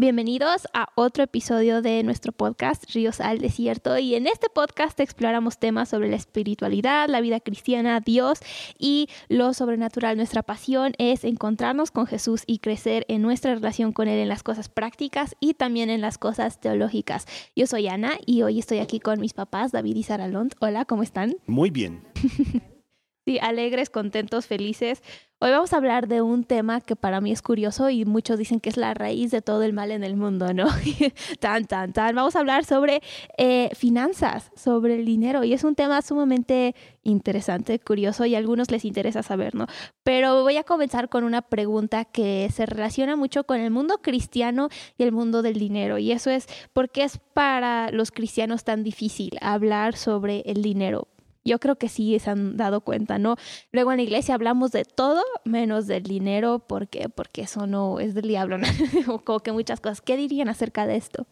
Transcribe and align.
Bienvenidos 0.00 0.68
a 0.74 0.90
otro 0.94 1.24
episodio 1.24 1.82
de 1.82 2.04
nuestro 2.04 2.30
podcast 2.30 2.84
Ríos 2.94 3.20
al 3.20 3.40
Desierto 3.40 3.98
y 3.98 4.14
en 4.14 4.28
este 4.28 4.48
podcast 4.48 5.00
exploramos 5.00 5.58
temas 5.58 5.88
sobre 5.88 6.08
la 6.08 6.14
espiritualidad, 6.14 7.08
la 7.08 7.20
vida 7.20 7.40
cristiana, 7.40 7.98
Dios 7.98 8.38
y 8.78 9.08
lo 9.28 9.52
sobrenatural. 9.54 10.16
Nuestra 10.16 10.44
pasión 10.44 10.92
es 10.98 11.24
encontrarnos 11.24 11.90
con 11.90 12.06
Jesús 12.06 12.44
y 12.46 12.60
crecer 12.60 13.06
en 13.08 13.22
nuestra 13.22 13.56
relación 13.56 13.90
con 13.90 14.06
Él 14.06 14.20
en 14.20 14.28
las 14.28 14.44
cosas 14.44 14.68
prácticas 14.68 15.34
y 15.40 15.54
también 15.54 15.90
en 15.90 16.00
las 16.00 16.16
cosas 16.16 16.60
teológicas. 16.60 17.26
Yo 17.56 17.66
soy 17.66 17.88
Ana 17.88 18.12
y 18.24 18.42
hoy 18.42 18.60
estoy 18.60 18.78
aquí 18.78 19.00
con 19.00 19.18
mis 19.18 19.34
papás 19.34 19.72
David 19.72 19.96
y 19.96 20.04
Sara 20.04 20.28
Lont. 20.28 20.54
Hola, 20.60 20.84
¿cómo 20.84 21.02
están? 21.02 21.34
Muy 21.48 21.70
bien. 21.70 22.04
sí, 23.26 23.40
alegres, 23.40 23.90
contentos, 23.90 24.46
felices 24.46 25.02
Hoy 25.40 25.52
vamos 25.52 25.72
a 25.72 25.76
hablar 25.76 26.08
de 26.08 26.20
un 26.20 26.42
tema 26.42 26.80
que 26.80 26.96
para 26.96 27.20
mí 27.20 27.30
es 27.30 27.42
curioso 27.42 27.90
y 27.90 28.04
muchos 28.04 28.38
dicen 28.38 28.58
que 28.58 28.70
es 28.70 28.76
la 28.76 28.92
raíz 28.92 29.30
de 29.30 29.40
todo 29.40 29.62
el 29.62 29.72
mal 29.72 29.92
en 29.92 30.02
el 30.02 30.16
mundo, 30.16 30.52
¿no? 30.52 30.66
tan, 31.38 31.64
tan, 31.66 31.92
tan. 31.92 32.16
Vamos 32.16 32.34
a 32.34 32.40
hablar 32.40 32.64
sobre 32.64 33.02
eh, 33.36 33.70
finanzas, 33.76 34.50
sobre 34.56 34.96
el 34.96 35.04
dinero 35.04 35.44
y 35.44 35.52
es 35.52 35.62
un 35.62 35.76
tema 35.76 36.02
sumamente 36.02 36.74
interesante, 37.04 37.78
curioso 37.78 38.26
y 38.26 38.34
a 38.34 38.38
algunos 38.38 38.72
les 38.72 38.84
interesa 38.84 39.22
saber, 39.22 39.54
¿no? 39.54 39.68
Pero 40.02 40.42
voy 40.42 40.56
a 40.56 40.64
comenzar 40.64 41.08
con 41.08 41.22
una 41.22 41.42
pregunta 41.42 42.04
que 42.04 42.48
se 42.52 42.66
relaciona 42.66 43.14
mucho 43.14 43.44
con 43.44 43.60
el 43.60 43.70
mundo 43.70 43.98
cristiano 44.02 44.70
y 44.96 45.04
el 45.04 45.12
mundo 45.12 45.42
del 45.42 45.60
dinero 45.60 45.98
y 45.98 46.10
eso 46.10 46.30
es, 46.30 46.48
¿por 46.72 46.90
qué 46.90 47.04
es 47.04 47.18
para 47.32 47.92
los 47.92 48.10
cristianos 48.10 48.64
tan 48.64 48.82
difícil 48.82 49.38
hablar 49.40 49.94
sobre 49.94 50.40
el 50.46 50.62
dinero? 50.62 51.06
Yo 51.48 51.58
creo 51.58 51.76
que 51.76 51.88
sí 51.88 52.18
se 52.18 52.30
han 52.30 52.56
dado 52.56 52.82
cuenta, 52.82 53.18
¿no? 53.18 53.36
Luego 53.72 53.90
en 53.90 53.96
la 53.96 54.02
iglesia 54.02 54.34
hablamos 54.34 54.70
de 54.70 54.84
todo 54.84 55.22
menos 55.44 55.86
del 55.86 56.02
dinero, 56.02 56.60
¿por 56.60 56.88
qué? 56.88 57.08
Porque 57.08 57.42
eso 57.42 57.66
no 57.66 58.00
es 58.00 58.14
del 58.14 58.28
diablo, 58.28 58.58
¿no? 58.58 58.66
o 59.08 59.18
como 59.20 59.40
que 59.40 59.52
muchas 59.52 59.80
cosas. 59.80 60.00
¿Qué 60.00 60.16
dirían 60.16 60.48
acerca 60.48 60.86
de 60.86 60.96
esto? 60.96 61.26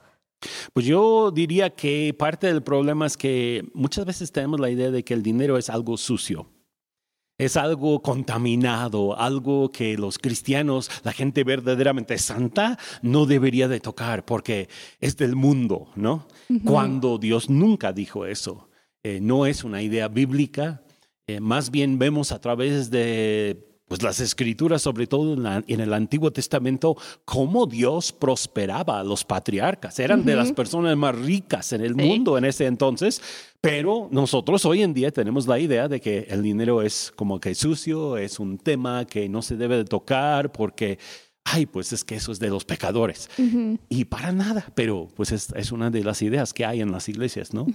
Pues 0.72 0.86
yo 0.86 1.30
diría 1.30 1.70
que 1.70 2.14
parte 2.18 2.46
del 2.46 2.62
problema 2.62 3.06
es 3.06 3.16
que 3.16 3.64
muchas 3.74 4.04
veces 4.04 4.32
tenemos 4.32 4.60
la 4.60 4.70
idea 4.70 4.90
de 4.90 5.04
que 5.04 5.14
el 5.14 5.22
dinero 5.22 5.56
es 5.56 5.70
algo 5.70 5.96
sucio. 5.96 6.46
Es 7.38 7.58
algo 7.58 8.00
contaminado, 8.00 9.18
algo 9.18 9.70
que 9.70 9.98
los 9.98 10.18
cristianos, 10.18 10.90
la 11.04 11.12
gente 11.12 11.44
verdaderamente 11.44 12.16
santa, 12.16 12.78
no 13.02 13.26
debería 13.26 13.68
de 13.68 13.78
tocar 13.78 14.24
porque 14.24 14.70
es 15.00 15.18
del 15.18 15.36
mundo, 15.36 15.88
¿no? 15.96 16.26
Cuando 16.64 17.18
Dios 17.18 17.50
nunca 17.50 17.92
dijo 17.92 18.24
eso. 18.24 18.65
Eh, 19.08 19.20
no 19.22 19.46
es 19.46 19.62
una 19.62 19.82
idea 19.82 20.08
bíblica, 20.08 20.82
eh, 21.28 21.38
más 21.38 21.70
bien 21.70 21.96
vemos 21.96 22.32
a 22.32 22.40
través 22.40 22.90
de 22.90 23.64
pues, 23.86 24.02
las 24.02 24.18
escrituras, 24.18 24.82
sobre 24.82 25.06
todo 25.06 25.34
en, 25.64 25.80
el 25.80 25.94
Antiguo 25.94 26.32
Testamento, 26.32 26.96
cómo 27.24 27.66
Dios 27.66 28.10
prosperaba 28.10 28.98
a 28.98 29.04
los 29.04 29.24
patriarcas. 29.24 30.00
Eran 30.00 30.24
de 30.24 30.34
las 30.34 30.50
personas 30.50 30.96
más 30.96 31.14
ricas 31.14 31.72
en 31.72 31.82
el 31.82 31.94
mundo 31.94 32.36
en 32.36 32.46
ese 32.46 32.66
entonces, 32.66 33.22
pero 33.60 34.08
nosotros 34.10 34.64
hoy 34.64 34.82
en 34.82 34.92
día 34.92 35.12
tenemos 35.12 35.46
la 35.46 35.60
idea 35.60 35.86
de 35.86 36.00
que 36.00 36.26
el 36.28 36.42
dinero 36.42 36.82
es 36.82 37.12
como 37.14 37.38
que 37.38 37.54
sucio, 37.54 38.16
es 38.16 38.40
un 38.40 38.58
tema 38.58 39.04
que 39.04 39.28
no 39.28 39.40
se 39.40 39.56
debe 39.56 39.76
de 39.76 39.84
tocar 39.84 40.50
porque 40.50 40.98
ay, 41.44 41.66
pues 41.66 41.92
es 41.92 42.02
que 42.02 42.16
eso 42.16 42.32
es 42.32 42.40
de 42.40 42.48
los 42.48 42.64
pecadores. 42.64 43.30
Y 43.88 44.06
para 44.06 44.32
nada, 44.32 44.66
pero 44.74 45.06
pues 45.14 45.30
es, 45.30 45.70
una 45.70 45.90
de 45.90 46.02
las 46.02 46.22
ideas 46.22 46.52
que 46.52 46.66
hay 46.66 46.80
en 46.80 46.90
las 46.90 47.08
iglesias, 47.08 47.54
¿no? 47.54 47.66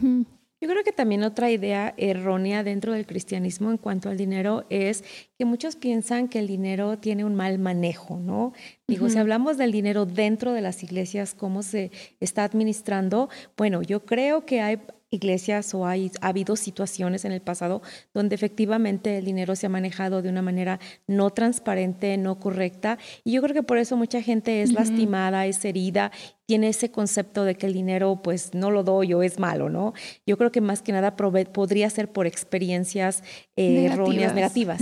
Yo 0.62 0.70
creo 0.70 0.84
que 0.84 0.92
también 0.92 1.24
otra 1.24 1.50
idea 1.50 1.96
errónea 1.98 2.64
dentro 2.64 2.94
del 2.94 3.08
cristianismo 3.08 3.72
en 3.72 3.78
cuanto 3.78 4.10
al 4.10 4.18
dinero 4.18 4.68
es 4.70 5.04
que 5.36 5.44
muchos 5.44 5.76
piensan 5.76 6.28
que 6.28 6.38
el 6.38 6.46
dinero 6.46 7.00
tiene 7.00 7.26
un 7.26 7.34
mal 7.34 7.58
manejo, 7.58 8.20
¿no? 8.20 8.54
Digo, 8.88 9.10
si 9.10 9.18
hablamos 9.18 9.58
del 9.58 9.72
dinero 9.72 10.06
dentro 10.06 10.54
de 10.54 10.62
las 10.62 10.84
iglesias, 10.84 11.34
cómo 11.34 11.64
se 11.64 11.90
está 12.20 12.44
administrando, 12.44 13.28
bueno, 13.58 13.82
yo 13.82 14.06
creo 14.06 14.46
que 14.46 14.62
hay 14.62 14.80
iglesias 15.12 15.74
o 15.74 15.86
hay, 15.86 16.12
ha 16.22 16.30
habido 16.30 16.56
situaciones 16.56 17.26
en 17.26 17.34
el 17.34 17.42
pasado 17.42 17.82
donde 18.14 18.34
efectivamente 18.36 19.18
el 19.18 19.26
dinero 19.26 19.56
se 19.56 19.68
ha 19.68 19.70
manejado 19.70 20.22
de 20.22 20.30
una 20.30 20.42
manera 20.42 20.80
no 21.06 21.30
transparente, 21.30 22.18
no 22.18 22.40
correcta. 22.40 22.98
Y 23.24 23.34
yo 23.34 23.42
creo 23.42 23.54
que 23.54 23.64
por 23.64 23.78
eso 23.78 23.98
mucha 23.98 24.22
gente 24.22 24.62
es 24.62 24.72
lastimada, 24.72 25.46
es 25.46 25.64
herida 25.66 26.12
tiene 26.52 26.68
ese 26.68 26.92
concepto 26.92 27.46
de 27.46 27.56
que 27.56 27.66
el 27.66 27.72
dinero 27.72 28.20
pues 28.22 28.54
no 28.54 28.72
lo 28.72 28.84
doy 28.84 29.14
o 29.14 29.24
es 29.24 29.40
malo, 29.40 29.70
¿no? 29.70 29.94
Yo 30.26 30.38
creo 30.38 30.52
que 30.52 30.60
más 30.60 30.82
que 30.82 30.92
nada 30.92 31.16
podría 31.16 31.90
ser 31.90 32.12
por 32.12 32.28
experiencias 32.28 33.24
eh, 33.56 33.86
erróneas, 33.86 34.36
negativas. 34.36 34.82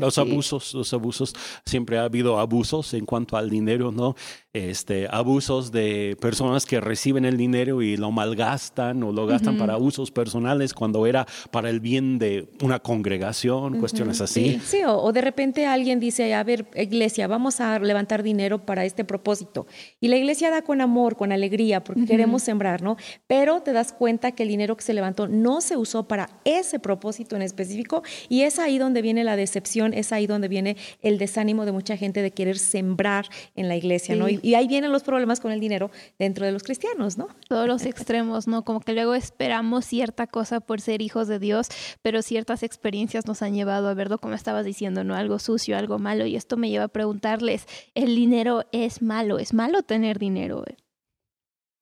Los 0.00 0.18
abusos, 0.18 0.74
los 0.74 0.92
abusos, 0.92 1.34
siempre 1.64 1.96
ha 1.96 2.04
habido 2.04 2.38
abusos 2.38 2.92
en 2.92 3.06
cuanto 3.06 3.38
al 3.38 3.48
dinero, 3.48 3.90
¿no? 3.90 4.16
Este, 4.52 5.08
abusos 5.10 5.72
de 5.72 6.14
personas 6.20 6.66
que 6.66 6.78
reciben 6.78 7.24
el 7.24 7.38
dinero 7.38 7.80
y 7.80 7.96
lo 7.96 8.10
malgastan 8.10 9.02
o 9.02 9.10
lo 9.10 9.26
gastan 9.26 9.56
para 9.58 9.76
usos 9.76 10.10
personales 10.10 10.74
cuando 10.74 11.06
era 11.06 11.26
para 11.50 11.70
el 11.70 11.80
bien 11.80 12.18
de 12.18 12.48
una 12.62 12.78
congregación, 12.78 13.78
cuestiones 13.78 14.20
así. 14.20 14.60
Sí, 14.64 14.82
o, 14.84 14.96
o, 14.96 15.12
de 15.12 15.20
repente 15.20 15.66
alguien 15.66 16.00
dice, 16.00 16.34
a 16.34 16.44
ver, 16.44 16.66
iglesia, 16.74 17.26
vamos 17.26 17.60
a 17.60 17.78
levantar 17.78 18.22
dinero 18.22 18.64
para 18.64 18.84
este 18.84 19.04
propósito. 19.04 19.66
Y 20.00 20.08
la 20.08 20.16
iglesia 20.16 20.50
da 20.50 20.62
con 20.62 20.80
amor 20.80 21.16
con 21.16 21.32
alegría, 21.32 21.82
porque 21.84 22.06
queremos 22.06 22.42
sembrar, 22.42 22.82
¿no? 22.82 22.96
Pero 23.26 23.60
te 23.60 23.72
das 23.72 23.92
cuenta 23.92 24.32
que 24.32 24.42
el 24.42 24.48
dinero 24.48 24.76
que 24.76 24.82
se 24.82 24.94
levantó 24.94 25.28
no 25.28 25.60
se 25.60 25.76
usó 25.76 26.08
para 26.08 26.30
ese 26.44 26.78
propósito 26.78 27.36
en 27.36 27.42
específico 27.42 28.02
y 28.28 28.42
es 28.42 28.58
ahí 28.58 28.78
donde 28.78 29.02
viene 29.02 29.24
la 29.24 29.36
decepción, 29.36 29.94
es 29.94 30.12
ahí 30.12 30.26
donde 30.26 30.48
viene 30.48 30.76
el 31.02 31.18
desánimo 31.18 31.64
de 31.64 31.72
mucha 31.72 31.96
gente 31.96 32.22
de 32.22 32.30
querer 32.30 32.58
sembrar 32.58 33.26
en 33.56 33.68
la 33.68 33.76
iglesia, 33.76 34.14
¿no? 34.16 34.28
Y, 34.28 34.54
ahí 34.54 34.66
vienen 34.66 34.90
los 34.90 35.02
problemas 35.02 35.40
con 35.40 35.52
el 35.52 35.60
dinero 35.60 35.90
dentro 36.18 36.44
de 36.44 36.52
los 36.52 36.62
cristianos, 36.62 37.16
¿no? 37.16 37.28
Todos 37.48 37.68
los 37.68 37.84
extremos, 37.86 38.48
¿no? 38.48 38.64
Como 38.64 38.80
que 38.80 38.92
luego 38.92 39.14
esperamos 39.48 39.86
cierta 39.86 40.26
cosa 40.26 40.60
por 40.60 40.82
ser 40.82 41.00
hijos 41.00 41.26
de 41.26 41.38
Dios, 41.38 41.68
pero 42.02 42.20
ciertas 42.20 42.62
experiencias 42.62 43.26
nos 43.26 43.40
han 43.40 43.54
llevado 43.54 43.88
a 43.88 43.94
verlo, 43.94 44.18
como 44.18 44.34
estabas 44.34 44.66
diciendo, 44.66 45.04
¿no? 45.04 45.14
Algo 45.14 45.38
sucio, 45.38 45.78
algo 45.78 45.98
malo, 45.98 46.26
y 46.26 46.36
esto 46.36 46.58
me 46.58 46.68
lleva 46.68 46.84
a 46.84 46.88
preguntarles, 46.88 47.66
¿el 47.94 48.14
dinero 48.14 48.64
es 48.72 49.00
malo? 49.00 49.38
¿Es 49.38 49.54
malo 49.54 49.82
tener 49.82 50.18
dinero? 50.18 50.64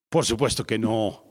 Por 0.09 0.23
supuesto 0.23 0.63
que 0.63 0.79
no. 0.79 1.26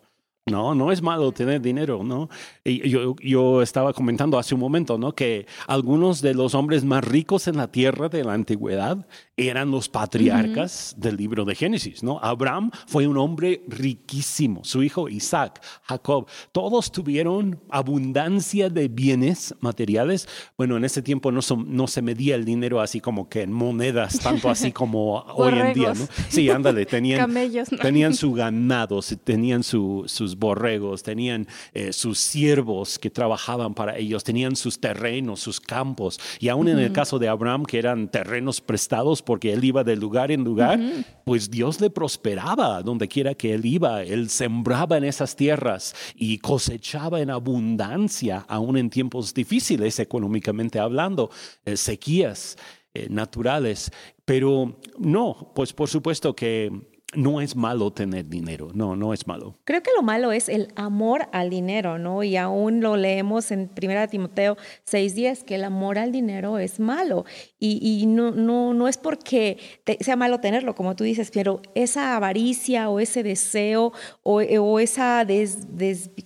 No, 0.49 0.77
no 0.77 0.93
es 0.93 1.03
malo 1.03 1.33
tener 1.33 1.61
dinero, 1.61 2.05
¿no? 2.05 2.31
Y 2.63 2.89
yo, 2.89 3.17
yo, 3.21 3.63
estaba 3.63 3.93
comentando 3.93 4.39
hace 4.39 4.55
un 4.55 4.61
momento, 4.61 4.97
¿no? 4.97 5.13
Que 5.13 5.45
algunos 5.67 6.23
de 6.23 6.35
los 6.35 6.55
hombres 6.55 6.85
más 6.85 7.03
ricos 7.03 7.49
en 7.49 7.57
la 7.57 7.67
tierra 7.67 8.09
de 8.09 8.23
la 8.23 8.35
antigüedad 8.35 9.09
eran 9.37 9.73
los 9.73 9.89
patriarcas 9.89 10.95
del 10.97 11.17
libro 11.17 11.45
de 11.45 11.57
Génesis, 11.57 12.05
¿no? 12.05 12.21
Abraham 12.23 12.71
fue 12.87 13.09
un 13.09 13.19
hombre 13.19 13.65
riquísimo, 13.67 14.63
su 14.63 14.85
hijo 14.85 15.09
Isaac, 15.09 15.61
Jacob, 15.83 16.29
todos 16.53 16.93
tuvieron 16.93 17.59
abundancia 17.69 18.71
de 18.71 18.87
bienes 18.87 19.53
materiales. 19.59 20.29
Bueno, 20.57 20.77
en 20.77 20.85
ese 20.85 21.03
tiempo 21.03 21.33
no, 21.33 21.41
no 21.67 21.87
se 21.89 22.03
medía 22.03 22.37
el 22.37 22.45
dinero 22.45 22.81
así 22.81 23.01
como 23.01 23.29
que 23.29 23.43
en 23.43 23.53
monedas, 23.53 24.21
tanto 24.21 24.49
así 24.49 24.71
como 24.71 25.19
hoy 25.35 25.59
en 25.59 25.75
día, 25.75 25.93
¿no? 25.93 26.07
Sí, 26.29 26.49
ándale, 26.51 26.87
tenían, 26.87 27.35
tenían 27.83 28.15
su 28.15 28.33
ganado, 28.33 29.01
tenían 29.25 29.65
sus 29.65 30.36
borregos, 30.39 31.03
tenían 31.03 31.47
eh, 31.73 31.93
sus 31.93 32.19
siervos 32.19 32.99
que 32.99 33.11
trabajaban 33.11 33.75
para 33.75 33.97
ellos, 33.97 34.25
tenían 34.25 34.57
sus 34.57 34.81
terrenos, 34.81 35.41
sus 35.41 35.61
campos, 35.61 36.19
y 36.39 36.49
aún 36.49 36.69
en 36.69 36.79
el 36.79 36.93
caso 36.93 37.19
de 37.19 37.29
Abraham, 37.29 37.65
que 37.65 37.79
eran 37.79 38.09
terrenos 38.09 38.61
prestados, 38.61 39.23
porque 39.23 39.53
él 39.53 39.65
iba 39.65 39.85
de 39.85 39.97
lugar 39.97 40.31
en 40.31 40.45
lugar, 40.45 40.79
pues 41.25 41.51
Dios 41.51 41.81
le 41.81 41.91
prosperaba 41.91 42.83
donde 42.83 43.09
quiera 43.09 43.35
que 43.35 43.55
él 43.55 43.65
iba. 43.65 44.03
Él 44.03 44.29
sembraba 44.29 44.97
en 44.97 45.05
esas 45.05 45.37
tierras 45.37 45.95
y 46.15 46.39
cosechaba 46.39 47.21
en 47.21 47.31
abundancia, 47.31 48.45
aún 48.49 48.77
en 48.77 48.91
tiempos 48.91 49.35
difíciles 49.35 49.99
económicamente 49.99 50.79
hablando, 50.79 51.31
eh, 51.65 51.77
sequías 51.77 52.57
eh, 52.95 53.09
naturales. 53.11 53.91
Pero 54.25 54.79
no, 54.99 55.53
pues 55.55 55.73
por 55.73 55.89
supuesto 55.89 56.35
que 56.35 56.71
no 57.15 57.41
es 57.41 57.55
malo 57.55 57.93
tener 57.93 58.29
dinero, 58.29 58.71
no, 58.75 58.97
no 58.97 59.15
es 59.15 59.27
malo. 59.27 59.59
Creo 59.65 59.83
que 59.83 59.91
lo 59.97 60.03
malo 60.03 60.33
es 60.33 60.49
el 60.49 60.69
amor 60.75 61.29
al 61.33 61.51
dinero, 61.51 61.99
¿no? 61.99 62.25
Y 62.25 62.37
aún 62.37 62.81
lo 62.81 62.97
leemos 62.97 63.53
en 63.53 63.71
1 63.81 64.09
Timoteo 64.09 64.57
6:10, 64.85 65.45
que 65.45 65.55
el 65.55 65.65
amor 65.65 65.99
al 65.99 66.11
dinero 66.11 66.59
es 66.59 66.81
malo. 66.81 67.25
Y, 67.59 68.05
no, 68.07 68.31
no, 68.31 68.75
no 68.75 68.87
es 68.87 68.97
porque 68.97 69.59
sea 70.01 70.15
malo 70.15 70.41
tenerlo, 70.41 70.75
como 70.75 70.95
tú 70.95 71.05
dices, 71.05 71.31
pero 71.33 71.63
esa 71.75 72.17
avaricia 72.17 72.91
o 72.91 73.01
ese 73.01 73.23
deseo 73.23 73.93
o, 74.23 74.79
esa, 74.79 75.25
des, 75.25 75.59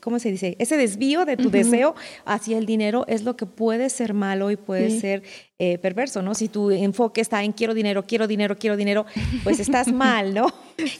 ¿cómo 0.00 0.18
se 0.18 0.30
dice? 0.30 0.56
Ese 0.58 0.76
desvío 0.76 1.24
de 1.24 1.36
tu 1.36 1.50
deseo 1.50 1.94
hacia 2.24 2.58
el 2.58 2.66
dinero 2.66 3.04
es 3.06 3.22
lo 3.22 3.36
que 3.36 3.46
puede 3.46 3.88
ser 3.90 4.12
malo 4.12 4.50
y 4.50 4.56
puede 4.56 4.90
ser 4.90 5.22
eh, 5.62 5.76
perverso, 5.76 6.22
¿no? 6.22 6.34
Si 6.34 6.48
tu 6.48 6.70
enfoque 6.70 7.20
está 7.20 7.44
en 7.44 7.52
quiero 7.52 7.74
dinero, 7.74 8.06
quiero 8.06 8.26
dinero, 8.26 8.56
quiero 8.56 8.78
dinero, 8.78 9.04
pues 9.44 9.60
estás 9.60 9.92
mal, 9.92 10.32
¿no? 10.32 10.46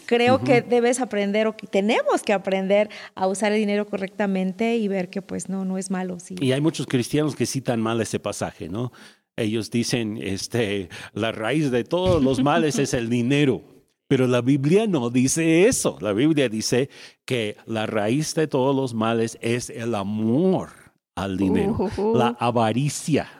Creo 0.05 0.45
que 0.45 0.61
debes 0.61 1.01
aprender 1.01 1.47
o 1.47 1.57
que 1.57 1.67
tenemos 1.67 2.23
que 2.23 2.35
aprender 2.35 2.91
a 3.15 3.27
usar 3.27 3.53
el 3.53 3.59
dinero 3.59 3.87
correctamente 3.87 4.77
y 4.77 4.87
ver 4.87 5.09
que 5.09 5.23
pues 5.23 5.49
no, 5.49 5.65
no 5.65 5.79
es 5.79 5.91
malo. 5.91 6.21
Sí. 6.21 6.35
Y 6.43 6.53
hay 6.53 6.61
muchos 6.61 6.87
cristianos 6.87 7.35
que 7.35 7.47
citan 7.47 7.81
mal 7.81 8.03
ese 8.03 8.21
pasaje, 8.21 8.69
¿no? 8.69 8.93
Ellos 9.35 9.71
dicen, 9.71 10.19
este, 10.21 10.91
la 11.15 11.33
raíz 11.33 11.71
de 11.71 11.83
todos 11.85 12.23
los 12.23 12.43
males 12.43 12.79
es 12.79 12.93
el 12.93 13.09
dinero. 13.09 13.63
Pero 14.09 14.27
la 14.27 14.43
Biblia 14.43 14.87
no 14.87 15.09
dice 15.09 15.69
eso. 15.69 15.97
La 16.03 16.13
Biblia 16.13 16.51
dice 16.51 16.91
que 17.25 17.57
la 17.65 17.87
raíz 17.87 18.35
de 18.35 18.47
todos 18.47 18.77
los 18.77 18.93
males 18.93 19.39
es 19.41 19.71
el 19.71 19.95
amor 19.95 20.69
al 21.15 21.39
dinero, 21.39 21.77
Ujujú. 21.79 22.15
la 22.15 22.37
avaricia. 22.39 23.40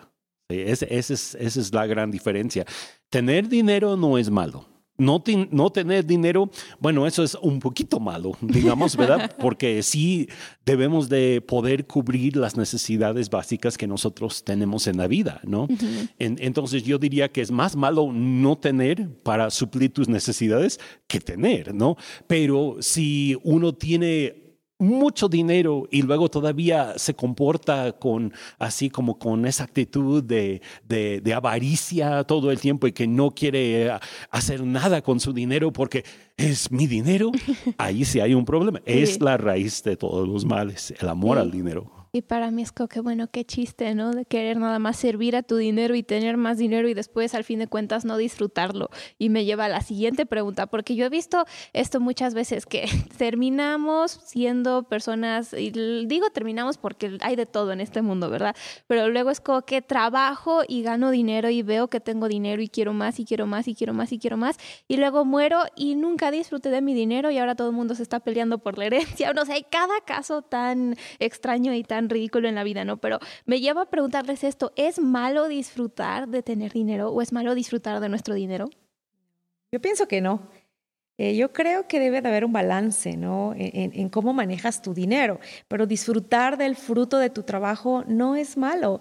Es- 0.51 0.83
esa 0.83 1.15
es, 1.15 1.35
esa 1.35 1.61
es 1.61 1.73
la 1.75 1.87
gran 1.87 2.11
diferencia. 2.11 2.65
Tener 3.09 3.49
dinero 3.49 3.97
no 3.97 4.19
es 4.19 4.31
malo. 4.31 4.67
No, 4.99 5.25
no 5.51 5.71
tener 5.71 6.05
dinero, 6.05 6.51
bueno, 6.79 7.07
eso 7.07 7.23
es 7.25 7.35
un 7.41 7.59
poquito 7.59 7.99
malo, 7.99 8.33
digamos, 8.43 8.99
¿verdad? 8.99 9.35
Porque 9.39 9.83
sí 9.83 10.29
debemos 10.67 11.09
de 11.09 11.41
poder 11.41 11.87
cubrir 11.87 12.37
las 12.37 12.55
necesidades 12.59 13.31
básicas 13.31 13.79
que 13.79 13.87
nosotros 13.87 14.45
tenemos 14.45 14.87
en 14.87 14.99
la 14.99 15.07
vida, 15.07 15.41
¿no? 15.43 15.69
En- 16.19 16.37
entonces 16.39 16.83
yo 16.83 16.99
diría 16.99 17.33
que 17.33 17.41
es 17.41 17.51
más 17.51 17.77
malo 17.77 18.13
no 18.13 18.59
tener 18.59 19.09
para 19.23 19.49
suplir 19.49 19.91
tus 19.91 20.07
necesidades 20.07 20.79
que 21.09 21.19
tener, 21.19 21.75
¿no? 21.75 21.97
Pero 22.27 22.77
si 22.81 23.39
uno 23.43 23.73
tiene 23.75 24.40
mucho 24.81 25.29
dinero 25.29 25.87
y 25.91 26.03
luego 26.03 26.29
todavía 26.29 26.95
se 26.97 27.15
comporta 27.15 27.93
con 27.93 28.33
así 28.59 28.91
como 28.91 29.19
con 29.19 29.47
esa 29.47 29.65
actitud 29.65 30.23
de, 30.25 30.63
de- 30.89 31.21
de 31.21 31.35
avaricia 31.35 32.25
todo 32.25 32.51
el 32.51 32.59
tiempo 32.59 32.87
y 32.87 32.93
que 32.93 33.07
no 33.07 33.31
quiere 33.31 33.87
eh, 33.87 33.93
hacer 34.31 34.65
nada 34.65 35.03
con 35.03 35.21
su 35.21 35.33
dinero 35.33 35.73
porque 35.73 36.05
es 36.37 36.71
mi 36.73 36.87
dinero, 36.87 37.31
ahí 37.79 38.05
sí 38.05 38.19
hay 38.21 38.35
un 38.35 38.45
problema. 38.45 38.81
Es 38.87 39.21
la 39.21 39.37
raíz 39.37 39.83
de 39.85 39.97
todos 39.97 40.27
los 40.27 40.45
males, 40.45 40.93
el 40.99 41.09
amor 41.09 41.37
Sí. 41.37 41.43
al 41.43 41.51
dinero. 41.51 42.00
Y 42.13 42.23
para 42.23 42.51
mí 42.51 42.63
es 42.63 42.73
como 42.73 42.89
que, 42.89 43.01
bueno, 43.01 43.29
qué 43.29 43.45
chiste, 43.45 43.95
¿no? 43.95 44.11
De 44.13 44.25
querer 44.25 44.57
nada 44.57 44.79
más 44.79 44.97
servir 44.97 45.37
a 45.37 45.43
tu 45.43 45.57
dinero 45.57 45.95
y 45.95 46.03
tener 46.03 46.37
más 46.37 46.59
dinero 46.59 46.89
y 46.89 46.95
después, 46.95 47.35
al 47.35 47.45
fin 47.45 47.61
de 47.61 47.69
cuentas, 47.69 48.05
no 48.05 48.17
disfrutarlo. 48.17 48.91
Y 49.19 49.29
me 49.29 49.45
lleva 49.45 49.67
a 49.67 49.69
la 49.69 49.81
siguiente 49.81 50.27
pregunta, 50.27 50.67
porque 50.67 50.97
yo 50.97 51.07
he 51.07 51.09
visto 51.09 51.45
esto 51.73 52.01
muchas 52.01 52.35
veces, 52.35 52.67
que 52.67 52.87
terminamos 53.19 54.21
siendo 54.25 54.85
personas, 54.85 55.53
y 55.53 55.71
digo 56.07 56.31
terminamos 56.31 56.79
porque 56.79 57.19
hay 57.21 57.37
de 57.37 57.47
todo 57.47 57.73
en 57.73 57.81
este 57.81 58.03
mundo, 58.03 58.29
¿verdad? 58.29 58.57
Pero 58.87 59.09
luego 59.09 59.31
es 59.31 59.41
como 59.41 59.63
que 59.63 59.83
trabajo 59.83 60.63
y 60.67 60.83
gano 60.83 61.11
dinero 61.11 61.51
y 61.51 61.63
veo 61.63 61.89
que 61.89 62.01
tengo 62.01 62.29
dinero 62.29 62.63
y 62.63 62.69
quiero 62.69 62.93
más 62.93 63.21
y 63.21 63.25
quiero 63.25 63.47
más 63.47 63.69
y 63.69 63.75
quiero 63.75 63.95
más 63.95 64.13
y 64.13 64.19
quiero 64.19 64.37
más. 64.37 64.57
Y 64.89 64.97
luego 64.97 65.25
muero 65.25 65.63
y 65.77 65.95
nunca 65.95 66.31
disfruté 66.31 66.71
de 66.71 66.81
mi 66.81 66.95
dinero 66.95 67.31
y 67.31 67.39
ahora 67.39 67.55
todo 67.55 67.69
el 67.69 67.77
mundo 67.77 67.95
se 67.95 68.03
está 68.03 68.21
peleando 68.21 68.59
por 68.59 68.79
la 68.79 68.87
herencia. 68.87 69.33
No 69.33 69.45
sé, 69.45 69.53
hay 69.53 69.65
cada 69.71 70.01
caso 70.01 70.43
tan 70.43 70.97
extraño 71.19 71.73
y 71.75 71.85
tan 71.85 72.00
ridículo 72.09 72.49
en 72.49 72.55
la 72.55 72.65
vida, 72.65 72.85
¿no? 72.85 72.97
Pero 72.99 73.19
me 73.45 73.61
lleva 73.61 73.83
a 73.83 73.91
preguntarles 73.91 74.45
esto, 74.45 74.73
¿es 74.77 74.99
malo 74.99 75.49
disfrutar 75.49 76.29
de 76.29 76.43
tener 76.43 76.73
dinero 76.73 77.11
o 77.11 77.21
es 77.21 77.33
malo 77.33 77.55
disfrutar 77.55 78.01
de 78.01 78.09
nuestro 78.09 78.35
dinero? 78.35 78.71
Yo 79.73 79.81
pienso 79.81 80.09
que 80.09 80.21
no. 80.21 80.49
Eh, 81.19 81.37
yo 81.37 81.53
creo 81.53 81.87
que 81.87 82.01
debe 82.01 82.23
de 82.23 82.29
haber 82.29 82.45
un 82.47 82.53
balance, 82.53 83.17
¿no? 83.17 83.53
En, 83.53 83.71
en- 83.93 83.93
en 84.01 84.09
cómo 84.09 84.33
manejas 84.33 84.81
tu 84.81 84.95
dinero, 84.95 85.39
pero 85.69 85.87
disfrutar 85.87 86.57
del 86.57 86.77
fruto 86.77 87.19
de 87.19 87.29
tu 87.29 87.43
trabajo 87.43 88.05
no 88.09 88.37
es 88.37 88.57
malo, 88.57 89.01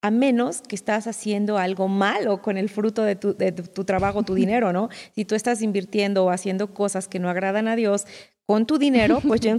a 0.00 0.12
menos 0.12 0.60
que 0.62 0.76
estás 0.76 1.08
haciendo 1.08 1.58
algo 1.58 1.88
malo 1.88 2.40
con 2.40 2.56
el 2.56 2.68
fruto 2.68 3.02
de 3.02 3.16
tu, 3.16 3.34
de 3.36 3.50
tu- 3.50 3.64
tu 3.64 3.84
trabajo, 3.84 4.22
tu 4.22 4.34
dinero, 4.36 4.72
¿no? 4.72 4.90
Si 5.16 5.24
tú 5.24 5.34
estás 5.34 5.60
invirtiendo 5.60 6.24
o 6.24 6.30
haciendo 6.30 6.72
cosas 6.72 7.08
que 7.08 7.18
no 7.18 7.28
agradan 7.28 7.66
a 7.66 7.74
Dios 7.74 8.06
con 8.46 8.64
tu 8.64 8.78
dinero, 8.78 9.20
pues 9.26 9.40
yo 9.40 9.54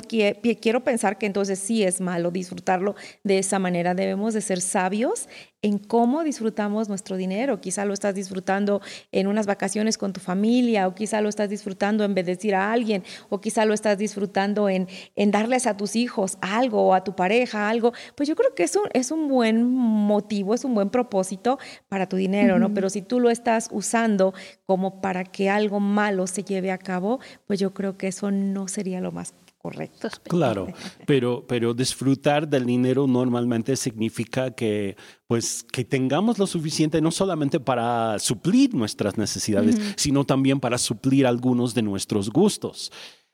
quiero 0.61 0.83
pensar 0.83 1.17
que 1.17 1.25
entonces 1.25 1.59
sí 1.59 1.83
es 1.83 2.01
malo 2.01 2.31
disfrutarlo 2.31 2.95
de 3.23 3.37
esa 3.37 3.59
manera. 3.59 3.93
Debemos 3.93 4.33
de 4.33 4.41
ser 4.41 4.61
sabios 4.61 5.27
en 5.61 5.79
cómo 5.79 6.23
disfrutamos 6.23 6.87
nuestro 6.87 7.17
dinero. 7.17 7.59
Quizá 7.59 7.83
lo 7.83 7.93
estás 7.93 8.15
disfrutando 8.15 8.81
en 9.11 9.27
unas 9.27 9.47
vacaciones 9.47 9.97
con 9.97 10.13
tu 10.13 10.19
familia, 10.19 10.87
o 10.87 10.93
quizá 10.93 11.19
lo 11.19 11.29
estás 11.29 11.49
disfrutando 11.49 12.03
en 12.03 12.13
bendecir 12.13 12.55
a 12.55 12.71
alguien, 12.71 13.03
o 13.29 13.41
quizá 13.41 13.65
lo 13.65 13.73
estás 13.73 13.97
disfrutando 13.97 14.69
en, 14.69 14.87
en 15.15 15.31
darles 15.31 15.65
a 15.67 15.75
tus 15.75 15.95
hijos 15.95 16.37
algo 16.41 16.87
o 16.87 16.93
a 16.93 17.03
tu 17.03 17.15
pareja 17.15 17.69
algo. 17.69 17.91
Pues 18.15 18.29
yo 18.29 18.35
creo 18.35 18.53
que 18.55 18.63
es 18.63 18.75
un, 18.75 18.87
es 18.93 19.11
un 19.11 19.27
buen 19.27 19.65
motivo, 19.65 20.53
es 20.53 20.63
un 20.63 20.75
buen 20.75 20.89
propósito 20.89 21.57
para 21.89 22.07
tu 22.07 22.15
dinero, 22.15 22.59
¿no? 22.59 22.73
Pero 22.73 22.89
si 22.89 23.01
tú 23.01 23.19
lo 23.19 23.29
estás 23.29 23.69
usando 23.71 24.33
como 24.65 25.01
para 25.01 25.23
que 25.23 25.49
algo 25.49 25.79
malo 25.79 26.27
se 26.27 26.43
lleve 26.43 26.71
a 26.71 26.77
cabo, 26.77 27.19
pues 27.47 27.59
yo 27.59 27.73
creo 27.73 27.97
que 27.97 28.07
eso 28.07 28.31
no 28.31 28.67
sería 28.77 29.01
lo 29.01 29.11
más 29.11 29.33
correcto. 29.57 30.07
Claro, 30.25 30.67
pero, 31.07 31.43
pero 31.47 31.73
disfrutar 31.73 32.47
del 32.47 32.67
dinero 32.67 33.07
normalmente 33.07 33.75
significa 33.75 34.51
que, 34.51 34.95
pues, 35.25 35.63
que 35.63 35.83
tengamos 35.83 36.37
lo 36.37 36.45
suficiente 36.45 37.01
no 37.01 37.09
solamente 37.09 37.59
para 37.59 38.19
suplir 38.19 38.75
nuestras 38.75 39.17
necesidades, 39.17 39.75
sino 39.95 40.25
también 40.25 40.59
para 40.59 40.77
suplir 40.77 41.25
algunos 41.25 41.73
de 41.73 41.81
nuestros 41.81 42.29
gustos. 42.29 42.91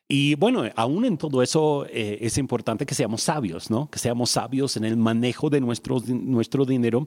Y 0.07 0.35
bueno, 0.35 0.63
aún 0.77 1.03
en 1.03 1.17
todo 1.17 1.43
eso 1.43 1.85
eh, 1.89 2.19
es 2.21 2.37
importante 2.37 2.85
que 2.85 2.95
seamos 2.95 3.21
sabios, 3.23 3.69
¿no? 3.69 3.89
Que 3.89 3.99
seamos 3.99 4.29
sabios 4.29 4.77
en 4.77 4.85
el 4.85 4.95
manejo 4.95 5.49
de 5.49 5.59
nuestro, 5.59 5.99
nuestro 6.07 6.63
dinero. 6.63 7.05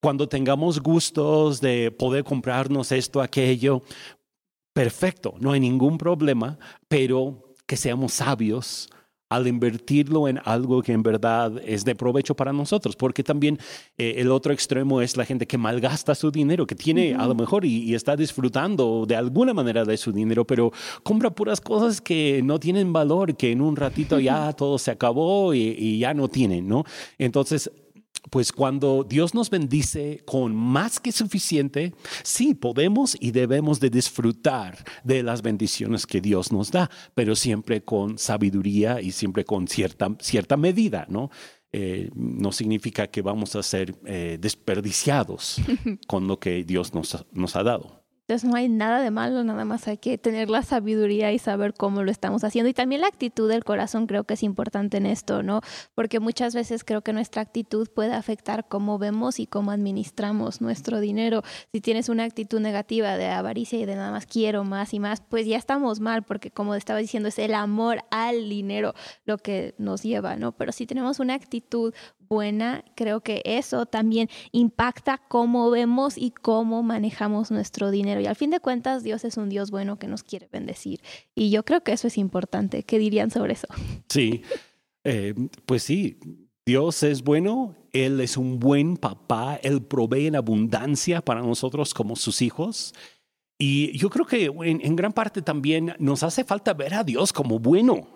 Cuando 0.00 0.28
tengamos 0.28 0.80
gustos 0.80 1.60
de 1.60 1.92
poder 1.92 2.24
comprarnos 2.24 2.90
esto, 2.90 3.20
aquello, 3.20 3.82
perfecto, 4.72 5.34
no 5.38 5.52
hay 5.52 5.60
ningún 5.60 5.96
problema, 5.96 6.58
pero 6.88 7.47
que 7.68 7.76
seamos 7.76 8.14
sabios 8.14 8.88
al 9.30 9.46
invertirlo 9.46 10.26
en 10.26 10.40
algo 10.44 10.82
que 10.82 10.92
en 10.92 11.02
verdad 11.02 11.52
es 11.62 11.84
de 11.84 11.94
provecho 11.94 12.34
para 12.34 12.52
nosotros, 12.52 12.96
porque 12.96 13.22
también 13.22 13.58
eh, 13.98 14.14
el 14.16 14.30
otro 14.30 14.54
extremo 14.54 15.02
es 15.02 15.18
la 15.18 15.26
gente 15.26 15.46
que 15.46 15.58
malgasta 15.58 16.14
su 16.14 16.30
dinero, 16.30 16.66
que 16.66 16.74
tiene 16.74 17.14
a 17.14 17.26
lo 17.26 17.34
mejor 17.34 17.66
y, 17.66 17.82
y 17.82 17.94
está 17.94 18.16
disfrutando 18.16 19.04
de 19.06 19.16
alguna 19.16 19.52
manera 19.52 19.84
de 19.84 19.98
su 19.98 20.12
dinero, 20.12 20.46
pero 20.46 20.72
compra 21.02 21.28
puras 21.30 21.60
cosas 21.60 22.00
que 22.00 22.40
no 22.42 22.58
tienen 22.58 22.92
valor, 22.92 23.36
que 23.36 23.52
en 23.52 23.60
un 23.60 23.76
ratito 23.76 24.18
ya 24.18 24.52
todo 24.56 24.78
se 24.78 24.90
acabó 24.90 25.52
y, 25.52 25.74
y 25.78 25.98
ya 25.98 26.14
no 26.14 26.28
tienen, 26.28 26.66
¿no? 26.66 26.84
Entonces, 27.18 27.70
pues 28.30 28.52
cuando 28.52 29.04
Dios 29.08 29.34
nos 29.34 29.50
bendice 29.50 30.22
con 30.26 30.54
más 30.54 31.00
que 31.00 31.12
suficiente, 31.12 31.94
sí, 32.22 32.54
podemos 32.54 33.16
y 33.20 33.30
debemos 33.30 33.80
de 33.80 33.90
disfrutar 33.90 34.84
de 35.04 35.22
las 35.22 35.42
bendiciones 35.42 36.06
que 36.06 36.20
Dios 36.20 36.52
nos 36.52 36.70
da, 36.70 36.90
pero 37.14 37.34
siempre 37.34 37.82
con 37.82 38.18
sabiduría 38.18 39.00
y 39.00 39.12
siempre 39.12 39.44
con 39.44 39.68
cierta, 39.68 40.14
cierta 40.20 40.56
medida, 40.56 41.06
¿no? 41.08 41.30
Eh, 41.70 42.10
no 42.14 42.50
significa 42.50 43.08
que 43.08 43.20
vamos 43.20 43.54
a 43.54 43.62
ser 43.62 43.94
eh, 44.06 44.38
desperdiciados 44.40 45.60
con 46.06 46.26
lo 46.26 46.38
que 46.38 46.64
Dios 46.64 46.94
nos, 46.94 47.26
nos 47.32 47.56
ha 47.56 47.62
dado. 47.62 47.97
Entonces 48.28 48.46
no 48.46 48.56
hay 48.56 48.68
nada 48.68 49.00
de 49.00 49.10
malo, 49.10 49.42
nada 49.42 49.64
más 49.64 49.88
hay 49.88 49.96
que 49.96 50.18
tener 50.18 50.50
la 50.50 50.62
sabiduría 50.62 51.32
y 51.32 51.38
saber 51.38 51.72
cómo 51.72 52.02
lo 52.02 52.10
estamos 52.10 52.44
haciendo. 52.44 52.68
Y 52.68 52.74
también 52.74 53.00
la 53.00 53.06
actitud 53.06 53.48
del 53.48 53.64
corazón 53.64 54.06
creo 54.06 54.24
que 54.24 54.34
es 54.34 54.42
importante 54.42 54.98
en 54.98 55.06
esto, 55.06 55.42
¿no? 55.42 55.62
Porque 55.94 56.20
muchas 56.20 56.54
veces 56.54 56.84
creo 56.84 57.00
que 57.00 57.14
nuestra 57.14 57.40
actitud 57.40 57.88
puede 57.88 58.12
afectar 58.12 58.68
cómo 58.68 58.98
vemos 58.98 59.40
y 59.40 59.46
cómo 59.46 59.70
administramos 59.70 60.60
nuestro 60.60 61.00
dinero. 61.00 61.42
Si 61.72 61.80
tienes 61.80 62.10
una 62.10 62.24
actitud 62.24 62.60
negativa 62.60 63.16
de 63.16 63.28
avaricia 63.28 63.78
y 63.78 63.86
de 63.86 63.96
nada 63.96 64.10
más 64.10 64.26
quiero 64.26 64.62
más 64.62 64.92
y 64.92 65.00
más, 65.00 65.22
pues 65.22 65.46
ya 65.46 65.56
estamos 65.56 66.00
mal, 66.00 66.22
porque 66.22 66.50
como 66.50 66.74
estaba 66.74 66.98
diciendo, 66.98 67.30
es 67.30 67.38
el 67.38 67.54
amor 67.54 68.00
al 68.10 68.50
dinero 68.50 68.92
lo 69.24 69.38
que 69.38 69.74
nos 69.78 70.02
lleva, 70.02 70.36
¿no? 70.36 70.52
Pero 70.52 70.72
si 70.72 70.84
tenemos 70.84 71.18
una 71.18 71.32
actitud 71.32 71.94
buena, 72.28 72.84
creo 72.94 73.20
que 73.20 73.42
eso 73.44 73.86
también 73.86 74.28
impacta 74.52 75.18
cómo 75.28 75.70
vemos 75.70 76.18
y 76.18 76.30
cómo 76.30 76.82
manejamos 76.82 77.50
nuestro 77.50 77.90
dinero. 77.90 78.20
Y 78.20 78.26
al 78.26 78.36
fin 78.36 78.50
de 78.50 78.60
cuentas, 78.60 79.02
Dios 79.02 79.24
es 79.24 79.36
un 79.36 79.48
Dios 79.48 79.70
bueno 79.70 79.98
que 79.98 80.06
nos 80.06 80.22
quiere 80.22 80.48
bendecir. 80.52 81.00
Y 81.34 81.50
yo 81.50 81.64
creo 81.64 81.82
que 81.82 81.92
eso 81.92 82.06
es 82.06 82.18
importante. 82.18 82.82
¿Qué 82.82 82.98
dirían 82.98 83.30
sobre 83.30 83.54
eso? 83.54 83.68
Sí, 84.08 84.42
eh, 85.04 85.34
pues 85.66 85.82
sí, 85.82 86.18
Dios 86.64 87.02
es 87.02 87.22
bueno, 87.22 87.74
Él 87.92 88.20
es 88.20 88.36
un 88.36 88.58
buen 88.58 88.96
papá, 88.96 89.58
Él 89.62 89.82
provee 89.82 90.26
en 90.26 90.36
abundancia 90.36 91.20
para 91.20 91.40
nosotros 91.40 91.94
como 91.94 92.16
sus 92.16 92.42
hijos. 92.42 92.94
Y 93.58 93.96
yo 93.96 94.08
creo 94.10 94.26
que 94.26 94.46
en, 94.46 94.80
en 94.84 94.96
gran 94.96 95.12
parte 95.12 95.42
también 95.42 95.94
nos 95.98 96.22
hace 96.22 96.44
falta 96.44 96.74
ver 96.74 96.94
a 96.94 97.04
Dios 97.04 97.32
como 97.32 97.58
bueno. 97.58 98.08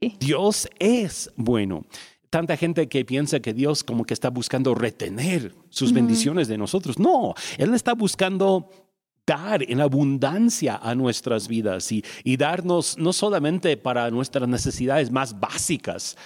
Sí. 0.00 0.16
Dios 0.18 0.68
es 0.78 1.30
bueno. 1.36 1.84
Tanta 2.30 2.56
gente 2.56 2.88
que 2.88 3.04
piensa 3.04 3.40
que 3.40 3.52
Dios 3.52 3.82
como 3.82 4.04
que 4.04 4.14
está 4.14 4.30
buscando 4.30 4.74
retener 4.74 5.52
sus 5.68 5.92
bendiciones 5.92 6.46
de 6.46 6.56
nosotros. 6.56 6.98
No, 6.98 7.34
Él 7.58 7.74
está 7.74 7.94
buscando 7.94 8.70
dar 9.26 9.62
en 9.62 9.80
abundancia 9.80 10.76
a 10.82 10.94
nuestras 10.94 11.46
vidas 11.46 11.92
y, 11.92 12.04
y 12.24 12.36
darnos 12.36 12.98
no 12.98 13.12
solamente 13.12 13.76
para 13.76 14.10
nuestras 14.10 14.48
necesidades 14.48 15.10
más 15.10 15.38
básicas, 15.38 16.16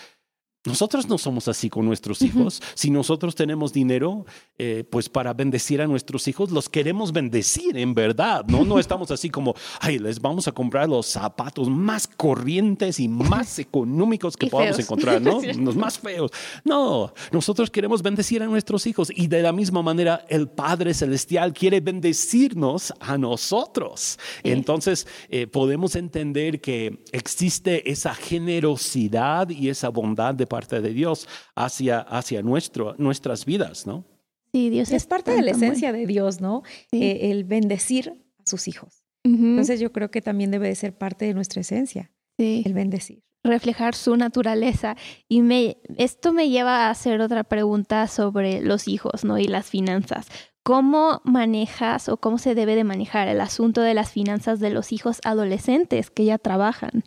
Nosotros 0.67 1.07
no 1.09 1.19
somos 1.19 1.47
así 1.47 1.69
con 1.69 1.85
nuestros 1.85 2.23
hijos. 2.23 2.63
Si 2.75 2.91
nosotros 2.91 3.35
tenemos 3.35 3.75
dinero, 3.75 4.25
eh, 4.57 4.83
pues 4.89 5.11
para 5.11 5.35
bendecir 5.35 5.83
a 5.83 5.87
nuestros 5.87 6.27
hijos, 6.27 6.51
los 6.51 6.71
queremos 6.71 7.13
bendecir 7.13 7.77
en 7.77 7.95
verdad. 7.95 8.47
No, 8.49 8.65
no 8.65 8.79
estamos 8.81 9.11
así 9.11 9.29
como, 9.29 9.55
ay, 9.81 9.99
les 9.99 10.19
vamos 10.21 10.49
a 10.49 10.53
comprar 10.53 10.89
los 10.89 11.07
zapatos 11.07 11.69
más 11.69 12.07
corrientes 12.07 12.99
y 12.99 13.09
más 13.09 13.59
económicos 13.59 14.39
que 14.39 14.47
podamos 14.47 14.79
encontrar, 14.79 15.21
¿no? 15.21 15.43
Los 15.65 15.77
más 15.77 15.99
feos. 15.99 16.31
No, 16.65 17.13
nosotros 17.31 17.71
queremos 17.71 18.03
bendecir 18.03 18.43
a 18.43 18.47
nuestros 18.47 18.87
hijos 18.87 19.11
y 19.15 19.27
de 19.27 19.43
la 19.43 19.53
misma 19.53 19.83
manera 19.83 20.25
el 20.29 20.49
Padre 20.49 20.95
Celestial 20.95 21.53
quiere 21.53 21.81
bendecirnos 21.81 22.93
a 23.01 23.19
nosotros. 23.19 24.19
Entonces 24.43 25.07
eh, 25.29 25.47
podemos 25.47 25.95
entender 25.97 26.61
que 26.61 27.03
existe 27.13 27.91
esa 27.91 28.15
generosidad 28.15 29.51
y 29.51 29.69
esa 29.69 29.89
bondad 29.91 30.35
de 30.35 30.47
parte 30.55 30.81
de 30.81 30.93
Dios 30.93 31.27
hacia, 31.57 31.99
hacia 31.99 32.41
nuestro, 32.41 32.95
nuestras 32.97 33.45
vidas, 33.45 33.89
¿no? 33.89 34.05
Sí, 34.53 34.71
Dios 34.71 34.93
es, 34.93 35.05
parte 35.05 35.33
de 35.33 35.43
la 35.43 35.51
esencia 35.51 35.93
de 35.93 36.07
Dios, 36.07 36.41
¿no? 36.41 36.63
Eh, 36.93 37.33
el 37.33 37.43
bendecir 37.43 38.11
a 38.39 38.49
sus 38.49 38.69
hijos. 38.69 39.03
Entonces 39.25 39.81
yo 39.81 39.91
creo 39.91 40.13
que 40.13 40.23
también 40.23 40.53
debe 40.53 40.69
de 40.69 40.77
ser 40.77 40.97
parte 40.97 41.25
de 41.25 41.35
nuestra 41.35 41.63
esencia, 41.63 42.13
sí. 42.39 42.63
el 42.65 42.73
bendecir. 42.73 43.25
Reflejar 43.43 43.97
su 43.97 44.17
naturaleza. 44.17 44.97
Y 45.29 45.43
me, 45.43 45.79
esto 45.97 46.33
me 46.33 46.49
lleva 46.51 46.87
a 46.87 46.91
hacer 46.91 47.21
otra 47.21 47.43
pregunta 47.43 48.07
sobre 48.07 48.61
los 48.61 48.87
hijos, 48.87 49.25
¿no? 49.25 49.39
Y 49.39 49.49
las 49.49 49.67
finanzas. 49.67 50.29
¿Cómo 50.63 51.21
manejas 51.25 52.09
o 52.09 52.19
cómo 52.19 52.39
se 52.39 52.55
debe 52.55 52.77
de 52.77 52.85
manejar 52.85 53.27
el 53.27 53.41
asunto 53.41 53.81
de 53.81 53.95
las 53.95 54.13
finanzas 54.13 54.61
de 54.61 54.71
los 54.71 54.93
hijos 54.93 55.21
adolescentes 55.25 56.11
que 56.11 56.27
ya 56.27 56.39
trabajan? 56.39 57.03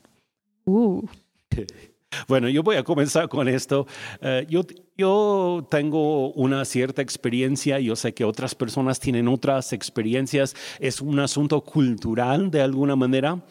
Uh. 0.66 1.04
Bueno, 2.28 2.50
yo 2.50 2.64
voy 2.64 2.78
a 2.78 2.84
comenzar 2.84 3.28
con 3.28 3.48
esto. 3.48 3.86
Eh, 4.22 4.46
yo, 4.50 4.62
yo 4.98 5.68
tengo 5.70 6.32
una 6.34 6.64
cierta 6.66 7.02
experiencia, 7.02 7.80
yo 7.80 7.96
sé 7.96 8.14
que 8.14 8.24
otras 8.24 8.56
personas 8.56 9.00
tienen 9.00 9.28
otras 9.28 9.74
experiencias, 9.74 10.56
es 10.80 11.02
un 11.02 11.20
asunto 11.20 11.62
cultural 11.62 12.50
de 12.50 12.62
alguna 12.62 12.96
manera. 12.96 13.44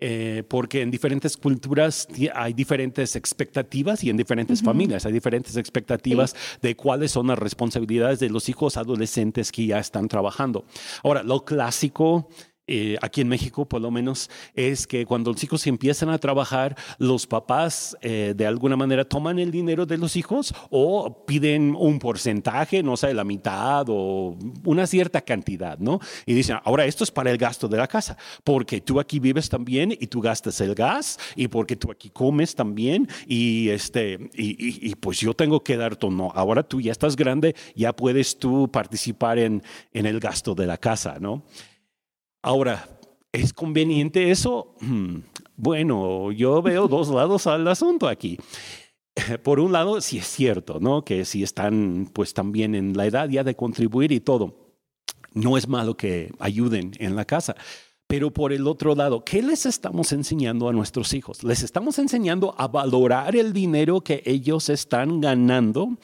Eh, 0.00 0.42
porque 0.48 0.82
en 0.82 0.90
diferentes 0.90 1.36
culturas 1.36 2.08
hay 2.34 2.52
diferentes 2.52 3.16
expectativas 3.16 4.02
y 4.04 4.10
en 4.10 4.16
diferentes 4.16 4.60
familias 4.60 5.06
hay 5.06 5.12
diferentes 5.12 5.56
expectativas 5.56 6.34
de 6.60 6.76
cuáles 6.76 7.12
son 7.12 7.28
las 7.28 7.38
responsabilidades 7.38 8.18
de 8.18 8.28
los 8.28 8.48
hijos 8.48 8.76
adolescentes 8.76 9.50
que 9.52 9.66
ya 9.66 9.78
están 9.78 10.08
trabajando. 10.08 10.66
Ahora, 11.04 11.22
lo 11.22 11.44
clásico 11.44 12.28
eh, 12.66 12.96
aquí 13.02 13.20
en 13.20 13.28
México 13.28 13.66
por 13.66 13.80
lo 13.80 13.90
menos, 13.90 14.30
es 14.54 14.86
que 14.86 15.04
cuando 15.04 15.32
los 15.32 15.42
hijos 15.44 15.66
empiezan 15.66 16.10
a 16.10 16.18
trabajar, 16.18 16.76
los 16.98 17.26
papás 17.26 17.96
eh, 18.00 18.34
de 18.36 18.46
alguna 18.46 18.76
manera 18.76 19.04
toman 19.04 19.38
el 19.38 19.50
dinero 19.50 19.86
de 19.86 19.98
los 19.98 20.16
hijos 20.16 20.54
o 20.70 21.24
piden 21.26 21.74
un 21.78 21.98
porcentaje, 21.98 22.82
no 22.82 22.96
sé, 22.96 23.12
la 23.14 23.24
mitad 23.24 23.86
o 23.88 24.36
una 24.64 24.86
cierta 24.86 25.20
cantidad, 25.20 25.78
¿no? 25.78 26.00
Y 26.26 26.34
dicen, 26.34 26.56
ahora 26.64 26.86
esto 26.86 27.04
es 27.04 27.10
para 27.10 27.30
el 27.30 27.38
gasto 27.38 27.68
de 27.68 27.76
la 27.76 27.86
casa, 27.86 28.16
porque 28.44 28.80
tú 28.80 29.00
aquí 29.00 29.18
vives 29.18 29.48
también 29.48 29.92
y 29.92 30.06
tú 30.06 30.20
gastas 30.20 30.60
el 30.60 30.74
gas 30.74 31.18
y 31.36 31.48
porque 31.48 31.76
tú 31.76 31.90
aquí 31.90 32.10
comes 32.10 32.54
también 32.54 33.08
y, 33.26 33.68
este, 33.68 34.30
y, 34.34 34.88
y 34.90 34.94
pues 34.94 35.20
yo 35.20 35.34
tengo 35.34 35.62
que 35.62 35.76
dar 35.76 35.96
todo, 35.96 36.10
no, 36.10 36.32
ahora 36.34 36.62
tú 36.62 36.80
ya 36.80 36.92
estás 36.92 37.16
grande, 37.16 37.54
ya 37.74 37.94
puedes 37.94 38.38
tú 38.38 38.70
participar 38.70 39.38
en, 39.38 39.62
en 39.92 40.06
el 40.06 40.20
gasto 40.20 40.54
de 40.54 40.66
la 40.66 40.78
casa, 40.78 41.18
¿no? 41.20 41.44
Ahora, 42.44 42.86
¿es 43.32 43.54
conveniente 43.54 44.30
eso? 44.30 44.74
Hmm, 44.82 45.20
bueno, 45.56 46.30
yo 46.30 46.60
veo 46.60 46.88
dos 46.88 47.08
lados 47.08 47.46
al 47.46 47.66
asunto 47.66 48.06
aquí. 48.06 48.38
Por 49.42 49.60
un 49.60 49.72
lado, 49.72 49.98
sí 50.02 50.18
es 50.18 50.26
cierto, 50.26 50.78
¿no? 50.78 51.06
Que 51.06 51.24
si 51.24 51.42
están 51.42 52.10
pues 52.12 52.34
también 52.34 52.74
en 52.74 52.98
la 52.98 53.06
edad 53.06 53.30
ya 53.30 53.44
de 53.44 53.56
contribuir 53.56 54.12
y 54.12 54.20
todo, 54.20 54.74
no 55.32 55.56
es 55.56 55.68
malo 55.68 55.96
que 55.96 56.32
ayuden 56.38 56.92
en 56.98 57.16
la 57.16 57.24
casa. 57.24 57.56
Pero 58.06 58.30
por 58.30 58.52
el 58.52 58.66
otro 58.66 58.94
lado, 58.94 59.24
¿qué 59.24 59.42
les 59.42 59.64
estamos 59.64 60.12
enseñando 60.12 60.68
a 60.68 60.74
nuestros 60.74 61.14
hijos? 61.14 61.44
¿Les 61.44 61.62
estamos 61.62 61.98
enseñando 61.98 62.54
a 62.58 62.68
valorar 62.68 63.34
el 63.36 63.54
dinero 63.54 64.02
que 64.02 64.22
ellos 64.26 64.68
están 64.68 65.22
ganando 65.22 65.96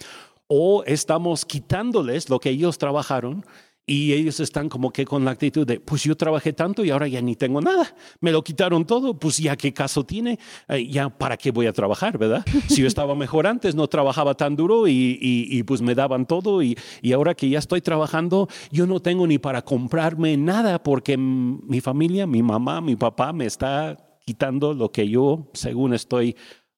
o 0.47 0.85
estamos 0.85 1.45
quitándoles 1.45 2.31
lo 2.31 2.41
que 2.41 2.49
ellos 2.49 2.79
trabajaron? 2.79 3.45
Y 3.91 4.13
ellos 4.13 4.39
están 4.39 4.69
como 4.69 4.93
que 4.93 5.05
con 5.05 5.25
la 5.25 5.33
actitud 5.33 5.67
de, 5.67 5.81
pues 5.81 6.05
yo 6.05 6.17
trabajé 6.17 6.53
tanto 6.53 6.85
y 6.85 6.91
ahora 6.91 7.09
ya 7.09 7.21
ni 7.21 7.35
tengo 7.35 7.61
nada. 7.61 7.93
Me 8.21 8.31
lo 8.31 8.45
quitaron 8.45 8.85
todo, 8.85 9.19
pues 9.19 9.39
ya 9.39 9.57
qué 9.57 9.73
caso 9.75 10.05
tiene, 10.05 10.39
eh, 10.69 10.87
ya 10.87 11.09
para 11.09 11.37
qué 11.37 11.51
voy 11.51 11.67
a 11.67 11.73
trabajar, 11.73 12.17
¿verdad? 12.17 12.45
Si 12.69 12.83
yo 12.83 12.87
estaba 12.87 13.17
mejor 13.17 13.49
antes, 13.49 13.75
no 13.75 13.89
trabajaba 13.89 14.35
tan 14.35 14.55
duro 14.55 14.87
y, 14.87 15.19
y, 15.21 15.63
pues 15.65 15.83
me 15.83 15.97
daban 15.97 16.25
todo 16.25 16.63
y, 16.63 16.79
y, 17.03 17.13
ahora 17.15 17.35
que 17.35 17.49
ya 17.49 17.59
estoy 17.59 17.81
trabajando, 17.81 18.47
yo 18.71 18.87
no 18.87 19.01
tengo 19.01 19.27
ni 19.27 19.39
para 19.39 19.63
comprarme 19.63 20.37
nada 20.37 20.81
porque 20.81 21.17
mi 21.17 21.81
familia, 21.81 22.29
mi 22.29 22.45
mamá, 22.45 22.81
mi 22.81 22.95
papá 22.95 23.33
me 23.33 23.47
está 23.47 23.97
quitando 24.25 24.73
lo 24.73 24.93
que 24.93 25.09
yo, 25.09 25.51
según 25.53 25.95
estoy 25.95 26.37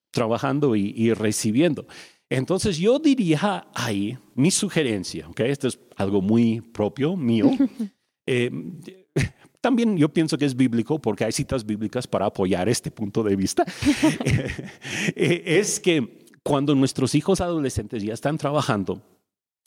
trabajando 0.09 0.75
y 0.75 1.13
recibiendo. 1.13 1.85
Entonces 2.33 2.77
yo 2.77 2.97
diría 2.97 3.67
ahí 3.75 4.17
mi 4.33 4.49
sugerencia, 4.49 5.27
¿ok? 5.29 5.41
Esto 5.41 5.67
es 5.67 5.79
algo 5.95 6.21
muy 6.21 6.61
propio 6.61 7.15
mío. 7.15 7.51
Eh, 8.25 8.49
también 9.59 9.97
yo 9.97 10.07
pienso 10.07 10.37
que 10.37 10.45
es 10.45 10.55
bíblico 10.55 10.97
porque 10.97 11.25
hay 11.25 11.33
citas 11.33 11.65
bíblicas 11.65 12.07
para 12.07 12.27
apoyar 12.27 12.69
este 12.69 12.89
punto 12.89 13.21
de 13.21 13.35
vista. 13.35 13.65
Eh, 15.17 15.43
es 15.45 15.81
que 15.81 16.25
cuando 16.41 16.73
nuestros 16.73 17.15
hijos 17.15 17.41
adolescentes 17.41 18.01
ya 18.01 18.13
están 18.13 18.37
trabajando, 18.37 19.01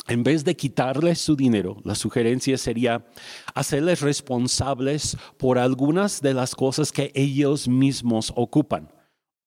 en 0.08 0.22
vez 0.22 0.42
de 0.42 0.56
quitarles 0.56 1.20
su 1.20 1.36
dinero, 1.36 1.76
la 1.84 1.94
sugerencia 1.94 2.56
sería 2.56 3.04
hacerles 3.54 4.00
responsables 4.00 5.18
por 5.36 5.58
algunas 5.58 6.22
de 6.22 6.32
las 6.32 6.54
cosas 6.54 6.92
que 6.92 7.12
ellos 7.14 7.68
mismos 7.68 8.32
ocupan. 8.36 8.88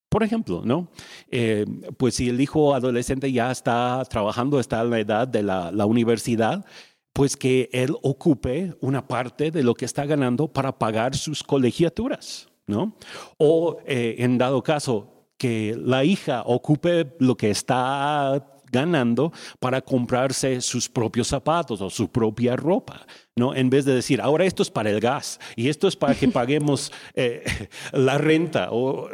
Por 0.09 0.23
ejemplo, 0.23 0.63
¿no? 0.65 0.89
Eh, 1.29 1.65
pues 1.97 2.15
si 2.15 2.29
el 2.29 2.41
hijo 2.41 2.73
adolescente 2.73 3.31
ya 3.31 3.51
está 3.51 4.03
trabajando, 4.09 4.59
está 4.59 4.81
en 4.81 4.89
la 4.89 4.99
edad 4.99 5.27
de 5.27 5.43
la, 5.43 5.85
universidad, 5.85 6.65
pues 7.13 7.37
que 7.37 7.69
él 7.71 7.95
ocupe 8.01 8.75
una 8.81 9.07
parte 9.07 9.51
de 9.51 9.63
lo 9.63 9.75
que 9.75 9.85
está 9.85 10.05
ganando 10.05 10.47
para 10.47 10.77
pagar 10.77 11.15
sus 11.15 11.43
colegiaturas, 11.43 12.49
¿no? 12.65 12.95
O 13.37 13.77
eh, 13.85 14.15
en 14.19 14.39
dado 14.39 14.63
caso, 14.63 15.27
que 15.37 15.77
la 15.79 16.03
hija 16.03 16.43
ocupe 16.45 17.15
lo 17.19 17.37
que 17.37 17.51
está 17.51 18.45
ganando 18.71 19.31
para 19.59 19.81
comprarse 19.81 20.61
sus 20.61 20.89
propios 20.89 21.27
zapatos 21.27 21.81
o 21.81 21.89
su 21.89 22.11
propia 22.11 22.55
ropa, 22.55 23.05
¿no? 23.35 23.55
En 23.55 23.69
vez 23.69 23.85
de 23.85 23.95
decir, 23.95 24.21
ahora 24.21 24.45
esto 24.45 24.63
es 24.63 24.69
para 24.69 24.89
el 24.89 24.99
gas 24.99 25.39
y 25.55 25.69
esto 25.69 25.87
es 25.87 25.95
para 25.95 26.15
que 26.15 26.27
paguemos 26.27 26.91
eh, 27.15 27.43
la 27.93 28.17
renta 28.17 28.69
o 28.71 29.07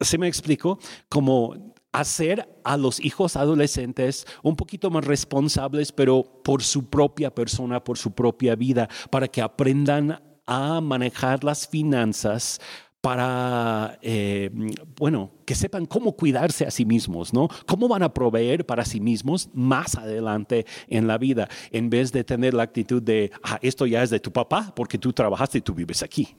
se 0.00 0.18
me 0.18 0.28
explico? 0.28 0.78
Como 1.08 1.74
hacer 1.92 2.48
a 2.64 2.76
los 2.76 3.00
hijos 3.00 3.36
adolescentes 3.36 4.26
un 4.42 4.56
poquito 4.56 4.90
más 4.90 5.04
responsables, 5.04 5.92
pero 5.92 6.42
por 6.44 6.62
su 6.62 6.88
propia 6.88 7.34
persona, 7.34 7.82
por 7.82 7.98
su 7.98 8.12
propia 8.12 8.54
vida, 8.54 8.88
para 9.10 9.28
que 9.28 9.40
aprendan 9.40 10.22
a 10.46 10.80
manejar 10.80 11.44
las 11.44 11.66
finanzas 11.66 12.60
para, 13.00 13.98
eh, 14.02 14.50
bueno, 14.96 15.30
que 15.46 15.54
sepan 15.54 15.86
cómo 15.86 16.12
cuidarse 16.16 16.66
a 16.66 16.70
sí 16.70 16.84
mismos, 16.84 17.32
¿no? 17.32 17.48
Cómo 17.66 17.86
van 17.86 18.02
a 18.02 18.12
proveer 18.12 18.66
para 18.66 18.84
sí 18.84 19.00
mismos 19.00 19.50
más 19.54 19.94
adelante 19.94 20.66
en 20.88 21.06
la 21.06 21.16
vida, 21.16 21.48
en 21.70 21.90
vez 21.90 22.10
de 22.12 22.24
tener 22.24 22.54
la 22.54 22.64
actitud 22.64 23.00
de, 23.00 23.30
ah, 23.42 23.58
esto 23.62 23.86
ya 23.86 24.02
es 24.02 24.10
de 24.10 24.20
tu 24.20 24.32
papá 24.32 24.72
porque 24.74 24.98
tú 24.98 25.12
trabajaste 25.12 25.58
y 25.58 25.60
tú 25.60 25.74
vives 25.74 26.02
aquí. 26.02 26.36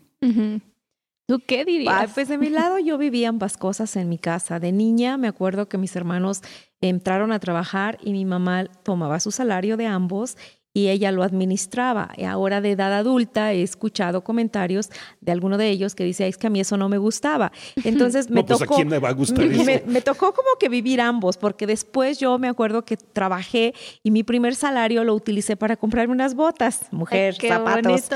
¿Tú 1.30 1.44
qué 1.46 1.64
dirías? 1.64 2.12
pues 2.16 2.28
de 2.28 2.40
mi 2.40 2.50
lado 2.50 2.80
yo 2.80 2.98
vivía 2.98 3.30
ambas 3.30 3.56
cosas 3.56 3.96
en 3.96 4.10
mi 4.10 4.18
casa. 4.18 4.60
De 4.60 4.72
niña 4.72 5.16
me 5.16 5.28
acuerdo 5.28 5.70
que 5.70 5.78
mis 5.78 5.96
hermanos 5.96 6.42
entraron 6.82 7.32
a 7.32 7.40
trabajar 7.40 8.00
y 8.02 8.14
mi 8.14 8.26
mamá 8.26 8.66
tomaba 8.66 9.20
su 9.20 9.30
salario 9.30 9.78
de 9.78 9.86
ambos 9.86 10.38
y 10.74 10.90
ella 10.90 11.12
lo 11.12 11.24
administraba. 11.24 12.12
Ahora 12.28 12.62
de 12.62 12.72
edad 12.72 12.94
adulta 12.94 13.54
he 13.54 13.64
escuchado 13.64 14.24
comentarios 14.24 14.90
de 15.20 15.32
alguno 15.32 15.58
de 15.58 15.70
ellos 15.70 15.96
que 15.96 16.04
dice, 16.04 16.28
es 16.28 16.38
que 16.38 16.48
a 16.48 16.50
mí 16.50 16.60
eso 16.60 16.78
no 16.78 16.90
me 16.90 16.98
gustaba. 16.98 17.52
Entonces 17.84 18.30
me 18.30 18.44
pues, 18.44 18.60
tocó... 18.60 18.76
¿a 18.76 18.78
quién 18.78 18.90
le 18.90 19.00
va 19.00 19.10
a 19.10 19.14
gustar 19.14 19.44
eso? 19.46 19.64
Me, 19.86 20.02
tocó 20.02 20.34
como 20.34 20.50
que 20.60 20.70
vivir 20.70 21.02
ambos, 21.02 21.38
porque 21.38 21.66
después 21.66 22.20
yo 22.20 22.38
me 22.38 22.48
acuerdo 22.48 22.86
que 22.86 22.98
trabajé 22.98 23.74
y 24.04 24.12
mi 24.12 24.24
primer 24.24 24.56
salario 24.56 25.04
lo 25.04 25.16
utilicé 25.16 25.58
para 25.58 25.76
comprarme 25.76 26.14
unas 26.14 26.36
botas, 26.36 26.88
mujer, 26.92 27.36
zapatos. 27.36 28.10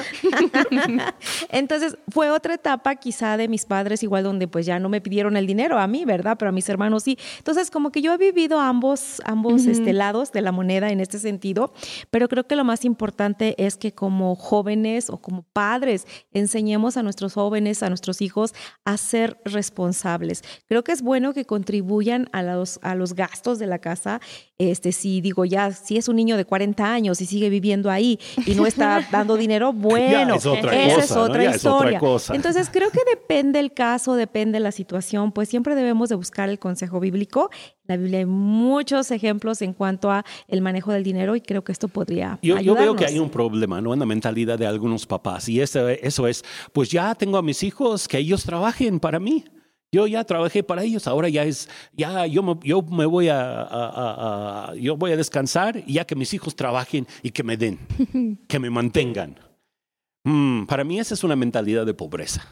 Entonces 1.49 1.97
fue 2.09 2.29
otra 2.29 2.53
etapa 2.53 2.95
quizá 2.95 3.37
de 3.37 3.47
mis 3.47 3.65
padres, 3.65 4.03
igual 4.03 4.23
donde 4.23 4.47
pues 4.47 4.65
ya 4.65 4.79
no 4.79 4.89
me 4.89 5.01
pidieron 5.01 5.37
el 5.37 5.47
dinero 5.47 5.79
a 5.79 5.87
mí, 5.87 6.05
¿verdad? 6.05 6.37
Pero 6.37 6.49
a 6.49 6.51
mis 6.51 6.69
hermanos 6.69 7.03
sí. 7.03 7.17
Entonces 7.37 7.71
como 7.71 7.91
que 7.91 8.01
yo 8.01 8.13
he 8.13 8.17
vivido 8.17 8.59
ambos, 8.59 9.21
ambos 9.25 9.65
este, 9.65 9.93
lados 9.93 10.31
de 10.31 10.41
la 10.41 10.51
moneda 10.51 10.89
en 10.91 10.99
este 10.99 11.19
sentido, 11.19 11.73
pero 12.11 12.27
creo 12.29 12.42
creo 12.43 12.47
que 12.47 12.55
lo 12.57 12.65
más 12.65 12.83
importante 12.83 13.55
es 13.63 13.77
que 13.77 13.93
como 13.93 14.35
jóvenes 14.35 15.09
o 15.09 15.17
como 15.17 15.43
padres 15.43 16.05
enseñemos 16.33 16.97
a 16.97 17.03
nuestros 17.03 17.33
jóvenes, 17.33 17.83
a 17.83 17.89
nuestros 17.89 18.21
hijos 18.21 18.53
a 18.83 18.97
ser 18.97 19.39
responsables. 19.45 20.43
Creo 20.67 20.83
que 20.83 20.91
es 20.91 21.01
bueno 21.01 21.33
que 21.33 21.45
contribuyan 21.45 22.27
a 22.33 22.43
los, 22.43 22.79
a 22.81 22.95
los 22.95 23.13
gastos 23.13 23.59
de 23.59 23.67
la 23.67 23.79
casa. 23.79 24.19
Este, 24.71 24.91
si 24.91 25.21
digo 25.21 25.45
ya, 25.45 25.71
si 25.71 25.97
es 25.97 26.07
un 26.07 26.15
niño 26.15 26.37
de 26.37 26.45
40 26.45 26.93
años 26.93 27.19
y 27.21 27.25
sigue 27.25 27.49
viviendo 27.49 27.89
ahí 27.89 28.19
y 28.45 28.55
no 28.55 28.65
está 28.65 29.05
dando 29.11 29.35
dinero, 29.35 29.73
bueno, 29.73 30.35
es 30.35 30.45
otra 30.45 30.73
esa 30.75 30.95
cosa, 30.95 31.03
es 31.03 31.11
¿no? 31.15 31.21
otra 31.23 31.43
Ya 31.43 31.49
es 31.51 31.55
otra 31.65 31.71
historia. 31.71 31.99
cosa. 31.99 32.35
Entonces 32.35 32.69
creo 32.71 32.89
que 32.91 32.99
depende 33.09 33.59
el 33.59 33.73
caso, 33.73 34.15
depende 34.15 34.59
la 34.59 34.71
situación, 34.71 35.31
pues 35.31 35.49
siempre 35.49 35.75
debemos 35.75 36.09
de 36.09 36.15
buscar 36.15 36.49
el 36.49 36.59
consejo 36.59 36.99
bíblico. 36.99 37.49
En 37.85 37.85
la 37.87 37.97
Biblia 37.97 38.19
hay 38.19 38.25
muchos 38.25 39.11
ejemplos 39.11 39.61
en 39.61 39.73
cuanto 39.73 40.09
a 40.11 40.23
el 40.47 40.61
manejo 40.61 40.91
del 40.93 41.03
dinero 41.03 41.35
y 41.35 41.41
creo 41.41 41.63
que 41.63 41.71
esto 41.73 41.87
podría 41.89 42.39
Yo, 42.41 42.57
yo 42.59 42.73
veo 42.75 42.95
que 42.95 43.05
ayudarnos. 43.05 43.11
hay 43.11 43.19
un 43.19 43.29
problema, 43.29 43.81
¿no? 43.81 43.93
En 43.93 43.99
la 43.99 44.05
mentalidad 44.05 44.57
de 44.57 44.65
algunos 44.65 45.05
papás. 45.05 45.49
Y 45.49 45.59
eso, 45.59 45.89
eso 45.89 46.27
es, 46.27 46.43
pues 46.71 46.89
ya 46.89 47.13
tengo 47.15 47.37
a 47.37 47.41
mis 47.41 47.63
hijos, 47.63 48.07
que 48.07 48.17
ellos 48.19 48.43
trabajen 48.43 48.99
para 48.99 49.19
mí. 49.19 49.43
Yo 49.93 50.07
ya 50.07 50.23
trabajé 50.23 50.63
para 50.63 50.83
ellos, 50.83 51.07
ahora 51.07 51.29
ya 51.29 51.43
es, 51.43 51.69
ya 51.95 52.25
yo 52.25 52.41
me, 52.41 52.55
yo 52.63 52.81
me 52.81 53.05
voy 53.05 53.29
a, 53.29 53.39
a- 53.61 53.63
a- 53.63 54.71
a- 54.71 54.75
yo 54.75 54.97
voy 54.97 55.11
a 55.11 55.15
descansar 55.17 55.83
y 55.85 55.93
ya 55.93 56.03
que 56.05 56.15
mis 56.15 56.33
hijos 56.33 56.55
trabajen 56.55 57.05
y 57.21 57.29
que 57.29 57.43
me 57.43 57.55
den, 57.55 57.77
que 58.47 58.57
me 58.59 58.69
mantengan. 58.71 59.35
Mm, 60.25 60.65
para 60.65 60.83
mí 60.83 60.99
esa 60.99 61.13
es 61.13 61.23
una 61.23 61.35
mentalidad 61.35 61.85
de 61.85 61.93
pobreza. 61.93 62.43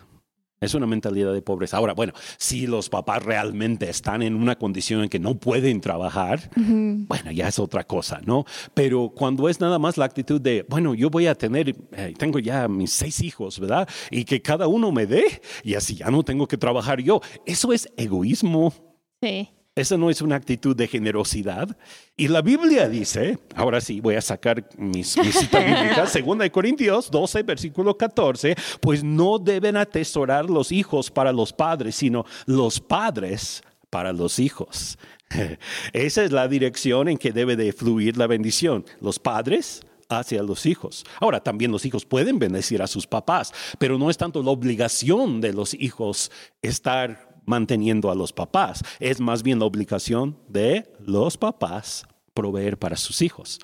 Es 0.61 0.75
una 0.75 0.85
mentalidad 0.85 1.33
de 1.33 1.41
pobreza. 1.41 1.77
Ahora, 1.77 1.93
bueno, 1.95 2.13
si 2.37 2.67
los 2.67 2.87
papás 2.87 3.23
realmente 3.23 3.89
están 3.89 4.21
en 4.21 4.35
una 4.35 4.59
condición 4.59 5.01
en 5.01 5.09
que 5.09 5.17
no 5.17 5.33
pueden 5.33 5.81
trabajar, 5.81 6.51
bueno, 6.55 7.31
ya 7.31 7.47
es 7.47 7.57
otra 7.57 7.83
cosa, 7.83 8.21
¿no? 8.23 8.45
Pero 8.75 9.09
cuando 9.09 9.49
es 9.49 9.59
nada 9.59 9.79
más 9.79 9.97
la 9.97 10.05
actitud 10.05 10.39
de, 10.39 10.63
bueno, 10.69 10.93
yo 10.93 11.09
voy 11.09 11.25
a 11.25 11.33
tener, 11.33 11.75
eh, 11.93 12.13
tengo 12.15 12.37
ya 12.37 12.67
mis 12.67 12.91
seis 12.91 13.23
hijos, 13.23 13.59
¿verdad? 13.59 13.89
Y 14.11 14.23
que 14.23 14.43
cada 14.43 14.67
uno 14.67 14.91
me 14.91 15.07
dé, 15.07 15.41
y 15.63 15.73
así 15.73 15.95
ya 15.95 16.11
no 16.11 16.21
tengo 16.21 16.47
que 16.47 16.57
trabajar 16.57 17.01
yo. 17.01 17.21
Eso 17.43 17.73
es 17.73 17.91
egoísmo. 17.97 18.71
Sí. 19.19 19.49
Esa 19.73 19.95
no 19.95 20.09
es 20.09 20.21
una 20.21 20.35
actitud 20.35 20.75
de 20.75 20.87
generosidad. 20.87 21.77
Y 22.17 22.27
la 22.27 22.41
Biblia 22.41 22.89
dice, 22.89 23.39
ahora 23.55 23.79
sí, 23.79 24.01
voy 24.01 24.15
a 24.15 24.21
sacar 24.21 24.67
mis, 24.77 25.17
mis 25.17 25.35
citas 25.39 25.65
bíblicas, 25.65 26.11
segunda 26.11 26.43
de 26.43 26.51
Corintios 26.51 27.09
12, 27.09 27.43
versículo 27.43 27.97
14, 27.97 28.55
pues 28.81 29.01
no 29.01 29.39
deben 29.39 29.77
atesorar 29.77 30.49
los 30.49 30.73
hijos 30.73 31.09
para 31.09 31.31
los 31.31 31.53
padres, 31.53 31.95
sino 31.95 32.25
los 32.45 32.81
padres 32.81 33.63
para 33.89 34.11
los 34.11 34.39
hijos. 34.39 34.97
Esa 35.93 36.23
es 36.25 36.31
la 36.33 36.49
dirección 36.49 37.07
en 37.07 37.17
que 37.17 37.31
debe 37.31 37.55
de 37.55 37.71
fluir 37.71 38.17
la 38.17 38.27
bendición. 38.27 38.83
Los 38.99 39.19
padres 39.19 39.81
hacia 40.09 40.43
los 40.43 40.65
hijos. 40.65 41.05
Ahora, 41.19 41.41
también 41.41 41.71
los 41.71 41.85
hijos 41.85 42.05
pueden 42.05 42.39
bendecir 42.39 42.81
a 42.81 42.87
sus 42.87 43.07
papás, 43.07 43.53
pero 43.79 43.97
no 43.97 44.09
es 44.09 44.17
tanto 44.17 44.43
la 44.43 44.51
obligación 44.51 45.39
de 45.39 45.53
los 45.53 45.73
hijos 45.73 46.29
estar 46.61 47.30
manteniendo 47.45 48.11
a 48.11 48.15
los 48.15 48.33
papás, 48.33 48.83
es 48.99 49.19
más 49.19 49.43
bien 49.43 49.59
la 49.59 49.65
obligación 49.65 50.37
de 50.47 50.91
los 50.99 51.37
papás 51.37 52.05
proveer 52.33 52.77
para 52.77 52.95
sus 52.95 53.21
hijos. 53.21 53.59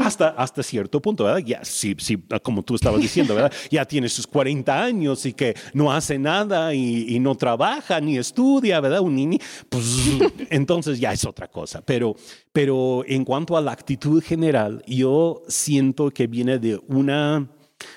Hasta, 0.00 0.28
hasta 0.28 0.62
cierto 0.62 1.02
punto, 1.02 1.24
¿verdad? 1.24 1.42
Ya, 1.44 1.64
sí, 1.64 1.94
sí, 1.98 2.16
como 2.42 2.62
tú 2.62 2.76
estabas 2.76 3.00
diciendo, 3.02 3.34
¿verdad? 3.34 3.52
Ya 3.70 3.84
tiene 3.84 4.08
sus 4.08 4.26
40 4.26 4.82
años 4.82 5.26
y 5.26 5.34
que 5.34 5.54
no 5.74 5.92
hace 5.92 6.18
nada 6.18 6.74
y, 6.74 7.14
y 7.14 7.20
no 7.20 7.34
trabaja 7.34 8.00
ni 8.00 8.16
estudia, 8.16 8.80
¿verdad? 8.80 9.00
Un 9.00 9.16
niño, 9.16 9.38
pues 9.68 9.84
entonces 10.50 10.98
ya 10.98 11.12
es 11.12 11.24
otra 11.24 11.48
cosa. 11.48 11.82
Pero, 11.82 12.16
pero 12.52 13.04
en 13.06 13.24
cuanto 13.24 13.56
a 13.56 13.60
la 13.60 13.72
actitud 13.72 14.22
general, 14.22 14.82
yo 14.86 15.42
siento 15.48 16.10
que 16.10 16.26
viene 16.26 16.58
de 16.58 16.80
una, 16.88 17.50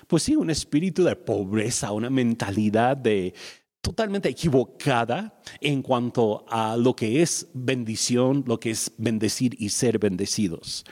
pues 0.07 0.23
sí, 0.23 0.35
un 0.35 0.49
espíritu 0.49 1.03
de 1.03 1.15
pobreza, 1.15 1.91
una 1.91 2.09
mentalidad 2.09 2.97
de 2.97 3.33
totalmente 3.85 4.29
equivocada 4.29 5.39
en 5.61 5.83
cuanto 5.83 6.43
a 6.49 6.75
lo 6.75 6.95
que 6.95 7.21
es 7.21 7.47
bendición, 7.53 8.43
lo 8.47 8.59
que 8.59 8.71
es 8.71 8.91
bendecir 8.97 9.55
y 9.59 9.69
ser 9.69 9.99
bendecidos. 9.99 10.83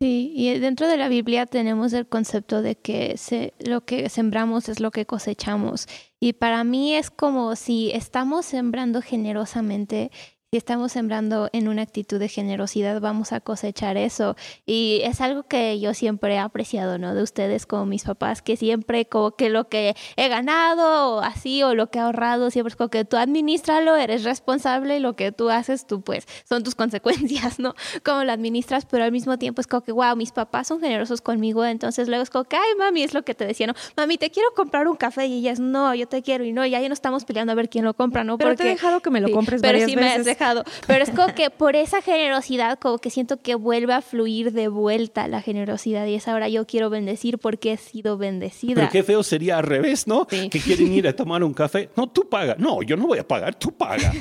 Sí, 0.00 0.32
y 0.36 0.56
dentro 0.60 0.86
de 0.86 0.96
la 0.96 1.08
Biblia 1.08 1.46
tenemos 1.46 1.92
el 1.92 2.06
concepto 2.06 2.62
de 2.62 2.76
que 2.76 3.16
lo 3.58 3.84
que 3.84 4.08
sembramos 4.08 4.68
es 4.68 4.78
lo 4.78 4.92
que 4.92 5.04
cosechamos. 5.04 5.88
Y 6.20 6.34
para 6.34 6.62
mí 6.62 6.94
es 6.94 7.10
como 7.10 7.56
si 7.56 7.90
estamos 7.90 8.46
sembrando 8.46 9.02
generosamente, 9.02 10.12
si 10.50 10.56
estamos 10.56 10.92
sembrando 10.92 11.50
en 11.52 11.68
una 11.68 11.82
actitud 11.82 12.18
de 12.18 12.26
generosidad, 12.28 13.02
vamos 13.02 13.32
a 13.32 13.40
cosechar 13.40 13.98
eso. 13.98 14.34
Y 14.64 15.02
es 15.04 15.20
algo 15.20 15.42
que 15.42 15.78
yo 15.78 15.92
siempre 15.92 16.36
he 16.36 16.38
apreciado, 16.38 16.96
¿no? 16.96 17.14
De 17.14 17.22
ustedes 17.22 17.66
como 17.66 17.84
mis 17.84 18.04
papás, 18.04 18.40
que 18.40 18.56
siempre 18.56 19.04
como 19.04 19.32
que 19.32 19.50
lo 19.50 19.68
que 19.68 19.94
he 20.16 20.28
ganado 20.28 21.16
o 21.16 21.20
así 21.20 21.62
o 21.62 21.74
lo 21.74 21.90
que 21.90 21.98
he 21.98 22.00
ahorrado, 22.00 22.50
siempre 22.50 22.70
es 22.70 22.76
como 22.76 22.88
que 22.88 23.04
tú 23.04 23.18
administralo, 23.18 23.94
eres 23.96 24.24
responsable 24.24 24.96
y 24.96 25.00
lo 25.00 25.16
que 25.16 25.32
tú 25.32 25.50
haces, 25.50 25.86
tú 25.86 26.00
pues 26.00 26.26
son 26.48 26.64
tus 26.64 26.74
consecuencias, 26.74 27.58
¿no? 27.58 27.74
Cómo 28.02 28.24
lo 28.24 28.32
administras, 28.32 28.86
pero 28.86 29.04
al 29.04 29.12
mismo 29.12 29.38
tiempo 29.38 29.60
es 29.60 29.66
como 29.66 29.82
que, 29.82 29.92
wow, 29.92 30.16
mis 30.16 30.32
papás 30.32 30.68
son 30.68 30.80
generosos 30.80 31.20
conmigo, 31.20 31.62
entonces 31.66 32.08
luego 32.08 32.22
es 32.22 32.30
como 32.30 32.44
que, 32.44 32.56
ay, 32.56 32.74
mami, 32.78 33.02
es 33.02 33.12
lo 33.12 33.22
que 33.22 33.34
te 33.34 33.44
decía, 33.44 33.66
¿no? 33.66 33.74
Mami, 33.98 34.16
te 34.16 34.30
quiero 34.30 34.48
comprar 34.56 34.88
un 34.88 34.96
café 34.96 35.26
y 35.26 35.40
ellas, 35.40 35.60
no, 35.60 35.94
yo 35.94 36.08
te 36.08 36.22
quiero 36.22 36.42
y 36.44 36.52
no, 36.52 36.64
y 36.64 36.70
ya 36.70 36.80
no 36.88 36.94
estamos 36.94 37.26
peleando 37.26 37.52
a 37.52 37.54
ver 37.54 37.68
quién 37.68 37.84
lo 37.84 37.92
compra, 37.92 38.24
¿no? 38.24 38.38
Pero 38.38 38.56
te 38.56 38.62
he 38.62 38.68
dejado 38.68 39.00
que 39.00 39.10
me 39.10 39.20
lo 39.20 39.26
Sí, 39.26 39.34
compres 39.34 39.60
pero 39.60 39.74
varias 39.74 39.90
sí 39.90 39.94
me 39.94 40.06
has 40.06 40.18
veces. 40.18 40.37
Dejado. 40.38 40.64
Pero 40.86 41.02
es 41.04 41.10
como 41.10 41.34
que 41.34 41.50
por 41.50 41.76
esa 41.76 42.00
generosidad, 42.02 42.78
como 42.78 42.98
que 42.98 43.10
siento 43.10 43.40
que 43.40 43.54
vuelve 43.54 43.92
a 43.92 44.02
fluir 44.02 44.52
de 44.52 44.68
vuelta 44.68 45.28
la 45.28 45.42
generosidad 45.42 46.06
y 46.06 46.14
es 46.14 46.28
ahora 46.28 46.48
yo 46.48 46.66
quiero 46.66 46.90
bendecir 46.90 47.38
porque 47.38 47.72
he 47.72 47.76
sido 47.76 48.16
bendecida. 48.18 48.74
Pero 48.74 48.88
qué 48.90 49.02
feo 49.02 49.22
sería 49.22 49.58
al 49.58 49.64
revés, 49.64 50.06
¿no? 50.06 50.26
Sí. 50.30 50.48
Que 50.48 50.60
quieren 50.60 50.92
ir 50.92 51.08
a 51.08 51.14
tomar 51.14 51.42
un 51.42 51.52
café. 51.54 51.90
No, 51.96 52.06
tú 52.08 52.28
paga. 52.28 52.56
No, 52.58 52.82
yo 52.82 52.96
no 52.96 53.06
voy 53.06 53.18
a 53.18 53.26
pagar, 53.26 53.54
tú 53.54 53.72
paga. 53.72 54.12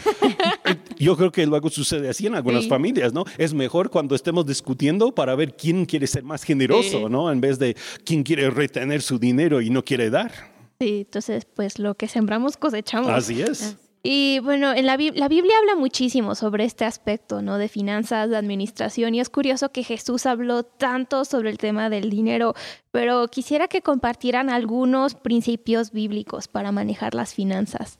yo 0.98 1.16
creo 1.16 1.32
que 1.32 1.46
luego 1.46 1.70
sucede 1.70 2.10
así 2.10 2.28
en 2.28 2.36
algunas 2.36 2.64
Sí. 2.64 2.70
familias, 2.70 3.14
¿no? 3.14 3.24
Es 3.38 3.54
mejor 3.54 3.90
cuando 3.90 4.16
estemos 4.16 4.46
discutiendo 4.46 5.14
para 5.14 5.36
ver 5.36 5.56
quién 5.56 5.86
quiere 5.86 6.08
ser 6.08 6.24
más 6.24 6.44
generoso, 6.44 7.00
Sí. 7.00 7.06
¿no? 7.10 7.32
En 7.32 7.40
vez 7.42 7.60
de 7.60 7.76
quién 8.04 8.24
quiere 8.24 8.50
retener 8.50 9.02
su 9.02 9.20
dinero 9.20 9.62
y 9.62 9.70
no 9.70 9.84
quiere 9.84 10.10
dar. 10.10 10.32
Sí, 10.80 11.00
entonces 11.06 11.46
pues 11.46 11.80
lo 11.80 11.96
que 11.96 12.08
sembramos 12.08 12.58
cosechamos. 12.58 13.10
Así 13.10 13.42
es. 13.42 13.78
Y 14.10 14.40
bueno, 14.40 14.72
en 14.74 14.86
la, 14.86 14.96
Bib- 14.98 15.16
la 15.16 15.28
Biblia 15.28 15.54
habla 15.60 15.76
muchísimo 15.76 16.34
sobre 16.34 16.64
este 16.64 16.86
aspecto, 16.86 17.42
¿no? 17.42 17.58
De 17.58 17.68
finanzas, 17.68 18.30
de 18.30 18.38
administración. 18.38 19.14
Y 19.14 19.20
es 19.20 19.30
curioso 19.30 19.74
que 19.74 19.84
Jesús 19.84 20.26
habló 20.26 20.64
tanto 20.64 21.26
sobre 21.26 21.50
el 21.50 21.58
tema 21.58 21.90
del 21.90 22.10
dinero, 22.10 22.54
pero 22.92 23.28
quisiera 23.28 23.68
que 23.68 23.82
compartieran 23.82 24.50
algunos 24.50 25.14
principios 25.16 25.92
bíblicos 25.92 26.48
para 26.48 26.72
manejar 26.72 27.16
las 27.16 27.34
finanzas. 27.34 28.00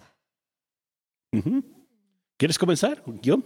¿Quieres 2.38 2.58
comenzar? 2.58 3.04
¿Yo? 3.22 3.40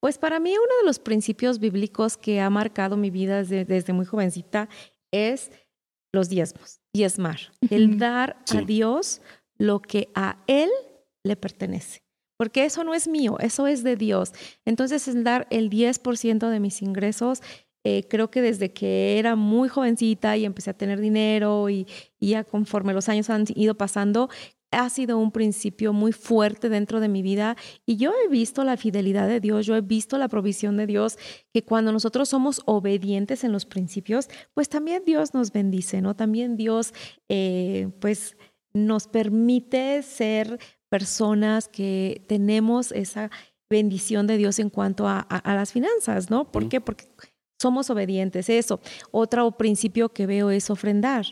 Pues 0.00 0.16
para 0.16 0.40
mí 0.40 0.52
uno 0.52 0.74
de 0.80 0.86
los 0.86 0.98
principios 0.98 1.58
bíblicos 1.58 2.16
que 2.16 2.40
ha 2.40 2.48
marcado 2.48 2.96
mi 2.96 3.10
vida 3.10 3.38
desde, 3.38 3.66
desde 3.66 3.92
muy 3.92 4.06
jovencita 4.06 4.70
es 5.10 5.50
los 6.12 6.30
diezmos, 6.30 6.80
diezmar, 6.94 7.40
el 7.68 7.98
dar 7.98 8.38
Sí. 8.44 8.56
a 8.56 8.60
Dios 8.62 9.20
lo 9.58 9.80
que 9.80 10.08
a 10.14 10.38
Él 10.46 10.70
le 11.22 11.36
pertenece. 11.36 12.05
Porque 12.36 12.64
eso 12.64 12.84
no 12.84 12.94
es 12.94 13.08
mío, 13.08 13.38
eso 13.40 13.66
es 13.66 13.82
de 13.82 13.96
Dios. 13.96 14.32
Entonces, 14.64 15.08
el 15.08 15.24
dar 15.24 15.46
el 15.50 15.70
10% 15.70 16.50
de 16.50 16.60
mis 16.60 16.82
ingresos, 16.82 17.42
eh, 17.88 18.02
creo 18.08 18.32
que 18.32 18.42
desde 18.42 18.72
que 18.72 19.16
era 19.16 19.36
muy 19.36 19.68
jovencita 19.68 20.36
y 20.36 20.44
empecé 20.44 20.70
a 20.70 20.76
tener 20.76 21.00
dinero 21.00 21.70
y, 21.70 21.86
ya 22.18 22.42
conforme 22.42 22.92
los 22.92 23.08
años 23.08 23.30
han 23.30 23.44
ido 23.54 23.76
pasando, 23.76 24.28
ha 24.72 24.90
sido 24.90 25.18
un 25.18 25.30
principio 25.30 25.92
muy 25.92 26.10
fuerte 26.10 26.68
dentro 26.68 26.98
de 26.98 27.08
mi 27.08 27.22
vida 27.22 27.56
y 27.86 27.96
yo 27.96 28.12
he 28.12 28.28
visto 28.28 28.64
la 28.64 28.76
fidelidad 28.76 29.28
de 29.28 29.38
Dios, 29.38 29.66
yo 29.66 29.76
he 29.76 29.82
visto 29.82 30.18
la 30.18 30.26
provisión 30.26 30.76
de 30.76 30.88
Dios, 30.88 31.16
que 31.52 31.62
cuando 31.62 31.92
nosotros 31.92 32.28
somos 32.28 32.60
obedientes 32.64 33.44
en 33.44 33.52
los 33.52 33.66
principios, 33.66 34.28
pues 34.52 34.68
también 34.68 35.04
Dios 35.06 35.32
nos 35.32 35.52
bendice, 35.52 36.02
¿no? 36.02 36.16
También 36.16 36.56
Dios, 36.56 36.92
eh, 37.28 37.88
pues, 38.00 38.36
nos 38.74 39.06
permite 39.06 40.02
ser 40.02 40.58
personas 41.00 41.68
que 41.68 42.22
tenemos 42.26 42.90
esa 42.92 43.30
bendición 43.70 44.26
de 44.26 44.36
Dios 44.38 44.58
en 44.58 44.70
cuanto 44.70 45.06
a, 45.06 45.18
a- 45.28 45.38
a 45.38 45.54
las 45.54 45.72
finanzas, 45.72 46.30
¿no? 46.30 46.50
¿Por 46.50 46.64
Mm. 46.64 46.68
qué? 46.70 46.80
Porque 46.80 47.04
somos 47.60 47.90
obedientes, 47.90 48.48
eso. 48.48 48.80
Otro 49.10 49.50
principio 49.58 50.08
que 50.10 50.26
veo 50.26 50.50
es 50.50 50.70
ofrendar 50.70 51.26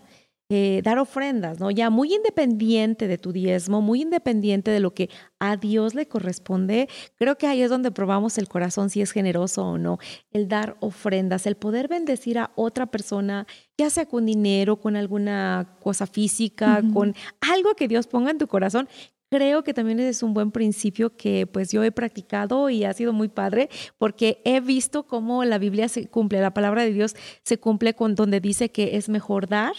eh, 0.50 0.83
dar 0.85 0.98
ofrendas, 0.98 1.59
¿no? 1.59 1.70
Ya 1.70 1.88
muy 1.88 2.12
independiente 2.14 3.09
de 3.09 3.16
tu 3.16 3.33
diezmo, 3.33 3.81
muy 3.81 4.03
independiente 4.03 4.70
de 4.70 4.79
lo 4.79 4.92
que 4.92 5.09
a 5.40 5.57
Dios 5.57 5.94
le 5.94 6.07
corresponde, 6.07 6.87
creo 7.16 7.38
que 7.38 7.46
ahí 7.46 7.62
es 7.62 7.70
donde 7.70 7.90
probamos 7.90 8.37
el 8.37 8.46
corazón 8.46 8.90
si 8.90 9.00
es 9.00 9.11
generoso 9.12 9.64
o 9.64 9.79
no. 9.79 9.96
El 10.33 10.46
dar 10.48 10.77
ofrendas, 10.81 11.46
el 11.46 11.57
poder 11.57 11.88
bendecir 11.88 12.38
a 12.38 12.50
otra 12.57 12.85
persona, 12.87 13.46
ya 13.79 13.88
sea 13.88 14.05
con 14.05 14.27
dinero, 14.27 14.77
con 14.79 14.96
alguna 14.96 15.79
cosa 15.83 16.07
física, 16.07 16.83
con 16.92 17.14
algo 17.40 17.74
que 17.74 17.88
Dios 17.88 18.07
ponga 18.07 18.31
en 18.31 18.37
tu 18.38 18.46
corazón. 18.46 18.87
Creo 19.30 19.64
que 19.64 19.74
también 19.74 20.00
es 20.00 20.22
un 20.22 20.34
buen 20.34 20.50
principio 20.50 21.16
que 21.16 21.46
pues 21.46 21.70
yo 21.72 21.82
he 21.82 21.92
practicado 21.92 22.70
y 22.70 22.84
ha 22.84 22.92
sido 22.92 23.12
muy 23.12 23.28
padre 23.28 23.68
porque 23.98 24.40
he 24.44 24.60
visto 24.60 25.06
cómo 25.06 25.44
la 25.44 25.58
Biblia 25.58 25.88
se 25.88 26.06
cumple, 26.08 26.40
la 26.40 26.54
palabra 26.54 26.82
de 26.82 26.92
Dios 26.92 27.16
se 27.42 27.58
cumple 27.58 27.94
con 27.94 28.14
donde 28.14 28.40
dice 28.40 28.70
que 28.70 28.96
es 28.96 29.08
mejor 29.08 29.48
dar 29.48 29.74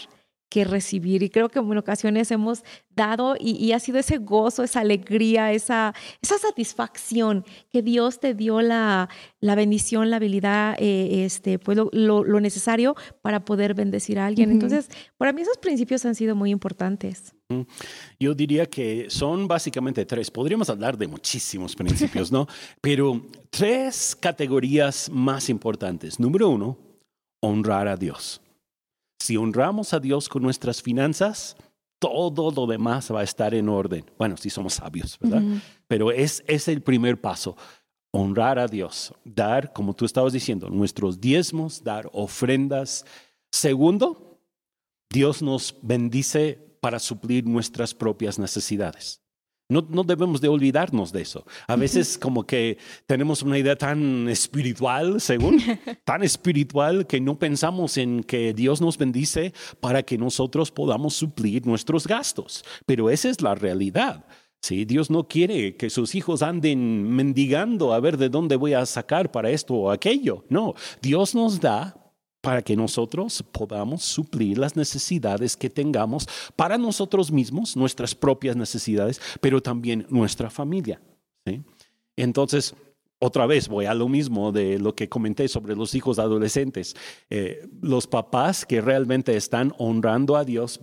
que 0.48 0.64
recibir. 0.64 1.22
Y 1.22 1.30
creo 1.30 1.48
que 1.48 1.58
en 1.58 1.78
ocasiones 1.78 2.30
hemos 2.30 2.62
dado 2.90 3.36
y, 3.38 3.72
ha 3.72 3.80
sido 3.80 3.98
ese 3.98 4.18
gozo, 4.18 4.62
esa 4.62 4.80
alegría, 4.80 5.52
esa, 5.52 5.94
esa 6.22 6.38
satisfacción 6.38 7.44
que 7.70 7.82
Dios 7.82 8.20
te 8.20 8.34
dio 8.34 8.62
la, 8.62 9.08
la 9.40 9.54
bendición, 9.54 10.10
la 10.10 10.16
habilidad, 10.16 10.76
eh, 10.78 11.24
este, 11.24 11.58
pues 11.58 11.76
lo, 11.76 11.90
lo, 11.92 12.40
necesario 12.40 12.94
para 13.22 13.44
poder 13.44 13.74
bendecir 13.74 14.18
a 14.18 14.26
alguien. 14.26 14.50
Entonces, 14.50 14.88
para 15.16 15.32
mí 15.32 15.42
esos 15.42 15.58
principios 15.58 16.04
han 16.06 16.14
sido 16.14 16.36
muy 16.36 16.50
importantes. 16.50 17.35
Yo 18.18 18.34
diría 18.34 18.66
que 18.66 19.08
son 19.08 19.46
básicamente 19.46 20.04
tres. 20.04 20.30
Podríamos 20.30 20.68
hablar 20.68 20.98
de 20.98 21.06
muchísimos 21.06 21.76
principios, 21.76 22.32
¿no? 22.32 22.46
Pero 22.80 23.24
tres 23.50 24.16
categorías 24.18 25.08
más 25.10 25.48
importantes. 25.48 26.18
Número 26.18 26.48
uno, 26.48 26.78
honrar 27.40 27.88
a 27.88 27.96
Dios. 27.96 28.40
Si 29.20 29.36
honramos 29.36 29.94
a 29.94 30.00
Dios 30.00 30.28
con 30.28 30.42
nuestras 30.42 30.82
finanzas, 30.82 31.56
todo 31.98 32.50
lo 32.50 32.66
demás 32.66 33.10
va 33.12 33.20
a 33.20 33.24
estar 33.24 33.54
en 33.54 33.68
orden. 33.68 34.04
Bueno, 34.18 34.36
si 34.36 34.50
somos 34.50 34.74
sabios, 34.74 35.18
¿verdad? 35.20 35.42
Pero 35.88 36.10
es, 36.12 36.44
es 36.46 36.68
el 36.68 36.82
primer 36.82 37.20
paso. 37.20 37.56
Honrar 38.12 38.58
a 38.58 38.66
Dios, 38.66 39.14
dar, 39.24 39.72
como 39.72 39.94
tú 39.94 40.04
estabas 40.04 40.32
diciendo, 40.32 40.68
nuestros 40.68 41.20
diezmos, 41.20 41.82
dar 41.82 42.08
ofrendas. 42.12 43.04
Segundo, 43.50 44.38
Dios 45.10 45.42
nos 45.42 45.76
bendice 45.82 46.65
para 46.86 47.00
suplir 47.00 47.44
nuestras 47.44 47.92
propias 47.92 48.38
necesidades. 48.38 49.20
No, 49.68 49.84
no, 49.90 50.04
debemos 50.04 50.40
de 50.40 50.46
olvidarnos 50.46 51.10
de 51.10 51.22
eso. 51.22 51.44
A 51.66 51.74
veces 51.74 52.16
como 52.16 52.46
que 52.46 52.78
tenemos 53.08 53.42
una 53.42 53.58
idea 53.58 53.74
tan 53.74 54.28
espiritual, 54.28 55.20
según, 55.20 55.60
tan 56.04 56.22
espiritual 56.22 57.08
que 57.08 57.20
no 57.20 57.40
pensamos 57.40 57.96
en 57.96 58.22
que 58.22 58.54
Dios 58.54 58.80
nos 58.80 58.98
bendice 58.98 59.52
para 59.80 60.04
que 60.04 60.16
nosotros 60.16 60.70
podamos 60.70 61.14
suplir 61.14 61.66
nuestros 61.66 62.06
gastos. 62.06 62.64
Pero 62.86 63.10
esa 63.10 63.30
es 63.30 63.40
la 63.40 63.56
realidad. 63.56 64.24
Sí, 64.62 64.84
Dios 64.84 65.10
no 65.10 65.26
quiere 65.26 65.74
que 65.74 65.90
sus 65.90 66.14
hijos 66.14 66.40
anden 66.40 67.02
mendigando 67.10 67.94
a 67.94 67.98
ver 67.98 68.16
de 68.16 68.28
dónde 68.28 68.54
voy 68.54 68.74
a 68.74 68.86
sacar 68.86 69.32
para 69.32 69.50
esto 69.50 69.74
o 69.74 69.90
aquello. 69.90 70.44
No, 70.48 70.74
Dios 71.02 71.34
nos 71.34 71.58
da 71.58 72.05
para 72.46 72.62
que 72.62 72.76
nosotros 72.76 73.42
podamos 73.50 74.04
suplir 74.04 74.56
las 74.56 74.76
necesidades 74.76 75.56
que 75.56 75.68
tengamos 75.68 76.28
para 76.54 76.78
nosotros 76.78 77.32
mismos, 77.32 77.76
nuestras 77.76 78.14
propias 78.14 78.54
necesidades, 78.54 79.20
pero 79.40 79.60
también 79.60 80.06
nuestra 80.10 80.48
familia. 80.48 81.00
Entonces, 82.14 82.72
otra 83.18 83.46
vez 83.46 83.66
voy 83.66 83.86
a 83.86 83.94
lo 83.94 84.08
mismo 84.08 84.52
de 84.52 84.78
lo 84.78 84.94
que 84.94 85.08
comenté 85.08 85.48
sobre 85.48 85.74
los 85.74 85.96
hijos 85.96 86.20
adolescentes. 86.20 86.94
Eh, 87.30 87.68
los 87.82 88.06
papás 88.06 88.64
que 88.64 88.80
realmente 88.80 89.36
están 89.36 89.74
honrando 89.76 90.36
a 90.36 90.44
Dios, 90.44 90.78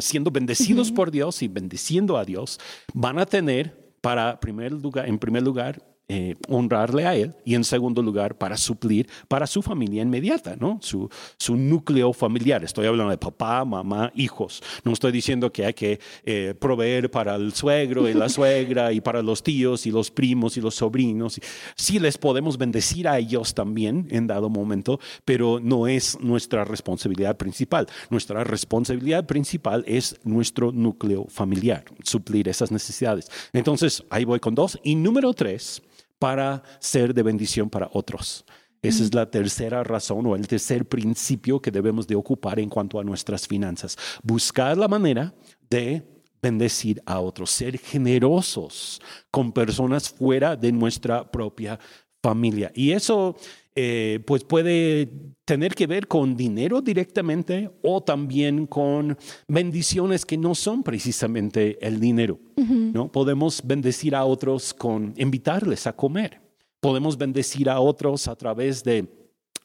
siendo 0.00 0.30
bendecidos 0.30 0.92
por 0.92 1.10
Dios 1.10 1.40
y 1.40 1.48
bendiciendo 1.48 2.18
a 2.18 2.26
Dios, 2.26 2.60
van 2.92 3.18
a 3.18 3.24
tener 3.24 3.94
para 4.02 4.38
primer 4.40 4.72
lugar, 4.72 5.08
en 5.08 5.18
primer 5.18 5.42
lugar 5.42 5.95
eh, 6.08 6.36
honrarle 6.48 7.04
a 7.04 7.16
Él 7.16 7.34
y 7.44 7.56
en 7.56 7.64
segundo 7.64 8.00
lugar 8.00 8.38
para 8.38 8.56
suplir 8.56 9.08
para 9.26 9.46
su 9.46 9.60
familia 9.60 10.02
inmediata, 10.02 10.54
¿no? 10.54 10.78
Su, 10.80 11.10
su 11.36 11.56
núcleo 11.56 12.12
familiar. 12.12 12.62
Estoy 12.62 12.86
hablando 12.86 13.10
de 13.10 13.18
papá, 13.18 13.64
mamá, 13.64 14.12
hijos. 14.14 14.62
No 14.84 14.92
estoy 14.92 15.10
diciendo 15.10 15.50
que 15.50 15.66
hay 15.66 15.74
que 15.74 15.98
eh, 16.24 16.54
proveer 16.58 17.10
para 17.10 17.34
el 17.34 17.52
suegro 17.54 18.08
y 18.08 18.14
la 18.14 18.28
suegra 18.28 18.92
y 18.92 19.00
para 19.00 19.20
los 19.20 19.42
tíos 19.42 19.84
y 19.86 19.90
los 19.90 20.12
primos 20.12 20.56
y 20.56 20.60
los 20.60 20.76
sobrinos. 20.76 21.40
Sí 21.74 21.98
les 21.98 22.18
podemos 22.18 22.56
bendecir 22.56 23.08
a 23.08 23.18
ellos 23.18 23.54
también 23.54 24.06
en 24.10 24.28
dado 24.28 24.48
momento, 24.48 25.00
pero 25.24 25.58
no 25.60 25.88
es 25.88 26.20
nuestra 26.20 26.64
responsabilidad 26.64 27.36
principal. 27.36 27.86
Nuestra 28.10 28.44
responsabilidad 28.44 29.26
principal 29.26 29.84
es 29.88 30.20
nuestro 30.22 30.70
núcleo 30.70 31.26
familiar, 31.28 31.84
suplir 32.04 32.48
esas 32.48 32.70
necesidades. 32.70 33.28
Entonces, 33.52 34.04
ahí 34.10 34.24
voy 34.24 34.38
con 34.38 34.54
dos. 34.54 34.78
Y 34.84 34.94
número 34.94 35.34
tres, 35.34 35.82
para 36.18 36.62
ser 36.78 37.14
de 37.14 37.22
bendición 37.22 37.70
para 37.70 37.90
otros. 37.92 38.44
Esa 38.82 39.02
es 39.02 39.14
la 39.14 39.30
tercera 39.30 39.82
razón 39.82 40.26
o 40.26 40.36
el 40.36 40.46
tercer 40.46 40.86
principio 40.86 41.60
que 41.60 41.70
debemos 41.70 42.06
de 42.06 42.14
ocupar 42.14 42.60
en 42.60 42.68
cuanto 42.68 43.00
a 43.00 43.04
nuestras 43.04 43.46
finanzas. 43.46 43.96
Buscar 44.22 44.76
la 44.76 44.86
manera 44.86 45.34
de 45.68 46.06
bendecir 46.40 47.02
a 47.06 47.18
otros, 47.18 47.50
ser 47.50 47.78
generosos 47.78 49.00
con 49.30 49.52
personas 49.52 50.08
fuera 50.08 50.54
de 50.54 50.70
nuestra 50.70 51.28
propia 51.28 51.78
familia. 52.22 52.70
Y 52.74 52.92
eso 52.92 53.36
eh, 53.78 54.20
pues 54.26 54.42
puede 54.42 55.10
tener 55.44 55.74
que 55.74 55.86
ver 55.86 56.08
con 56.08 56.34
dinero 56.34 56.80
directamente 56.80 57.70
o 57.82 58.02
también 58.02 58.66
con 58.66 59.18
bendiciones 59.46 60.24
que 60.24 60.38
no 60.38 60.54
son 60.54 60.82
precisamente 60.82 61.78
el 61.86 62.00
dinero. 62.00 62.40
¿no? 62.56 63.12
Podemos 63.12 63.60
bendecir 63.62 64.16
a 64.16 64.24
otros 64.24 64.72
con 64.72 65.12
invitarles 65.18 65.86
a 65.86 65.94
comer. 65.94 66.40
Podemos 66.80 67.18
bendecir 67.18 67.68
a 67.68 67.80
otros 67.80 68.28
a 68.28 68.36
través 68.36 68.82
de 68.82 69.06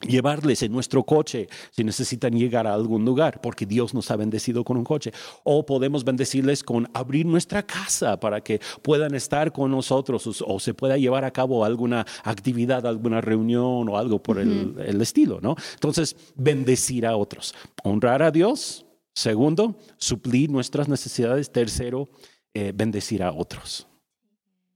llevarles 0.01 0.63
en 0.63 0.71
nuestro 0.71 1.03
coche 1.03 1.47
si 1.71 1.83
necesitan 1.83 2.33
llegar 2.33 2.67
a 2.67 2.73
algún 2.73 3.05
lugar, 3.05 3.41
porque 3.41 3.65
Dios 3.65 3.93
nos 3.93 4.11
ha 4.11 4.15
bendecido 4.15 4.63
con 4.63 4.77
un 4.77 4.83
coche. 4.83 5.11
O 5.43 5.65
podemos 5.65 6.03
bendecirles 6.03 6.63
con 6.63 6.89
abrir 6.93 7.25
nuestra 7.25 7.63
casa 7.63 8.19
para 8.19 8.41
que 8.41 8.59
puedan 8.81 9.15
estar 9.15 9.51
con 9.51 9.71
nosotros 9.71 10.43
o, 10.45 10.59
se 10.59 10.73
pueda 10.73 10.97
llevar 10.97 11.25
a 11.25 11.31
cabo 11.31 11.65
alguna 11.65 12.05
actividad, 12.23 12.85
alguna 12.85 13.21
reunión 13.21 13.89
o 13.89 13.97
algo 13.97 14.21
por 14.21 14.39
el, 14.39 15.01
estilo, 15.01 15.39
¿no? 15.41 15.55
Entonces, 15.73 16.15
bendecir 16.35 17.05
a 17.05 17.17
otros, 17.17 17.55
honrar 17.83 18.21
a 18.21 18.31
Dios. 18.31 18.85
Segundo, 19.13 19.77
suplir 19.97 20.49
nuestras 20.49 20.87
necesidades. 20.87 21.51
Tercero, 21.51 22.09
eh, 22.53 22.71
bendecir 22.73 23.23
a 23.23 23.33
otros. 23.33 23.87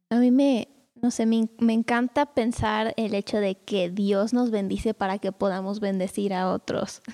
A 0.10 0.18
mí 0.18 0.30
me, 0.30 0.68
no 1.06 1.12
sé, 1.12 1.28
me, 1.28 1.48
encanta 1.72 2.26
pensar 2.26 2.96
el 2.98 3.14
hecho 3.14 3.38
de 3.38 3.54
que 3.54 3.92
Dios 3.92 4.34
nos 4.34 4.50
bendice 4.50 4.96
para 4.96 5.20
que 5.20 5.32
podamos 5.32 5.80
bendecir 5.80 6.34
a 6.34 6.52
otros. 6.52 7.04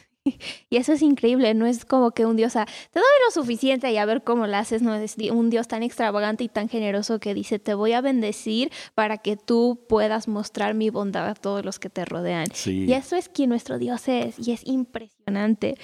Y 0.69 0.77
eso 0.77 0.93
es 0.93 1.01
increíble, 1.01 1.55
no 1.55 1.65
es 1.65 1.83
como 1.83 2.11
que 2.11 2.27
un 2.27 2.35
Dios, 2.35 2.55
a, 2.55 2.65
te 2.65 2.99
doy 2.99 3.09
lo 3.25 3.31
suficiente 3.31 3.91
y 3.91 3.97
a 3.97 4.05
ver 4.05 4.23
cómo 4.23 4.45
lo 4.45 4.55
haces, 4.55 4.83
no 4.83 4.93
es 4.93 5.17
un 5.31 5.49
Dios 5.49 5.67
tan 5.67 5.81
extravagante 5.81 6.43
y 6.43 6.47
tan 6.47 6.69
generoso 6.69 7.19
que 7.19 7.33
dice, 7.33 7.57
te 7.57 7.73
voy 7.73 7.93
a 7.93 8.01
bendecir 8.01 8.71
para 8.93 9.17
que 9.17 9.35
tú 9.35 9.83
puedas 9.89 10.27
mostrar 10.27 10.75
mi 10.75 10.91
bondad 10.91 11.27
a 11.27 11.33
todos 11.33 11.65
los 11.65 11.79
que 11.79 11.89
te 11.89 12.05
rodean. 12.05 12.45
Y 12.67 12.93
eso 12.93 13.15
es 13.15 13.29
quien 13.29 13.49
nuestro 13.49 13.79
Dios 13.79 14.07
es 14.07 14.37
y 14.37 14.51
es 14.51 14.61
impresionante. 14.67 15.75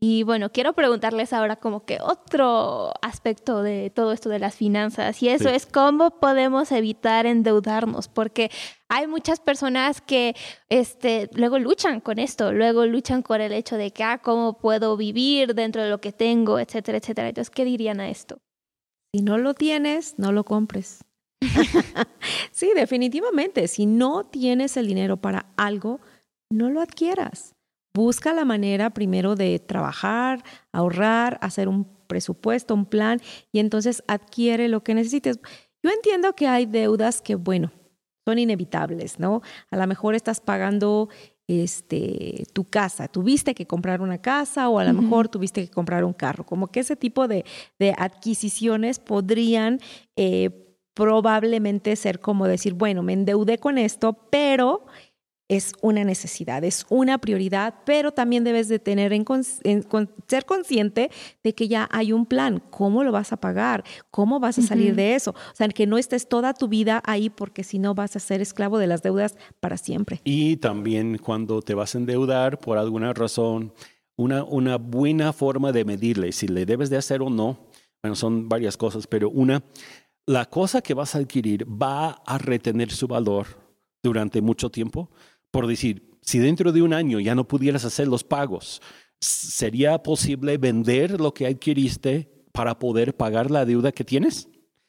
Y 0.00 0.22
bueno, 0.22 0.50
quiero 0.50 0.74
preguntarles 0.74 1.32
ahora 1.32 1.56
como 1.56 1.84
que 1.84 1.98
otro 2.00 2.92
aspecto 3.00 3.62
de 3.62 3.90
todo 3.90 4.12
esto 4.12 4.28
de 4.28 4.38
las 4.38 4.54
finanzas 4.54 5.22
y 5.22 5.28
eso 5.28 5.48
es 5.48 5.66
cómo 5.66 6.18
podemos 6.20 6.72
evitar 6.72 7.26
endeudarnos, 7.26 8.08
porque 8.08 8.50
hay 8.88 9.06
muchas 9.06 9.40
personas 9.40 10.00
que 10.00 10.34
este, 10.68 11.30
luego 11.34 11.58
luchan 11.58 12.00
con 12.00 12.18
esto, 12.18 12.52
luego 12.52 12.84
luchan 12.86 13.22
con 13.22 13.40
el 13.40 13.52
hecho 13.52 13.76
de 13.76 13.92
que, 13.92 14.04
ah, 14.04 14.18
¿cómo 14.18 14.58
puedo 14.58 14.96
vivir 14.96 15.54
dentro 15.54 15.82
de 15.82 15.88
lo 15.88 16.00
que 16.00 16.12
tengo, 16.12 16.58
etcétera, 16.58 16.98
etcétera? 16.98 17.28
Entonces, 17.28 17.50
¿qué 17.50 17.64
dirían 17.64 18.00
a 18.00 18.10
esto? 18.10 18.42
Si 19.14 19.22
no 19.22 19.38
lo 19.38 19.54
tienes, 19.54 20.18
no 20.18 20.32
lo 20.32 20.44
compres. 20.44 21.04
sí, 22.52 22.72
definitivamente, 22.74 23.68
si 23.68 23.86
no 23.86 24.26
tienes 24.26 24.76
el 24.76 24.86
dinero 24.86 25.16
para 25.16 25.46
algo, 25.56 26.00
no 26.50 26.68
lo 26.68 26.80
adquieras 26.82 27.54
busca 27.94 28.34
la 28.34 28.44
manera 28.44 28.90
primero 28.90 29.36
de 29.36 29.58
trabajar, 29.60 30.42
ahorrar, 30.72 31.38
hacer 31.40 31.68
un 31.68 31.86
presupuesto, 32.06 32.74
un 32.74 32.86
plan 32.86 33.20
y 33.52 33.60
entonces 33.60 34.02
adquiere 34.08 34.68
lo 34.68 34.82
que 34.82 34.94
necesites. 34.94 35.38
Yo 35.82 35.90
entiendo 35.90 36.34
que 36.34 36.48
hay 36.48 36.66
deudas 36.66 37.22
que, 37.22 37.36
bueno, 37.36 37.72
son 38.26 38.38
inevitables, 38.38 39.18
¿no? 39.18 39.42
A 39.70 39.76
lo 39.76 39.86
mejor 39.86 40.14
estás 40.14 40.40
pagando 40.40 41.08
este, 41.46 42.44
tu 42.52 42.64
casa, 42.64 43.06
tuviste 43.06 43.54
que 43.54 43.66
comprar 43.66 44.00
una 44.00 44.18
casa 44.18 44.68
o 44.70 44.78
a 44.78 44.84
lo 44.84 44.94
mejor 44.94 45.28
tuviste 45.28 45.62
que 45.62 45.70
comprar 45.70 46.04
un 46.04 46.14
carro, 46.14 46.44
como 46.44 46.68
que 46.68 46.80
ese 46.80 46.96
tipo 46.96 47.28
de, 47.28 47.44
adquisiciones 47.98 48.98
podrían 48.98 49.78
eh, 50.16 50.50
probablemente 50.94 51.96
ser 51.96 52.18
como 52.20 52.46
decir, 52.46 52.72
bueno, 52.72 53.02
me 53.02 53.12
endeudé 53.12 53.58
con 53.58 53.76
esto, 53.76 54.14
pero 54.30 54.86
es 55.48 55.72
una 55.82 56.04
necesidad, 56.04 56.64
es 56.64 56.86
una 56.88 57.18
prioridad, 57.18 57.74
pero 57.84 58.12
también 58.12 58.44
debes 58.44 58.68
de 58.68 58.78
tener 58.78 59.12
en, 59.12 59.24
ser 60.26 60.46
consciente 60.46 61.10
de 61.42 61.54
que 61.54 61.68
ya 61.68 61.88
hay 61.92 62.12
un 62.12 62.24
plan, 62.24 62.62
cómo 62.70 63.04
lo 63.04 63.12
vas 63.12 63.32
a 63.32 63.36
pagar, 63.36 63.84
cómo 64.10 64.40
vas 64.40 64.58
a 64.58 64.62
salir 64.62 64.94
de 64.94 65.14
eso, 65.14 65.32
o 65.32 65.54
sea, 65.54 65.68
que 65.68 65.86
no 65.86 65.98
estés 65.98 66.28
toda 66.28 66.54
tu 66.54 66.68
vida 66.68 67.02
ahí 67.04 67.28
porque 67.28 67.62
si 67.62 67.78
no 67.78 67.94
vas 67.94 68.16
a 68.16 68.20
ser 68.20 68.40
esclavo 68.40 68.78
de 68.78 68.86
las 68.86 69.02
deudas 69.02 69.36
para 69.60 69.76
siempre. 69.76 70.20
Y 70.24 70.56
también 70.56 71.18
cuando 71.18 71.60
te 71.60 71.74
vas 71.74 71.94
a 71.94 71.98
endeudar 71.98 72.58
por 72.58 72.78
alguna 72.78 73.12
razón, 73.12 73.72
una, 74.16 74.44
una 74.44 74.78
buena 74.78 75.32
forma 75.32 75.72
de 75.72 75.84
medirle 75.84 76.32
si 76.32 76.48
le 76.48 76.64
debes 76.64 76.88
de 76.88 76.96
hacer 76.96 77.20
o 77.20 77.28
no 77.28 77.58
Bueno, 78.02 78.14
son 78.14 78.48
varias 78.48 78.76
cosas, 78.76 79.06
pero 79.06 79.28
una, 79.28 79.62
la 80.26 80.46
cosa 80.46 80.80
que 80.80 80.94
vas 80.94 81.14
a 81.14 81.18
adquirir 81.18 81.66
va 81.66 82.22
a 82.24 82.38
retener 82.38 82.90
su 82.90 83.06
valor 83.06 83.46
durante 84.02 84.40
mucho 84.40 84.70
tiempo. 84.70 85.10
Por 85.54 85.68
decir, 85.68 86.18
si 86.20 86.40
dentro 86.40 86.72
de 86.72 86.82
un 86.82 86.92
año 86.92 87.20
ya 87.20 87.36
no 87.36 87.46
pudieras 87.46 87.84
hacer 87.84 88.08
los 88.08 88.24
pagos, 88.24 88.82
¿sería 89.20 90.02
posible 90.02 90.58
vender 90.58 91.20
lo 91.20 91.32
que 91.32 91.46
adquiriste 91.46 92.28
para 92.50 92.76
poder 92.76 93.16
pagar 93.16 93.52
la 93.52 93.64
deuda 93.64 93.92
que 93.92 94.02
tienes? 94.02 94.48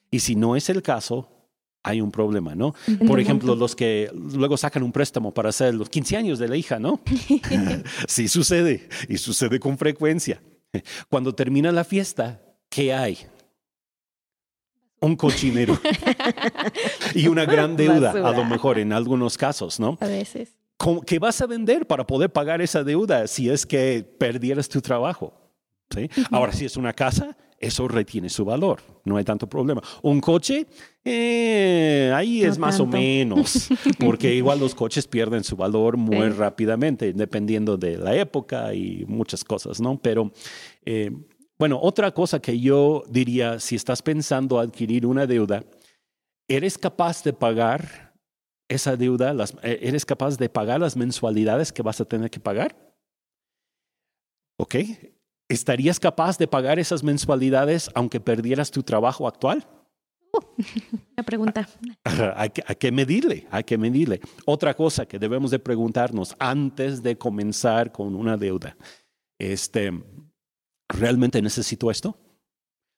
Y 0.10 0.22
si 0.22 0.36
no 0.36 0.56
es 0.56 0.68
el 0.72 0.82
caso, 0.82 1.52
hay 1.84 2.02
un 2.02 2.10
problema, 2.10 2.56
¿no? 2.56 2.74
Por 3.06 3.20
ejemplo, 3.20 3.54
los 3.54 3.76
que 3.76 4.10
luego 4.12 4.58
sacan 4.58 4.82
un 4.82 4.92
préstamo 4.92 5.32
para 5.32 5.50
hacer 5.50 5.76
los 5.76 5.88
15 5.88 6.18
años 6.18 6.40
de 6.40 6.48
la 6.48 6.58
hija, 6.58 6.80
¿no? 6.80 7.00
sí 8.08 8.28
sucede 8.28 8.90
y 9.08 9.20
sucede 9.20 9.60
con 9.60 9.78
frecuencia. 9.78 10.42
Cuando 11.10 11.36
termina 11.36 11.72
la 11.72 11.84
fiesta, 11.84 12.42
¿qué 12.70 12.92
hay? 12.92 13.20
Un 15.06 15.16
cochinero 15.16 15.78
y 17.14 17.28
una 17.28 17.46
gran 17.46 17.76
deuda, 17.76 18.12
a 18.12 18.32
lo 18.32 18.44
mejor 18.44 18.80
en 18.80 18.92
algunos 18.92 19.38
casos, 19.38 19.80
¿no? 19.80 19.98
A 20.02 20.08
veces. 20.08 20.56
¿Qué 21.06 21.20
vas 21.20 21.40
a 21.42 21.46
vender 21.46 21.86
para 21.86 22.08
poder 22.08 22.32
pagar 22.32 22.62
esa 22.62 22.84
deuda 22.84 23.28
si 23.28 23.50
es 23.50 23.66
que 23.66 24.04
perdieras 24.18 24.68
tu 24.68 24.82
trabajo? 24.82 25.34
¿Sí? 25.92 26.10
Ahora, 26.32 26.52
si 26.52 26.66
es 26.66 26.76
una 26.76 26.92
casa, 26.94 27.38
eso 27.60 27.88
retiene 27.88 28.30
su 28.30 28.44
valor, 28.44 28.82
no 29.04 29.18
hay 29.18 29.24
tanto 29.24 29.48
problema. 29.48 29.82
Un 30.02 30.20
coche, 30.20 30.68
eh, 31.04 32.12
ahí 32.14 32.44
es 32.44 32.58
más 32.58 32.80
o 32.80 32.86
menos, 32.86 33.70
porque 34.00 34.34
igual 34.34 34.60
los 34.60 34.76
coches 34.76 35.08
pierden 35.08 35.44
su 35.44 35.56
valor 35.56 35.98
muy 35.98 36.30
rápidamente, 36.30 37.14
dependiendo 37.14 37.78
de 37.78 37.98
la 37.98 38.16
época 38.16 38.74
y 38.74 39.06
muchas 39.08 39.44
cosas, 39.44 39.80
¿no? 39.80 40.00
Pero, 40.02 40.32
eh, 40.86 41.12
bueno, 41.58 41.80
otra 41.82 42.12
cosa 42.12 42.40
que 42.40 42.60
yo 42.60 43.04
diría, 43.08 43.60
si 43.60 43.76
estás 43.76 44.02
pensando 44.02 44.60
adquirir 44.60 45.06
una 45.06 45.26
deuda, 45.26 45.64
¿eres 46.48 46.78
capaz 46.78 47.24
de 47.24 47.34
pagar 47.34 48.14
esa 48.68 48.98
deuda? 48.98 49.34
Eh, 49.64 49.80
¿Eres 49.84 50.06
capaz 50.06 50.38
de 50.38 50.50
pagar 50.50 50.82
las 50.82 50.98
mensualidades 50.98 51.72
que 51.72 51.82
vas 51.82 52.02
a 52.02 52.06
tener 52.06 52.30
que 52.30 52.40
pagar? 52.40 52.76
¿Ok? 54.58 54.76
¿Estarías 55.48 56.00
capaz 56.00 56.38
de 56.38 56.48
pagar 56.48 56.80
esas 56.80 57.04
mensualidades 57.04 57.90
aunque 57.94 58.20
perdieras 58.20 58.72
tu 58.72 58.84
trabajo 58.84 59.28
actual? 59.28 59.66
Una 61.16 61.24
pregunta. 61.26 61.68
Hay 62.36 62.50
que, 62.50 62.64
hay 62.68 62.76
que, 62.76 62.92
medirle, 62.92 63.48
hay 63.52 63.64
que 63.64 63.78
medirle. 63.78 64.20
Otra 64.46 64.74
cosa 64.74 65.06
que 65.06 65.20
debemos 65.20 65.52
de 65.52 65.60
preguntarnos 65.60 66.36
antes 66.40 67.02
de 67.02 67.18
comenzar 67.18 67.92
con 67.92 68.16
una 68.16 68.36
deuda. 68.36 68.76
Este, 69.40 69.92
¿Realmente 70.90 71.42
necesito 71.42 71.90
esto? 71.92 72.18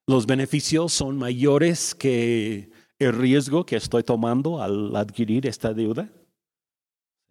¿Los 0.07 0.25
beneficios 0.25 0.93
son 0.93 1.17
mayores 1.17 1.93
que 1.95 2.69
el 2.99 3.13
riesgo 3.13 3.65
que 3.65 3.75
estoy 3.75 4.03
tomando 4.03 4.61
al 4.61 4.95
adquirir 4.95 5.45
esta 5.47 5.73
deuda? 5.73 6.09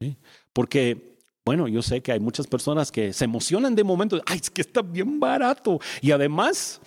¿Sí? 0.00 0.16
Porque 0.52 1.16
bueno, 1.46 1.68
yo 1.68 1.80
sé 1.80 2.02
que 2.02 2.10
hay 2.10 2.18
muchas 2.18 2.48
personas 2.48 2.90
que 2.90 3.12
se 3.12 3.24
emocionan 3.24 3.76
de 3.76 3.84
momento, 3.84 4.20
ay, 4.26 4.40
es 4.42 4.50
que 4.50 4.62
está 4.62 4.82
bien 4.82 5.20
barato. 5.20 5.78
Y 6.02 6.10
además, 6.10 6.80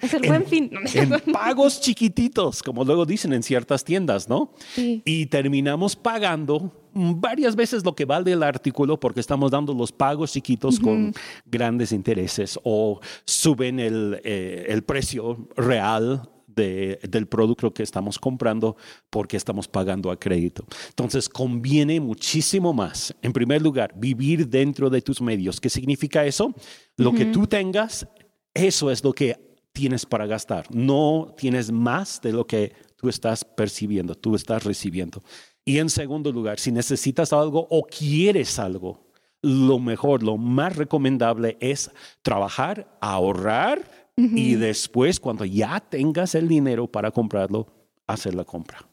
es 0.00 0.14
el 0.14 0.28
buen 0.28 0.46
fin. 0.46 0.70
en 0.94 1.32
pagos 1.32 1.80
chiquititos, 1.80 2.62
como 2.62 2.84
luego 2.84 3.04
dicen 3.04 3.32
en 3.32 3.42
ciertas 3.42 3.82
tiendas, 3.82 4.28
¿no? 4.28 4.52
Sí. 4.76 5.02
Y 5.04 5.26
terminamos 5.26 5.96
pagando 5.96 6.83
varias 6.94 7.56
veces 7.56 7.84
lo 7.84 7.94
que 7.94 8.04
vale 8.04 8.32
el 8.32 8.42
artículo 8.42 8.98
porque 8.98 9.20
estamos 9.20 9.50
dando 9.50 9.74
los 9.74 9.92
pagos 9.92 10.32
chiquitos 10.32 10.78
con 10.78 11.12
grandes 11.44 11.92
intereses 11.92 12.58
o 12.62 13.00
suben 13.24 13.80
el, 13.80 14.20
eh, 14.24 14.66
el 14.68 14.82
precio 14.82 15.48
real 15.56 16.22
del 16.54 17.26
producto 17.26 17.72
que 17.72 17.82
estamos 17.82 18.18
comprando 18.18 18.76
porque 19.10 19.36
estamos 19.36 19.68
pagando 19.68 20.10
a 20.10 20.18
crédito. 20.18 20.64
Entonces, 20.88 21.28
conviene 21.28 22.00
muchísimo 22.00 22.72
más, 22.72 23.14
en 23.22 23.32
primer 23.32 23.62
lugar, 23.62 23.92
vivir 23.96 24.48
dentro 24.48 24.90
de 24.90 25.02
tus 25.02 25.20
medios. 25.20 25.60
¿Qué 25.60 25.68
significa 25.68 26.24
eso? 26.24 26.54
Lo 26.96 27.12
que 27.12 27.26
tú 27.26 27.46
tengas, 27.46 28.06
eso 28.52 28.90
es 28.90 29.02
lo 29.02 29.12
que 29.12 29.58
tienes 29.72 30.06
para 30.06 30.26
gastar. 30.26 30.66
No 30.72 31.34
tienes 31.36 31.72
más 31.72 32.20
de 32.22 32.32
lo 32.32 32.46
que 32.46 32.72
tú 32.96 33.08
estás 33.08 33.44
percibiendo, 33.44 34.14
tú 34.14 34.34
estás 34.36 34.64
recibiendo. 34.64 35.22
Y 35.64 35.78
en 35.78 35.88
segundo 35.88 36.30
lugar, 36.30 36.58
si 36.58 36.70
necesitas 36.72 37.32
algo 37.32 37.66
o 37.70 37.84
quieres 37.86 38.58
algo, 38.58 39.04
lo 39.40 39.78
mejor, 39.78 40.22
lo 40.22 40.36
más 40.36 40.76
recomendable 40.76 41.56
es 41.60 41.90
trabajar, 42.22 42.96
ahorrar 43.00 43.90
y 44.16 44.54
después, 44.54 45.18
cuando 45.18 45.44
ya 45.44 45.80
tengas 45.80 46.34
el 46.34 46.46
dinero 46.48 46.86
para 46.86 47.10
comprarlo, 47.10 47.66
hacer 48.06 48.34
la 48.34 48.44
compra. 48.44 48.86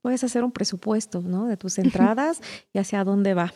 Puedes 0.00 0.22
hacer 0.22 0.44
un 0.44 0.52
presupuesto, 0.52 1.22
¿no? 1.22 1.46
De 1.46 1.56
tus 1.56 1.78
entradas 1.78 2.40
y 2.72 2.78
hacia 2.78 3.02
dónde 3.04 3.34
va. 3.34 3.52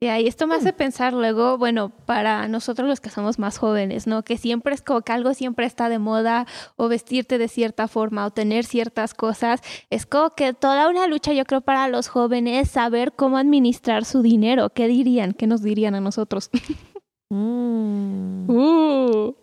Y 0.00 0.06
ahí 0.06 0.28
esto 0.28 0.46
me 0.46 0.54
hace 0.54 0.72
pensar 0.72 1.12
luego, 1.12 1.58
bueno, 1.58 1.90
para 2.06 2.46
nosotros 2.46 2.88
los 2.88 3.00
que 3.00 3.10
somos 3.10 3.40
más 3.40 3.58
jóvenes, 3.58 4.06
¿no? 4.06 4.22
Que 4.22 4.38
siempre 4.38 4.72
es 4.72 4.80
como 4.80 5.00
que 5.02 5.10
algo 5.10 5.34
siempre 5.34 5.66
está 5.66 5.88
de 5.88 5.98
moda 5.98 6.46
o 6.76 6.86
vestirte 6.86 7.36
de 7.36 7.48
cierta 7.48 7.88
forma 7.88 8.24
o 8.24 8.30
tener 8.30 8.64
ciertas 8.64 9.12
cosas. 9.12 9.60
Es 9.90 10.06
como 10.06 10.30
que 10.30 10.54
toda 10.54 10.88
una 10.88 11.08
lucha, 11.08 11.32
yo 11.32 11.44
creo, 11.44 11.62
para 11.62 11.88
los 11.88 12.06
jóvenes 12.06 12.70
saber 12.70 13.12
cómo 13.12 13.38
administrar 13.38 14.04
su 14.04 14.22
dinero. 14.22 14.70
¿Qué 14.70 14.86
dirían? 14.86 15.32
¿Qué 15.32 15.48
nos 15.48 15.62
dirían 15.62 15.94
a 15.94 16.00
nosotros? 16.00 16.50
Mm. 17.30 18.48
Uh. 18.48 19.34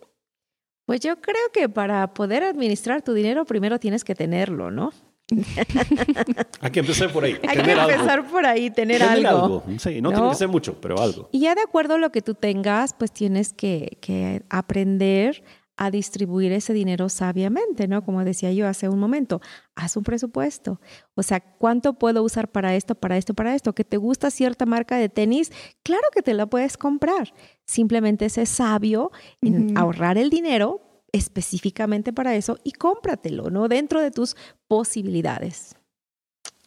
Pues 0.86 0.98
yo 1.00 1.20
creo 1.20 1.52
que 1.52 1.68
para 1.68 2.14
poder 2.14 2.42
administrar 2.42 3.02
tu 3.02 3.12
dinero 3.12 3.44
primero 3.44 3.78
tienes 3.78 4.02
que 4.02 4.16
tenerlo, 4.16 4.72
¿no? 4.72 4.92
Hay 6.60 6.70
que 6.70 6.80
empezar 6.80 7.12
por 7.12 7.24
ahí. 7.24 7.36
Hay 7.46 7.62
que 7.62 7.72
empezar 7.72 8.26
por 8.28 8.46
ahí, 8.46 8.70
tener, 8.70 9.02
algo. 9.02 9.64
Sí, 9.78 10.00
no, 10.00 10.12
tiene 10.12 10.28
que 10.30 10.34
ser 10.36 10.48
mucho, 10.48 10.80
pero 10.80 11.00
algo. 11.00 11.28
Y 11.32 11.40
ya 11.40 11.54
de 11.54 11.62
acuerdo 11.62 11.94
a 11.94 11.98
lo 11.98 12.12
que 12.12 12.22
tú 12.22 12.34
tengas, 12.34 12.94
pues 12.94 13.12
tienes 13.12 13.52
que, 13.52 13.98
que 14.00 14.42
aprender 14.50 15.42
a 15.76 15.90
distribuir 15.90 16.52
ese 16.52 16.72
dinero 16.72 17.08
sabiamente, 17.08 17.86
¿no? 17.86 18.02
Como 18.02 18.24
decía 18.24 18.52
yo 18.52 18.66
hace 18.66 18.88
un 18.88 18.98
momento, 18.98 19.40
haz 19.74 19.96
un 19.96 20.04
presupuesto. 20.04 20.80
O 21.14 21.22
sea, 21.22 21.40
¿cuánto 21.40 21.94
puedo 21.94 22.22
usar 22.22 22.50
para 22.50 22.74
esto, 22.74 22.94
para 22.94 23.18
esto, 23.18 23.34
para 23.34 23.54
esto? 23.54 23.74
¿Que 23.74 23.84
te 23.84 23.98
gusta 23.98 24.30
cierta 24.30 24.64
marca 24.64 24.96
de 24.96 25.08
tenis? 25.08 25.52
Claro 25.82 26.04
que 26.14 26.22
te 26.22 26.32
la 26.32 26.46
puedes 26.46 26.78
comprar. 26.78 27.34
Simplemente 27.66 28.30
sé 28.30 28.46
sabio 28.46 29.10
en 29.42 29.76
ahorrar 29.76 30.16
el 30.16 30.30
dinero 30.30 30.85
específicamente 31.12 32.12
para 32.12 32.36
eso 32.36 32.58
y 32.64 32.72
cómpratelo, 32.72 33.50
¿no? 33.50 33.68
Dentro 33.68 34.00
de 34.00 34.10
tus 34.10 34.36
posibilidades. 34.68 35.76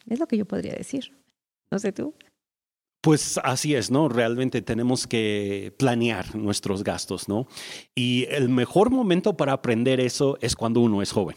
Es 0.08 0.18
lo 0.18 0.26
que 0.26 0.36
yo 0.36 0.46
podría 0.46 0.74
decir. 0.74 1.16
No 1.70 1.78
sé 1.78 1.92
tú. 1.92 2.14
Pues 3.02 3.38
así 3.42 3.74
es, 3.74 3.90
¿no? 3.90 4.08
Realmente 4.08 4.60
tenemos 4.60 5.06
que 5.06 5.74
planear 5.78 6.34
nuestros 6.36 6.84
gastos, 6.84 7.28
¿no? 7.28 7.46
Y 7.94 8.26
el 8.28 8.50
mejor 8.50 8.90
momento 8.90 9.36
para 9.36 9.52
aprender 9.52 10.00
eso 10.00 10.36
es 10.42 10.54
cuando 10.54 10.80
uno 10.80 11.00
es 11.00 11.12
joven. 11.12 11.36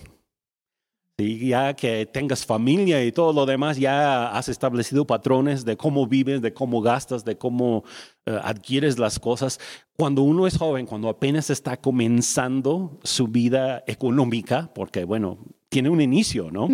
Y 1.23 1.47
ya 1.49 1.73
que 1.73 2.05
tengas 2.05 2.45
familia 2.45 3.03
y 3.03 3.11
todo 3.11 3.33
lo 3.33 3.45
demás, 3.45 3.77
ya 3.77 4.27
has 4.29 4.49
establecido 4.49 5.05
patrones 5.05 5.65
de 5.65 5.77
cómo 5.77 6.07
vives, 6.07 6.41
de 6.41 6.53
cómo 6.53 6.81
gastas, 6.81 7.23
de 7.23 7.37
cómo 7.37 7.83
eh, 8.25 8.39
adquieres 8.43 8.99
las 8.99 9.19
cosas. 9.19 9.59
Cuando 9.95 10.21
uno 10.23 10.47
es 10.47 10.57
joven, 10.57 10.85
cuando 10.85 11.09
apenas 11.09 11.49
está 11.49 11.77
comenzando 11.77 12.99
su 13.03 13.27
vida 13.27 13.83
económica, 13.87 14.71
porque 14.73 15.03
bueno, 15.05 15.39
tiene 15.73 15.89
un 15.89 16.01
inicio, 16.01 16.51
¿no? 16.51 16.67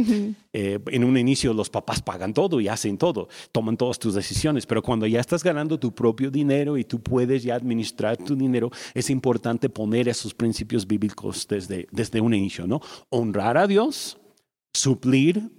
Eh, 0.51 0.77
en 0.87 1.03
un 1.05 1.17
inicio 1.17 1.53
los 1.53 1.69
papás 1.69 2.01
pagan 2.01 2.33
todo 2.33 2.59
y 2.59 2.67
hacen 2.67 2.97
todo, 2.97 3.29
toman 3.53 3.77
todas 3.77 3.97
tus 3.97 4.13
decisiones, 4.13 4.65
pero 4.65 4.81
cuando 4.83 5.07
ya 5.07 5.21
estás 5.21 5.41
ganando 5.41 5.79
tu 5.79 5.95
propio 5.95 6.29
dinero 6.29 6.77
y 6.77 6.83
tú 6.83 6.99
puedes 6.99 7.43
ya 7.43 7.55
administrar 7.55 8.17
tu 8.17 8.35
dinero, 8.35 8.69
es 8.93 9.09
importante 9.09 9.69
poner 9.69 10.09
esos 10.09 10.33
principios 10.33 10.85
bíblicos 10.85 11.47
desde, 11.47 11.87
desde 11.91 12.19
un 12.19 12.33
inicio, 12.33 12.67
¿no? 12.67 12.81
Honrar 13.09 13.57
a 13.57 13.67
Dios, 13.67 14.18
suplir 14.79 15.49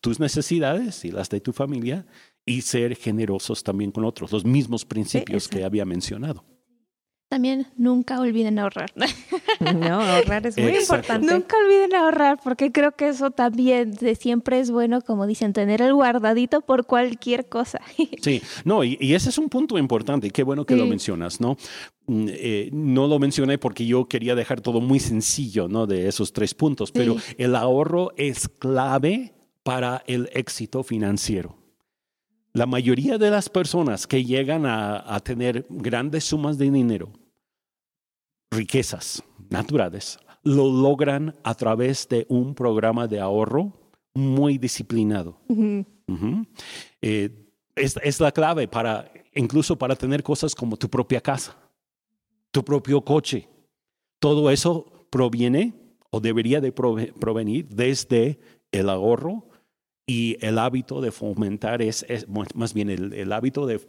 tus 0.00 0.20
necesidades 0.20 1.04
y 1.04 1.10
las 1.10 1.28
de 1.30 1.40
tu 1.40 1.52
familia 1.52 2.06
y 2.44 2.62
ser 2.62 2.96
generosos 2.96 3.62
también 3.62 3.90
con 3.90 4.04
otros, 4.04 4.32
los 4.32 4.44
mismos 4.44 4.84
principios 4.84 5.48
que 5.48 5.64
había 5.64 5.84
mencionado. 5.84 6.44
También 7.30 7.68
nunca 7.76 8.18
olviden 8.18 8.58
ahorrar. 8.58 8.92
No, 9.60 10.00
ahorrar 10.00 10.46
es 10.46 10.58
muy 10.58 10.76
importante. 10.76 11.32
Nunca 11.32 11.56
olviden 11.58 11.94
ahorrar, 11.94 12.40
porque 12.42 12.72
creo 12.72 12.92
que 12.92 13.08
eso 13.08 13.30
también 13.30 13.92
de 13.92 14.16
siempre 14.16 14.58
es 14.58 14.70
bueno, 14.70 15.00
como 15.00 15.26
dicen, 15.26 15.52
tener 15.52 15.80
el 15.80 15.94
guardadito 15.94 16.60
por 16.62 16.86
cualquier 16.86 17.48
cosa. 17.48 17.80
Sí, 18.20 18.42
no, 18.64 18.82
y, 18.82 18.96
ese 19.14 19.28
es 19.28 19.38
un 19.38 19.48
punto 19.48 19.78
importante, 19.78 20.26
y 20.26 20.30
qué 20.30 20.42
bueno 20.42 20.64
que 20.64 20.74
lo 20.74 20.86
mencionas, 20.86 21.40
¿no? 21.40 21.56
Mm, 22.10 22.26
eh, 22.28 22.70
no 22.72 23.06
lo 23.06 23.20
mencioné 23.20 23.56
porque 23.56 23.86
yo 23.86 24.08
quería 24.08 24.34
dejar 24.34 24.60
todo 24.60 24.80
muy 24.80 24.98
sencillo, 24.98 25.68
¿no? 25.68 25.86
De 25.86 26.08
esos 26.08 26.32
tres 26.32 26.54
puntos, 26.54 26.90
pero 26.90 27.14
el 27.38 27.54
ahorro 27.54 28.10
es 28.16 28.48
clave 28.48 29.32
para 29.62 30.02
el 30.08 30.28
éxito 30.32 30.82
financiero. 30.82 31.56
La 32.52 32.66
mayoría 32.66 33.16
de 33.16 33.30
las 33.30 33.48
personas 33.48 34.08
que 34.08 34.24
llegan 34.24 34.66
a, 34.66 35.14
a 35.14 35.20
tener 35.20 35.66
grandes 35.70 36.24
sumas 36.24 36.58
de 36.58 36.68
dinero 36.68 37.12
riquezas 38.50 39.22
naturales 39.48 40.18
lo 40.42 40.68
logran 40.68 41.36
a 41.44 41.54
través 41.54 42.08
de 42.08 42.26
un 42.28 42.56
programa 42.56 43.06
de 43.06 43.20
ahorro 43.20 43.72
muy 44.14 44.58
disciplinado. 44.58 45.38
Eh, 47.02 47.30
es, 47.76 47.96
es 48.02 48.18
la 48.18 48.32
clave 48.32 48.66
para, 48.66 49.12
incluso 49.32 49.78
para 49.78 49.94
tener 49.94 50.24
cosas 50.24 50.56
como 50.56 50.76
tu 50.76 50.88
propia 50.88 51.20
casa, 51.20 51.56
tu 52.50 52.64
propio 52.64 53.02
coche. 53.04 53.48
Todo 54.18 54.50
eso 54.50 55.06
proviene 55.10 55.74
o 56.10 56.20
debería 56.20 56.60
de 56.60 56.74
prove- 56.74 57.12
provenir 57.12 57.68
desde 57.68 58.38
el 58.72 58.88
ahorro 58.88 59.48
y 60.06 60.36
el 60.44 60.58
hábito 60.58 61.00
de 61.00 61.12
fomentar 61.12 61.82
es, 61.82 62.04
más 62.54 62.74
bien 62.74 62.90
el, 62.90 63.12
el 63.12 63.32
hábito 63.32 63.66
de 63.66 63.80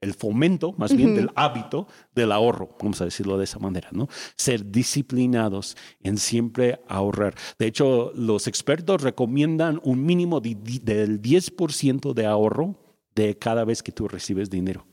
el 0.00 0.14
fomento, 0.14 0.72
más 0.78 0.94
bien 0.96 1.16
del 1.16 1.30
hábito 1.34 1.88
del 2.14 2.30
ahorro, 2.30 2.76
vamos 2.80 3.00
a 3.00 3.04
decirlo 3.04 3.36
de 3.36 3.42
esa 3.44 3.58
manera, 3.58 3.88
¿no? 3.90 4.06
Ser 4.36 4.70
disciplinados 4.70 5.76
en 6.00 6.18
siempre 6.18 6.80
ahorrar. 6.86 7.34
De 7.58 7.66
hecho, 7.66 8.12
los 8.14 8.46
expertos 8.46 9.02
recomiendan 9.02 9.80
un 9.82 10.06
mínimo 10.06 10.40
de- 10.40 10.54
de- 10.54 10.78
del 10.94 11.20
10% 11.20 12.14
de 12.14 12.26
ahorro 12.26 12.76
de 13.16 13.36
cada 13.36 13.64
vez 13.64 13.82
que 13.82 13.90
tú 13.90 14.06
recibes 14.06 14.48
dinero. 14.50 14.86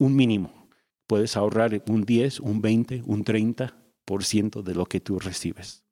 Un 0.00 0.16
mínimo. 0.16 0.52
Puedes 1.06 1.36
ahorrar 1.36 1.82
un 1.88 2.02
10, 2.04 2.40
un 2.40 2.60
20, 2.60 3.02
un 3.06 3.24
30% 3.24 4.62
de 4.62 4.74
lo 4.74 4.86
que 4.86 5.00
tú 5.00 5.18
recibes. 5.18 5.84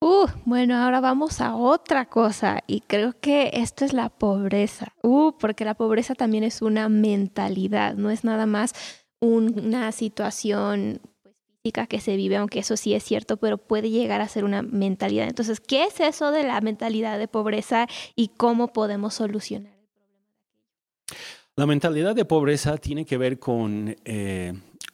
Uh, 0.00 0.26
bueno, 0.44 0.76
ahora 0.76 1.00
vamos 1.00 1.40
a 1.40 1.54
otra 1.56 2.06
cosa 2.10 2.62
y 2.66 2.80
creo 2.80 3.18
que 3.20 3.50
esto 3.54 3.84
es 3.84 3.92
la 3.94 4.10
pobreza. 4.10 4.92
Uh, 5.02 5.32
porque 5.38 5.64
la 5.64 5.74
pobreza 5.74 6.14
también 6.14 6.44
es 6.44 6.60
una 6.60 6.88
mentalidad, 6.88 7.94
no 7.94 8.10
es 8.10 8.22
nada 8.24 8.44
más 8.46 8.74
un- 9.20 9.58
una 9.58 9.90
situación 9.92 11.00
pues, 11.22 11.34
física 11.62 11.86
que 11.86 12.00
se 12.00 12.16
vive, 12.16 12.36
aunque 12.36 12.58
eso 12.58 12.76
sí 12.76 12.92
es 12.92 13.02
cierto, 13.02 13.38
pero 13.38 13.56
puede 13.56 13.88
llegar 13.88 14.20
a 14.20 14.28
ser 14.28 14.44
una 14.44 14.60
mentalidad. 14.60 15.26
Entonces, 15.26 15.60
¿qué 15.60 15.84
es 15.84 15.98
eso 16.00 16.30
de 16.32 16.42
la 16.44 16.60
mentalidad 16.60 17.18
de 17.18 17.28
pobreza 17.28 17.86
y 18.14 18.28
cómo 18.28 18.74
podemos 18.74 19.14
solucionar 19.14 19.72
el 19.72 19.88
problema? 19.88 20.24
La 21.56 21.66
mentalidad 21.66 22.14
de 22.14 22.24
pobreza 22.24 22.76
tiene 22.78 23.04
que 23.04 23.16
ver 23.16 23.38
con 23.38 23.94
eh, 24.04 24.52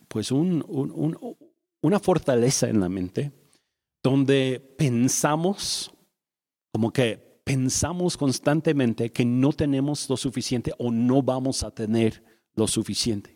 pues 0.09 0.31
un- 0.31 0.64
un- 0.68 0.90
un- 0.90 1.37
una 1.83 1.99
fortaleza 1.99 2.68
en 2.68 2.81
la 2.81 2.88
mente 2.88 3.33
donde 4.03 4.61
pensamos 4.77 5.90
como 6.73 6.92
que 6.92 7.40
pensamos 7.44 8.16
constantemente 8.16 9.11
que 9.11 9.25
no 9.25 9.53
tenemos 9.53 10.09
lo 10.09 10.16
suficiente 10.16 10.73
o 10.79 10.90
no 10.90 11.23
vamos 11.23 11.62
a 11.64 11.70
tener 11.70 12.23
lo 12.55 12.66
suficiente. 12.68 13.35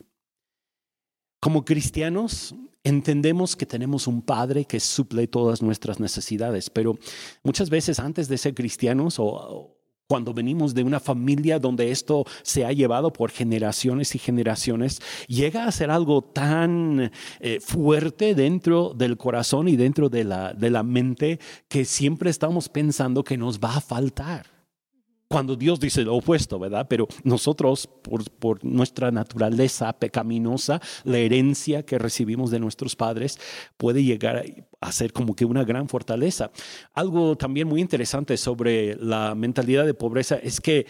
Como 1.40 1.64
cristianos 1.64 2.54
entendemos 2.84 3.56
que 3.56 3.66
tenemos 3.66 4.06
un 4.06 4.20
Padre 4.22 4.66
que 4.66 4.78
suple 4.78 5.26
todas 5.26 5.62
nuestras 5.62 5.98
necesidades, 5.98 6.68
pero 6.70 6.98
muchas 7.42 7.70
veces 7.70 7.98
antes 7.98 8.28
de 8.28 8.38
ser 8.38 8.54
cristianos 8.54 9.16
o 9.18 9.73
cuando 10.06 10.34
venimos 10.34 10.74
de 10.74 10.82
una 10.82 11.00
familia 11.00 11.58
donde 11.58 11.90
esto 11.90 12.24
se 12.42 12.64
ha 12.64 12.72
llevado 12.72 13.12
por 13.12 13.30
generaciones 13.30 14.14
y 14.14 14.18
generaciones, 14.18 15.00
llega 15.28 15.66
a 15.66 15.72
ser 15.72 15.90
algo 15.90 16.22
tan 16.22 17.10
eh, 17.40 17.60
fuerte 17.60 18.34
dentro 18.34 18.92
del 18.94 19.16
corazón 19.16 19.68
y 19.68 19.76
dentro 19.76 20.08
de 20.08 20.24
la, 20.24 20.52
de 20.52 20.70
la 20.70 20.82
mente 20.82 21.40
que 21.68 21.84
siempre 21.84 22.30
estamos 22.30 22.68
pensando 22.68 23.24
que 23.24 23.36
nos 23.36 23.58
va 23.60 23.76
a 23.76 23.80
faltar. 23.80 24.53
Cuando 25.34 25.56
Dios 25.56 25.80
dice 25.80 26.02
lo 26.02 26.14
opuesto, 26.14 26.60
¿verdad? 26.60 26.86
Pero 26.88 27.08
nosotros, 27.24 27.88
por, 27.88 28.22
por 28.30 28.64
nuestra 28.64 29.10
naturaleza 29.10 29.92
pecaminosa, 29.92 30.80
la 31.02 31.18
herencia 31.18 31.84
que 31.84 31.98
recibimos 31.98 32.52
de 32.52 32.60
nuestros 32.60 32.94
padres 32.94 33.40
puede 33.76 34.04
llegar 34.04 34.44
a 34.80 34.92
ser 34.92 35.12
como 35.12 35.34
que 35.34 35.44
una 35.44 35.64
gran 35.64 35.88
fortaleza. 35.88 36.52
Algo 36.92 37.34
también 37.34 37.66
muy 37.66 37.80
interesante 37.80 38.36
sobre 38.36 38.94
la 38.94 39.34
mentalidad 39.34 39.84
de 39.84 39.94
pobreza 39.94 40.36
es 40.36 40.60
que 40.60 40.86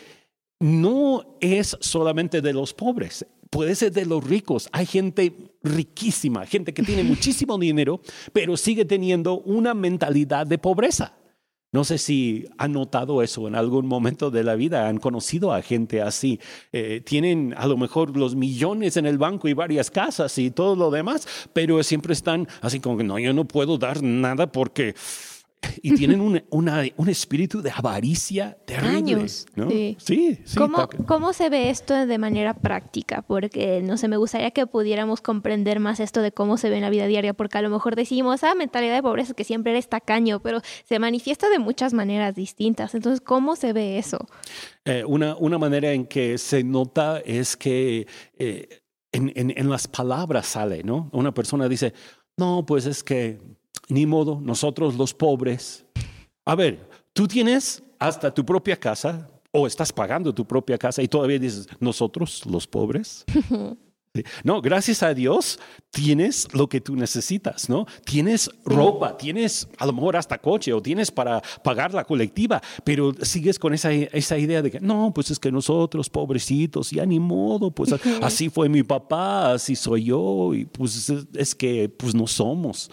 no 0.61 1.39
es 1.41 1.79
solamente 1.81 2.43
de 2.43 2.53
los 2.53 2.75
pobres, 2.75 3.27
puede 3.49 3.75
ser 3.75 3.93
de 3.93 4.05
los 4.05 4.23
ricos. 4.23 4.69
Hay 4.73 4.85
gente 4.85 5.33
riquísima, 5.63 6.45
gente 6.45 6.75
que 6.75 6.83
tiene 6.83 7.03
muchísimo 7.15 7.57
dinero, 7.57 8.03
pero 8.35 8.59
sigue 8.59 8.85
teniendo 8.85 9.41
una 9.41 9.73
mentalidad 9.73 10.47
de 10.47 10.59
pobreza. 10.59 11.15
No 11.75 11.83
sé 11.83 11.99
si 11.99 12.47
han 12.57 12.71
notado 12.71 13.21
eso 13.21 13.49
en 13.49 13.57
algún 13.57 13.89
momento 13.89 14.31
de 14.31 14.45
la 14.45 14.55
vida, 14.55 14.87
han 14.87 14.99
conocido 14.99 15.53
a 15.53 15.61
gente 15.61 16.03
así. 16.03 16.39
Eh, 16.73 17.03
tienen 17.05 17.53
a 17.59 17.67
lo 17.67 17.77
mejor 17.77 18.17
los 18.17 18.37
millones 18.37 18.97
en 18.97 19.07
el 19.07 19.19
banco 19.19 19.49
y 19.49 19.55
varias 19.55 19.91
casas 19.91 20.39
y 20.39 20.53
todo 20.53 20.77
lo 20.77 20.93
demás, 20.93 21.27
pero 21.53 21.83
siempre 21.83 22.13
están 22.13 22.47
así 22.61 22.79
como 22.79 22.97
que 22.97 23.03
no, 23.03 23.19
yo 23.19 23.33
no 23.33 23.45
puedo 23.45 23.77
dar 23.77 24.05
nada 24.05 24.53
porque... 24.53 24.95
Y 25.83 25.95
tienen 25.95 26.21
un, 26.21 26.43
una- 26.51 26.83
un 26.97 27.09
espíritu 27.09 27.61
de 27.63 27.71
avaricia 27.71 28.57
terrible. 28.67 28.97
Años, 28.97 29.47
¿no? 29.55 29.69
sí. 29.71 29.97
Sí, 29.99 30.39
sí. 30.45 30.57
¿Cómo, 30.59 30.89
¿Cómo 31.07 31.33
se 31.33 31.49
ve 31.51 31.71
esto 31.71 32.07
de 32.07 32.19
manera 32.19 32.55
práctica? 32.55 33.23
Porque, 33.23 33.81
no 33.83 33.97
sé, 33.97 34.09
me 34.09 34.17
gustaría 34.17 34.51
que 34.51 34.67
pudiéramos 34.67 35.21
comprender 35.21 35.81
más 35.81 36.01
esto 36.01 36.23
de 36.23 36.33
cómo 36.33 36.57
se 36.57 36.71
ve 36.71 36.77
en 36.77 36.83
la 36.83 36.91
vida 36.91 37.07
diaria, 37.07 37.35
porque 37.35 37.59
a 37.59 37.63
lo 37.63 37.71
mejor 37.71 37.97
decimos, 37.97 38.43
ah, 38.45 38.55
mentalidad 38.55 38.95
de 38.95 39.03
pobreza, 39.03 39.35
que 39.35 39.45
siempre 39.45 39.73
eres 39.73 39.89
tacaño, 39.89 40.41
pero 40.41 40.61
se 40.85 40.99
manifiesta 40.99 41.49
de 41.51 41.59
muchas 41.59 41.93
maneras 41.93 42.35
distintas. 42.35 42.95
Entonces, 42.95 43.21
¿cómo 43.21 43.57
se 43.57 43.73
ve 43.73 43.99
eso? 43.99 44.19
Eh, 44.85 45.05
una, 45.07 45.37
una 45.37 45.59
manera 45.59 45.93
en 45.93 46.07
que 46.07 46.39
se 46.39 46.63
nota 46.65 47.21
es 47.21 47.57
que 47.57 48.07
eh, 48.39 48.69
en, 49.13 49.33
en- 49.35 49.53
en 49.57 49.71
las 49.71 49.87
palabras 49.89 50.47
sale, 50.47 50.83
¿no? 50.83 51.09
Una 51.13 51.33
persona 51.33 51.69
dice, 51.69 51.95
no, 52.37 52.65
pues 52.67 52.87
es 52.87 53.03
que 53.05 53.39
ni 53.89 54.07
modo, 54.07 54.41
nosotros 54.41 54.97
los 54.97 55.15
pobres. 55.15 55.85
A 56.45 56.55
ver, 56.55 56.89
tú 57.13 57.27
tienes 57.27 57.83
hasta 57.99 58.33
tu 58.33 58.45
propia 58.45 58.77
casa 58.77 59.29
o 59.51 59.67
estás 59.67 59.93
pagando 59.93 60.35
tu 60.35 60.45
propia 60.45 60.77
casa 60.77 61.03
y 61.03 61.09
todavía 61.09 61.39
dices, 61.39 61.69
nosotros 61.81 62.45
los 62.47 62.67
pobres. 62.67 63.25
No, 64.45 64.63
gracias 64.63 65.03
a 65.03 65.13
Dios 65.13 65.59
tienes 65.91 66.47
lo 66.55 66.69
que 66.69 66.81
tú 66.81 66.95
necesitas, 66.95 67.69
¿no? 67.69 67.85
Tienes 68.05 68.49
ropa, 68.65 69.17
tienes 69.17 69.67
a 69.77 69.87
lo 69.87 69.93
mejor 69.93 70.17
hasta 70.17 70.39
coche 70.39 70.73
o 70.73 70.81
tienes 70.81 71.11
para 71.11 71.43
pagar 71.65 71.93
la 71.93 72.05
colectiva, 72.05 72.63
pero 72.85 73.13
sigues 73.23 73.59
con 73.59 73.75
esa, 73.75 73.93
esa 73.93 74.39
idea 74.39 74.63
de 74.63 74.71
que 74.71 74.79
no, 74.79 75.11
pues 75.13 75.33
es 75.33 75.41
que 75.41 75.51
nosotros, 75.51 76.09
pobrecitos, 76.09 76.93
ya 76.93 77.05
ni 77.05 77.19
modo, 77.19 77.73
pues 77.73 77.93
así 78.23 78.49
fue 78.51 78.69
mi 78.69 78.85
papá, 78.85 79.55
así 79.55 79.75
soy 79.75 80.05
yo, 80.05 80.55
y 80.55 80.65
pues 80.65 81.11
es, 81.11 81.27
es 81.35 81.55
que 81.57 81.89
pues 81.89 82.15
no 82.15 82.29
somos 82.29 82.93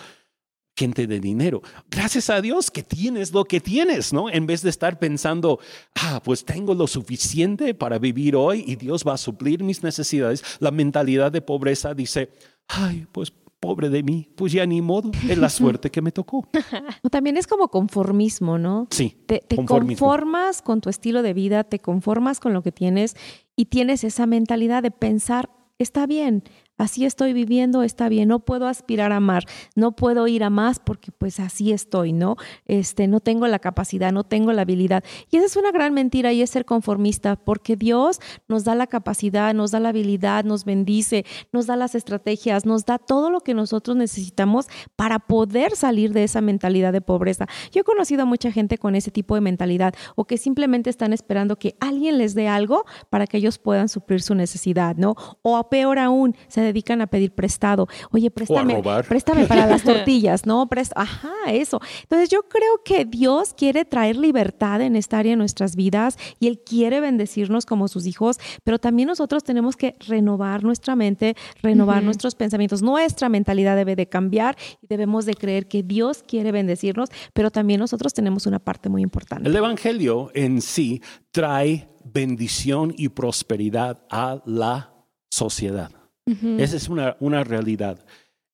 gente 0.82 1.06
de 1.06 1.20
dinero. 1.20 1.62
Gracias 1.92 2.32
a 2.32 2.42
Dios 2.42 2.72
que 2.72 2.82
tienes 2.82 3.34
lo 3.34 3.46
que 3.46 3.60
tienes, 3.60 4.14
¿no? 4.14 4.32
En 4.32 4.48
vez 4.48 4.64
de 4.64 4.72
estar 4.72 4.98
pensando, 4.98 5.60
ah, 5.96 6.20
pues 6.24 6.44
tengo 6.44 6.74
lo 6.74 6.88
suficiente 6.88 7.76
para 7.76 8.00
vivir 8.00 8.36
hoy 8.36 8.64
y 8.66 8.78
Dios 8.78 9.04
va 9.08 9.14
a 9.14 9.18
suplir 9.18 9.64
mis 9.64 9.84
necesidades. 9.84 10.44
La 10.60 10.72
mentalidad 10.72 11.32
de 11.32 11.42
pobreza 11.42 11.94
dice, 11.94 12.32
ay, 12.68 13.06
pues 13.12 13.32
pobre 13.60 13.90
de 13.90 14.02
mí, 14.02 14.28
pues 14.36 14.54
ya 14.54 14.66
ni 14.66 14.82
modo, 14.82 15.12
es 15.30 15.38
la 15.38 15.50
suerte 15.50 15.92
que 15.92 16.02
me 16.02 16.12
tocó. 16.12 16.48
También 17.12 17.38
es 17.38 17.46
como 17.46 17.68
conformismo, 17.68 18.58
¿no? 18.58 18.88
Sí, 18.90 19.16
Te, 19.28 19.44
te 19.48 19.64
conformas 19.64 20.64
con 20.64 20.82
tu 20.82 20.90
estilo 20.90 21.22
de 21.22 21.36
vida, 21.36 21.64
te 21.64 21.78
conformas 21.78 22.40
con 22.40 22.54
lo 22.54 22.64
que 22.64 22.72
tienes 22.72 23.16
y 23.56 23.66
tienes 23.66 24.04
esa 24.04 24.26
mentalidad 24.26 24.82
de 24.82 24.90
pensar, 24.90 25.52
está 25.78 26.08
bien, 26.08 26.44
así 26.82 27.06
estoy 27.06 27.34
viviendo, 27.34 27.84
está 27.84 28.10
bien, 28.10 28.28
no 28.28 28.40
puedo 28.40 28.68
aspirar 28.68 29.12
a 29.12 29.20
más, 29.20 29.44
no 29.76 29.96
puedo 29.96 30.28
ir 30.28 30.44
a 30.44 30.50
más 30.50 30.80
porque 30.80 31.12
pues 31.12 31.40
así 31.40 31.72
estoy, 31.72 32.12
¿no? 32.12 32.38
Este, 32.66 33.08
no 33.08 33.20
tengo 33.20 33.48
la 33.48 33.60
capacidad, 33.60 34.12
no 34.12 34.24
tengo 34.24 34.52
la 34.52 34.64
habilidad. 34.64 35.04
Y 35.30 35.38
esa 35.38 35.46
es 35.46 35.56
una 35.56 35.72
gran 35.72 35.94
mentira 35.94 36.34
y 36.34 36.42
es 36.42 36.50
ser 36.50 36.66
conformista, 36.66 37.36
porque 37.36 37.76
Dios 37.76 38.20
nos 38.48 38.64
da 38.64 38.74
la 38.74 38.88
capacidad, 38.88 39.54
nos 39.54 39.72
da 39.72 39.80
la 39.80 39.90
habilidad, 39.90 40.44
nos 40.44 40.66
bendice, 40.66 41.24
nos 41.52 41.68
da 41.68 41.76
las 41.76 41.94
estrategias, 41.94 42.66
nos 42.66 42.86
da 42.86 42.98
todo 42.98 43.30
lo 43.30 43.42
que 43.42 43.54
nosotros 43.54 43.96
necesitamos 43.96 44.68
para 44.96 45.20
poder 45.20 45.76
salir 45.76 46.14
de 46.14 46.24
esa 46.24 46.42
mentalidad 46.42 46.94
de 46.94 47.02
pobreza. 47.02 47.46
Yo 47.72 47.82
he 47.82 47.84
conocido 47.84 48.24
a 48.24 48.26
mucha 48.26 48.52
gente 48.52 48.80
con 48.80 48.96
ese 48.96 49.12
tipo 49.12 49.36
de 49.36 49.42
mentalidad 49.42 49.94
o 50.16 50.26
que 50.26 50.38
simplemente 50.38 50.90
están 50.90 51.14
esperando 51.14 51.58
que 51.58 51.76
alguien 51.80 52.18
les 52.18 52.34
dé 52.34 52.48
algo 52.48 52.86
para 53.12 53.28
que 53.28 53.38
ellos 53.38 53.60
puedan 53.60 53.88
suplir 53.88 54.22
su 54.24 54.34
necesidad, 54.34 54.96
¿no? 54.96 55.16
O 55.44 55.70
peor 55.70 56.00
aún, 56.00 56.36
se 56.48 56.71
dedican 56.72 57.02
a 57.02 57.08
pedir 57.08 57.32
prestado. 57.34 57.88
Oye, 58.12 58.32
préstame, 58.32 58.82
préstame 59.08 59.46
para 59.46 59.66
las 59.68 59.84
tortillas, 60.06 60.46
¿no? 60.46 60.68
Presta- 60.68 60.94
Ajá, 61.02 61.32
eso. 61.48 61.80
Entonces 62.04 62.30
yo 62.30 62.44
creo 62.44 62.82
que 62.84 63.06
Dios 63.06 63.54
quiere 63.54 63.86
traer 63.86 64.18
libertad 64.18 64.82
en 64.82 64.96
esta 64.96 65.20
área 65.20 65.32
de 65.32 65.38
nuestras 65.38 65.76
vidas 65.76 66.18
y 66.40 66.48
Él 66.48 66.60
quiere 66.66 67.00
bendecirnos 67.00 67.66
como 67.66 67.88
sus 67.88 68.06
hijos, 68.06 68.38
pero 68.64 68.80
también 68.80 69.08
nosotros 69.08 69.44
tenemos 69.44 69.76
que 69.76 69.96
renovar 70.08 70.64
nuestra 70.64 70.96
mente, 70.96 71.36
renovar 71.62 72.04
nuestros 72.04 72.36
pensamientos. 72.36 72.82
Nuestra 72.82 73.30
mentalidad 73.30 73.76
debe 73.76 73.96
de 73.96 74.08
cambiar 74.08 74.56
y 74.82 74.88
debemos 74.88 75.26
de 75.26 75.34
creer 75.34 75.68
que 75.68 75.84
Dios 75.84 76.24
quiere 76.28 76.52
bendecirnos, 76.52 77.10
pero 77.34 77.52
también 77.52 77.80
nosotros 77.80 78.14
tenemos 78.14 78.46
una 78.46 78.60
parte 78.60 78.90
muy 78.90 79.02
importante. 79.02 79.48
El 79.50 79.56
Evangelio 79.56 80.32
en 80.34 80.62
sí 80.62 81.02
trae 81.32 81.90
bendición 82.04 82.94
y 82.98 83.10
prosperidad 83.10 84.04
a 84.10 84.42
la 84.46 84.94
sociedad. 85.30 85.92
Esa 86.26 86.78
es 86.78 86.88
una, 86.90 87.18
una 87.20 87.44
realidad. 87.44 88.06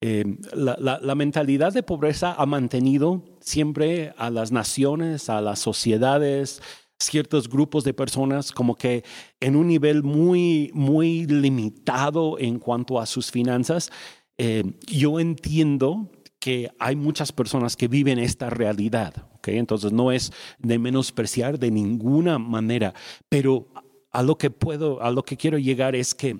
eh, 0.01 0.23
la, 0.53 0.77
la, 0.79 0.99
la, 1.01 1.15
mentalidad 1.15 1.73
de 1.73 1.83
pobreza 1.83 2.33
ha 2.37 2.45
mantenido 2.45 3.23
siempre 3.39 4.13
a 4.17 4.29
las 4.29 4.51
naciones, 4.51 5.29
a 5.29 5.41
las 5.41 5.59
sociedades, 5.59 6.61
ciertos 6.99 7.49
grupos 7.49 7.83
de 7.83 7.93
personas 7.93 8.51
como 8.51 8.75
que 8.75 9.03
en 9.39 9.55
un 9.55 9.67
nivel 9.67 10.03
muy, 10.03 10.71
muy 10.73 11.25
limitado 11.25 12.37
en 12.39 12.59
cuanto 12.59 12.99
a 12.99 13.05
sus 13.05 13.31
finanzas. 13.31 13.91
Eh, 14.37 14.63
yo 14.87 15.19
entiendo 15.19 16.11
que 16.39 16.69
hay 16.79 16.95
muchas 16.95 17.31
personas 17.31 17.75
que 17.75 17.87
viven 17.87 18.19
esta 18.19 18.49
realidad, 18.49 19.27
¿ok? 19.35 19.49
Entonces 19.49 19.91
no 19.91 20.11
es 20.11 20.31
de 20.59 20.77
menospreciar 20.77 21.57
de 21.57 21.71
ninguna 21.71 22.37
manera, 22.37 22.93
pero 23.29 23.67
a 24.11 24.21
lo 24.23 24.37
que 24.37 24.49
puedo, 24.51 25.01
a 25.01 25.11
lo 25.11 25.23
que 25.23 25.37
quiero 25.37 25.57
llegar 25.57 25.95
es 25.95 26.13
que 26.13 26.39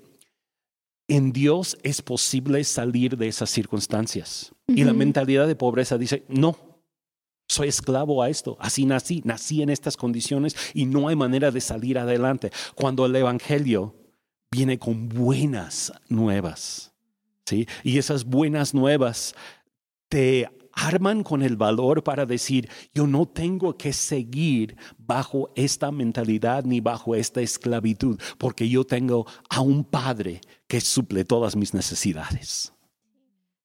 en 1.07 1.31
Dios 1.31 1.77
es 1.83 2.01
posible 2.01 2.63
salir 2.63 3.17
de 3.17 3.27
esas 3.27 3.49
circunstancias. 3.49 4.51
Uh 4.67 4.73
-huh. 4.73 4.79
Y 4.79 4.83
la 4.83 4.93
mentalidad 4.93 5.47
de 5.47 5.55
pobreza 5.55 5.97
dice, 5.97 6.25
no, 6.27 6.57
soy 7.47 7.69
esclavo 7.69 8.21
a 8.21 8.29
esto, 8.29 8.57
así 8.59 8.85
nací, 8.85 9.21
nací 9.23 9.61
en 9.61 9.69
estas 9.69 9.95
condiciones 9.95 10.55
y 10.73 10.85
no 10.85 11.07
hay 11.07 11.15
manera 11.15 11.51
de 11.51 11.61
salir 11.61 11.97
adelante. 11.97 12.51
Cuando 12.75 13.05
el 13.05 13.15
Evangelio 13.15 13.95
viene 14.51 14.77
con 14.77 15.07
buenas 15.07 15.93
nuevas, 16.09 16.93
¿sí? 17.45 17.67
Y 17.83 17.97
esas 17.97 18.25
buenas 18.25 18.73
nuevas 18.73 19.33
te 20.09 20.49
arman 20.73 21.23
con 21.23 21.41
el 21.41 21.55
valor 21.55 22.03
para 22.03 22.25
decir, 22.25 22.69
yo 22.93 23.07
no 23.07 23.25
tengo 23.25 23.77
que 23.77 23.93
seguir 23.93 24.77
bajo 24.97 25.51
esta 25.55 25.91
mentalidad 25.91 26.65
ni 26.65 26.81
bajo 26.81 27.15
esta 27.15 27.41
esclavitud, 27.41 28.19
porque 28.37 28.69
yo 28.69 28.83
tengo 28.83 29.25
a 29.49 29.61
un 29.61 29.83
Padre 29.83 30.41
que 30.67 30.81
suple 30.81 31.25
todas 31.25 31.55
mis 31.55 31.73
necesidades. 31.73 32.73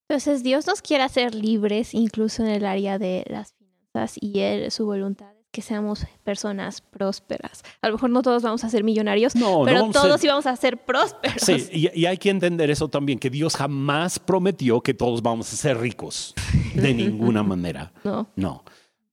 Entonces 0.09 0.43
Dios 0.43 0.67
nos 0.67 0.83
quiere 0.83 1.05
hacer 1.05 1.35
libres 1.35 1.95
incluso 1.95 2.43
en 2.43 2.51
el 2.51 2.65
área 2.65 2.99
de 2.99 3.25
las 3.29 3.55
finanzas 3.55 4.19
y 4.21 4.41
él, 4.41 4.71
su 4.71 4.85
voluntad 4.85 5.31
es 5.41 5.47
que 5.51 5.63
seamos 5.63 6.07
personas 6.23 6.81
prósperas. 6.81 7.63
A 7.81 7.89
lo 7.89 7.95
mejor 7.95 8.11
no 8.11 8.23
todos 8.23 8.43
vamos 8.43 8.63
a 8.65 8.69
ser 8.69 8.85
millonarios, 8.85 9.35
no, 9.35 9.63
pero 9.65 9.87
no 9.87 9.91
todos 9.91 10.21
ser... 10.21 10.29
íbamos 10.29 10.47
a 10.47 10.55
ser 10.57 10.85
prósperos. 10.85 11.43
Sí, 11.43 11.67
y, 11.73 12.01
y, 12.01 12.07
hay 12.07 12.19
que 12.19 12.31
entender 12.31 12.71
eso 12.71 12.89
también, 12.89 13.19
que 13.19 13.31
Dios 13.31 13.57
jamás 13.57 14.19
prometió 14.19 14.81
que 14.81 14.95
todos 14.95 15.23
vamos 15.23 15.53
a 15.53 15.57
ser 15.57 15.79
ricos, 15.79 16.35
de 16.75 16.95
ninguna 16.95 17.43
manera. 17.43 17.93
No. 18.05 18.29
No. 18.37 18.65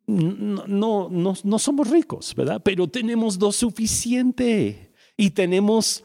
No, 0.07 0.63
no, 0.67 1.07
no, 1.09 1.33
no 1.43 1.59
somos 1.59 1.89
ricos, 1.89 2.33
¿verdad? 2.33 2.61
Pero 2.63 2.87
tenemos 2.87 3.39
lo 3.39 3.51
suficiente 3.51 4.91
y 5.15 5.29
tenemos 5.29 6.03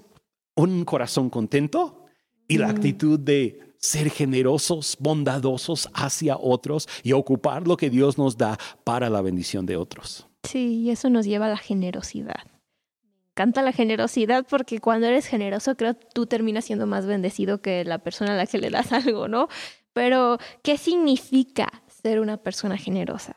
un 0.55 0.85
corazón 0.85 1.31
contento 1.31 2.05
y 2.49 2.59
la 2.59 2.69
actitud 2.69 3.19
de 3.19 3.75
ser 3.79 4.11
generosos, 4.11 4.97
bondadosos 4.99 5.91
hacia 5.95 6.37
otros 6.37 6.89
y 7.03 7.13
ocupar 7.13 7.67
lo 7.67 7.77
que 7.77 7.91
Dios 7.91 8.17
nos 8.17 8.37
da 8.37 8.59
para 8.83 9.11
la 9.11 9.21
bendición 9.21 9.67
de 9.67 9.77
otros. 9.77 10.27
Sí, 10.45 10.83
y 10.83 10.91
eso 10.91 11.11
nos 11.11 11.27
lleva 11.27 11.47
a 11.47 11.51
la 11.51 11.59
generosidad. 11.59 12.45
Me 13.13 13.43
encanta 13.43 13.63
la 13.63 13.73
generosidad 13.73 14.47
porque 14.49 14.79
cuando 14.81 15.07
eres 15.07 15.27
generoso, 15.27 15.77
creo 15.77 15.99
que 15.99 16.07
tú 16.15 16.27
terminas 16.27 16.65
siendo 16.65 16.87
más 16.87 17.05
bendecido 17.05 17.61
que 17.61 17.85
la 17.85 17.99
persona 17.99 18.35
a 18.35 18.37
la 18.37 18.47
que 18.47 18.59
le 18.59 18.71
das 18.71 18.93
algo, 18.93 19.29
¿no? 19.29 19.49
Pero, 19.93 20.39
¿qué 20.63 20.77
significa 20.77 21.83
ser 21.89 22.21
una 22.21 22.37
persona 22.37 22.77
generosa? 22.77 23.37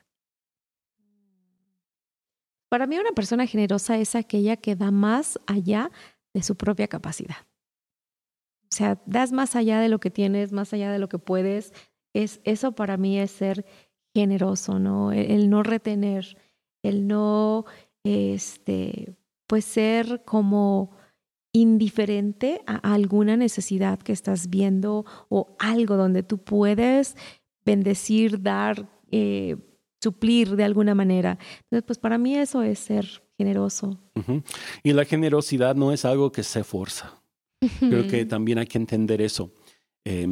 Para 2.69 2.85
mí 2.85 2.97
una 2.97 3.11
persona 3.11 3.47
generosa 3.47 3.97
es 3.97 4.15
aquella 4.15 4.57
que 4.57 4.75
da 4.75 4.91
más 4.91 5.39
allá 5.47 5.89
de 6.33 6.43
su 6.43 6.55
propia 6.55 6.87
capacidad. 6.87 7.47
O 8.63 8.75
sea, 8.75 9.01
das 9.05 9.31
más 9.31 9.55
allá 9.55 9.79
de 9.79 9.89
lo 9.89 9.99
que 9.99 10.11
tienes, 10.11 10.51
más 10.51 10.73
allá 10.73 10.91
de 10.91 10.99
lo 10.99 11.09
que 11.09 11.19
puedes. 11.19 11.73
Es, 12.13 12.41
eso 12.43 12.73
para 12.73 12.97
mí 12.97 13.17
es 13.19 13.31
ser 13.31 13.65
generoso, 14.13 14.79
¿no? 14.79 15.11
El, 15.11 15.31
el 15.31 15.49
no 15.49 15.63
retener, 15.63 16.37
el 16.83 17.07
no, 17.07 17.65
este, 18.03 19.15
pues 19.47 19.65
ser 19.65 20.23
como 20.25 20.91
indiferente 21.53 22.61
a 22.67 22.93
alguna 22.93 23.37
necesidad 23.37 23.99
que 23.99 24.11
estás 24.11 24.49
viendo 24.49 25.05
o 25.29 25.55
algo 25.59 25.95
donde 25.95 26.23
tú 26.23 26.37
puedes 26.37 27.15
bendecir, 27.65 28.41
dar, 28.41 28.89
eh, 29.11 29.57
suplir 30.01 30.55
de 30.55 30.63
alguna 30.63 30.95
manera. 30.95 31.37
Entonces, 31.63 31.83
pues 31.85 31.99
para 31.99 32.17
mí 32.17 32.35
eso 32.35 32.61
es 32.61 32.79
ser 32.79 33.23
generoso. 33.37 33.99
Uh 34.15 34.21
-huh. 34.21 34.43
Y 34.83 34.93
la 34.93 35.05
generosidad 35.05 35.75
no 35.75 35.91
es 35.91 36.05
algo 36.05 36.31
que 36.31 36.43
se 36.43 36.63
forza. 36.63 37.21
Creo 37.79 38.07
que 38.07 38.25
también 38.25 38.59
hay 38.59 38.67
que 38.67 38.77
entender 38.77 39.21
eso. 39.21 39.51
Eh, 40.05 40.27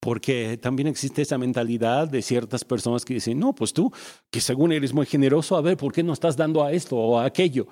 porque 0.00 0.58
también 0.60 0.88
existe 0.88 1.22
esa 1.22 1.38
mentalidad 1.38 2.08
de 2.08 2.22
ciertas 2.22 2.64
personas 2.64 3.04
que 3.04 3.14
dicen, 3.14 3.38
no, 3.38 3.54
pues 3.54 3.72
tú, 3.72 3.92
que 4.30 4.40
según 4.40 4.72
eres 4.72 4.92
muy 4.92 5.06
generoso, 5.06 5.56
a 5.56 5.60
ver, 5.60 5.76
¿por 5.76 5.92
qué 5.92 6.02
no 6.02 6.12
estás 6.12 6.36
dando 6.36 6.64
a 6.64 6.72
esto 6.72 6.96
o 6.96 7.20
a 7.20 7.24
aquello? 7.24 7.68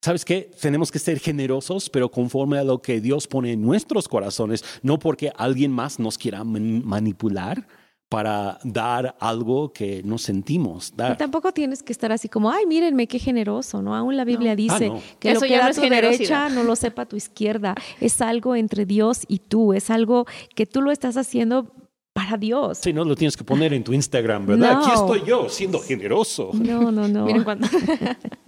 ¿Sabes 0.00 0.24
qué? 0.24 0.50
Tenemos 0.60 0.90
que 0.90 0.98
ser 0.98 1.18
generosos, 1.18 1.90
pero 1.90 2.10
conforme 2.10 2.58
a 2.58 2.64
lo 2.64 2.80
que 2.80 3.02
Dios 3.02 3.26
pone 3.26 3.52
en 3.52 3.60
nuestros 3.60 4.08
corazones, 4.08 4.64
no 4.82 4.98
porque 4.98 5.30
alguien 5.36 5.72
más 5.72 5.98
nos 5.98 6.16
quiera 6.16 6.42
manipular 6.42 7.66
para 8.14 8.58
dar 8.62 9.16
algo 9.18 9.72
que 9.72 10.02
no 10.04 10.18
sentimos 10.18 10.94
dar. 10.96 11.12
Y 11.12 11.16
tampoco 11.16 11.52
tienes 11.52 11.82
que 11.82 11.92
estar 11.92 12.12
así 12.12 12.28
como, 12.28 12.50
ay, 12.50 12.64
mírenme 12.66 13.08
qué 13.08 13.18
generoso, 13.18 13.82
¿no? 13.82 13.96
Aún 13.96 14.16
la 14.16 14.24
Biblia 14.24 14.52
no. 14.52 14.56
dice 14.56 14.86
ah, 14.86 14.94
no. 14.94 15.02
que 15.18 15.32
Eso 15.32 15.40
lo 15.40 15.46
que 15.46 15.50
ya 15.50 15.58
da 15.58 15.64
no 15.64 15.70
es 15.70 15.76
tu 15.76 15.82
derecha 15.82 16.48
no 16.48 16.62
lo 16.62 16.76
sepa 16.76 17.06
tu 17.06 17.16
izquierda. 17.16 17.74
Es 18.00 18.20
algo 18.20 18.54
entre 18.54 18.86
Dios 18.86 19.24
y 19.26 19.38
tú, 19.40 19.72
es 19.72 19.90
algo 19.90 20.26
que 20.54 20.64
tú 20.64 20.80
lo 20.80 20.92
estás 20.92 21.16
haciendo 21.16 21.72
para 22.12 22.36
Dios. 22.36 22.78
Sí, 22.78 22.92
no 22.92 23.04
lo 23.04 23.16
tienes 23.16 23.36
que 23.36 23.42
poner 23.42 23.72
en 23.74 23.82
tu 23.82 23.92
Instagram, 23.92 24.46
¿verdad? 24.46 24.74
No. 24.74 24.80
Aquí 24.82 24.90
estoy 24.94 25.22
yo 25.28 25.48
siendo 25.48 25.80
generoso. 25.80 26.50
No, 26.54 26.92
no, 26.92 27.08
no. 27.08 27.24
Miren 27.24 27.42
cuánto. 27.42 27.66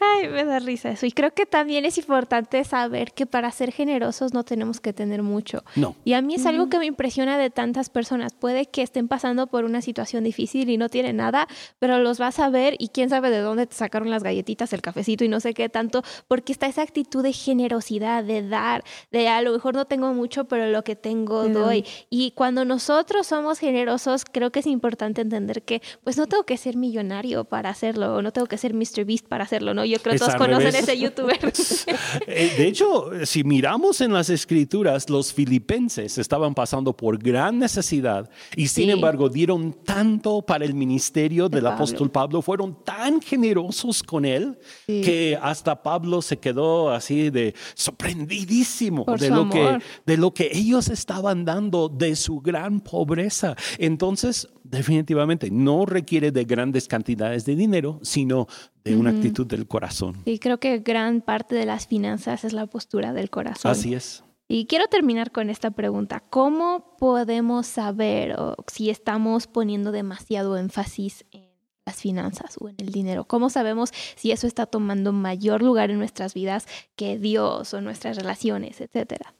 Ay, 0.00 0.28
me 0.28 0.44
da 0.44 0.58
risa 0.58 0.90
eso. 0.90 1.06
Y 1.06 1.12
creo 1.12 1.32
que 1.32 1.46
también 1.46 1.84
es 1.84 1.98
importante 1.98 2.62
saber 2.64 3.12
que 3.12 3.26
para 3.26 3.50
ser 3.50 3.72
generosos 3.72 4.32
no 4.32 4.44
tenemos 4.44 4.80
que 4.80 4.92
tener 4.92 5.22
mucho. 5.22 5.64
No. 5.74 5.96
Y 6.04 6.12
a 6.14 6.22
mí 6.22 6.34
es 6.34 6.46
algo 6.46 6.68
que 6.68 6.78
me 6.78 6.86
impresiona 6.86 7.38
de 7.38 7.50
tantas 7.50 7.90
personas. 7.90 8.34
Puede 8.34 8.66
que 8.66 8.82
estén 8.82 9.08
pasando 9.08 9.46
por 9.46 9.64
una 9.64 9.80
situación 9.80 10.24
difícil 10.24 10.70
y 10.70 10.76
no 10.76 10.88
tienen 10.88 11.16
nada, 11.16 11.48
pero 11.78 11.98
los 11.98 12.18
vas 12.18 12.38
a 12.38 12.50
ver 12.50 12.76
y 12.78 12.88
quién 12.88 13.10
sabe 13.10 13.30
de 13.30 13.40
dónde 13.40 13.66
te 13.66 13.74
sacaron 13.74 14.10
las 14.10 14.22
galletitas, 14.22 14.72
el 14.72 14.82
cafecito 14.82 15.24
y 15.24 15.28
no 15.28 15.40
sé 15.40 15.54
qué 15.54 15.68
tanto, 15.68 16.02
porque 16.28 16.52
está 16.52 16.66
esa 16.66 16.82
actitud 16.82 17.22
de 17.22 17.32
generosidad, 17.32 18.24
de 18.24 18.46
dar, 18.46 18.84
de 19.10 19.28
a 19.28 19.42
lo 19.42 19.52
mejor 19.52 19.74
no 19.74 19.86
tengo 19.86 20.12
mucho, 20.12 20.44
pero 20.44 20.68
lo 20.68 20.84
que 20.84 20.96
tengo 20.96 21.44
Te 21.44 21.50
doy. 21.52 21.62
doy. 21.62 21.84
Y 22.10 22.32
cuando 22.32 22.64
nosotros 22.64 23.26
somos 23.26 23.58
generosos, 23.58 24.24
creo 24.30 24.50
que 24.50 24.60
es 24.60 24.66
importante 24.66 25.20
entender 25.20 25.62
que 25.62 25.82
pues 26.04 26.16
no 26.16 26.26
tengo 26.26 26.44
que 26.44 26.56
ser 26.56 26.76
millonario 26.76 27.44
para 27.44 27.70
hacerlo, 27.70 28.16
o 28.16 28.22
no 28.22 28.32
tengo 28.32 28.46
que 28.46 28.58
ser 28.58 28.74
Mr. 28.74 29.04
Beast 29.04 29.26
para 29.26 29.44
hacerlo, 29.44 29.55
¿no? 29.62 29.84
Yo 29.84 29.98
creo 30.00 30.12
que 30.14 30.18
todos 30.18 30.34
conocen 30.36 30.74
ese 30.74 30.98
youtuber. 30.98 31.38
Eh, 32.26 32.54
De 32.58 32.66
hecho, 32.68 33.10
si 33.24 33.44
miramos 33.44 34.00
en 34.00 34.12
las 34.12 34.30
escrituras, 34.30 35.08
los 35.10 35.32
filipenses 35.32 36.18
estaban 36.18 36.54
pasando 36.54 36.96
por 36.96 37.18
gran 37.18 37.58
necesidad 37.58 38.28
y 38.56 38.68
sin 38.68 38.86
Sí. 38.86 38.90
embargo 38.90 39.28
dieron 39.28 39.72
tanto 39.84 40.42
para 40.42 40.64
el 40.64 40.74
ministerio 40.74 41.48
De 41.48 41.56
del 41.56 41.64
Pablo. 41.64 41.74
apóstol 41.76 42.10
Pablo, 42.10 42.42
fueron 42.42 42.82
tan 42.84 43.20
generosos 43.20 44.02
con 44.02 44.24
él 44.24 44.58
Sí. 44.86 45.00
que 45.02 45.38
hasta 45.40 45.82
Pablo 45.82 46.22
se 46.22 46.38
quedó 46.38 46.90
así 46.90 47.30
de 47.30 47.54
sorprendidísimo 47.74 49.04
Por 49.04 49.18
de 49.20 49.30
lo, 49.30 49.48
que, 49.50 49.78
de 50.06 50.16
lo 50.16 50.32
que 50.32 50.50
ellos 50.52 50.88
estaban 50.88 51.44
dando, 51.44 51.88
de 51.88 52.16
su 52.16 52.40
gran 52.40 52.80
pobreza. 52.80 53.56
Entonces, 53.78 54.48
definitivamente, 54.64 55.50
no 55.50 55.86
requiere 55.86 56.30
de 56.32 56.44
grandes 56.44 56.88
cantidades 56.88 57.44
de 57.44 57.56
dinero, 57.56 57.98
sino 58.02 58.46
de 58.84 58.96
una 58.96 59.10
Ujú. 59.10 59.20
Actitud 59.36 59.46
del 59.46 59.66
corazón. 59.66 60.16
Y 60.24 60.38
creo 60.38 60.58
que 60.58 60.78
gran 60.78 61.20
parte 61.20 61.54
de 61.54 61.66
las 61.66 61.86
finanzas 61.86 62.44
es 62.44 62.52
la 62.52 62.66
postura 62.66 63.12
del 63.12 63.30
corazón. 63.30 63.70
Así 63.70 63.94
es. 63.94 64.24
Y 64.48 64.66
quiero 64.66 64.86
terminar 64.86 65.32
con 65.32 65.50
esta 65.50 65.72
pregunta. 65.72 66.20
¿Cómo 66.30 66.96
podemos 66.98 67.66
saber 67.66 68.38
o 68.38 68.54
si 68.68 68.90
estamos 68.90 69.46
poniendo 69.46 69.90
demasiado 69.92 70.56
énfasis 70.56 71.24
en 71.32 71.50
las 71.84 71.96
finanzas 71.96 72.56
o 72.60 72.68
en 72.68 72.76
el 72.78 72.92
dinero? 72.92 73.24
¿Cómo 73.24 73.50
sabemos 73.50 73.90
si 74.14 74.30
eso 74.30 74.46
está 74.46 74.66
tomando 74.66 75.12
mayor 75.12 75.62
lugar 75.62 75.90
en 75.90 75.98
nuestras 75.98 76.32
vidas 76.32 76.66
que 76.94 77.18
Dios 77.18 77.74
o 77.74 77.80
nuestras 77.80 78.16
relaciones, 78.16 78.80
etcétera? 78.80 79.34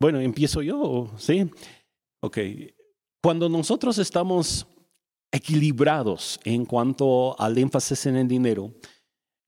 Bueno, 0.00 0.20
empiezo 0.20 0.62
yo, 0.62 1.10
¿sí? 1.18 1.50
Ok. 2.20 2.38
Cuando 3.22 3.48
nosotros 3.48 3.98
estamos 3.98 4.66
equilibrados 5.32 6.38
en 6.44 6.64
cuanto 6.66 7.40
al 7.40 7.58
énfasis 7.58 8.06
en 8.06 8.16
el 8.16 8.28
dinero, 8.28 8.72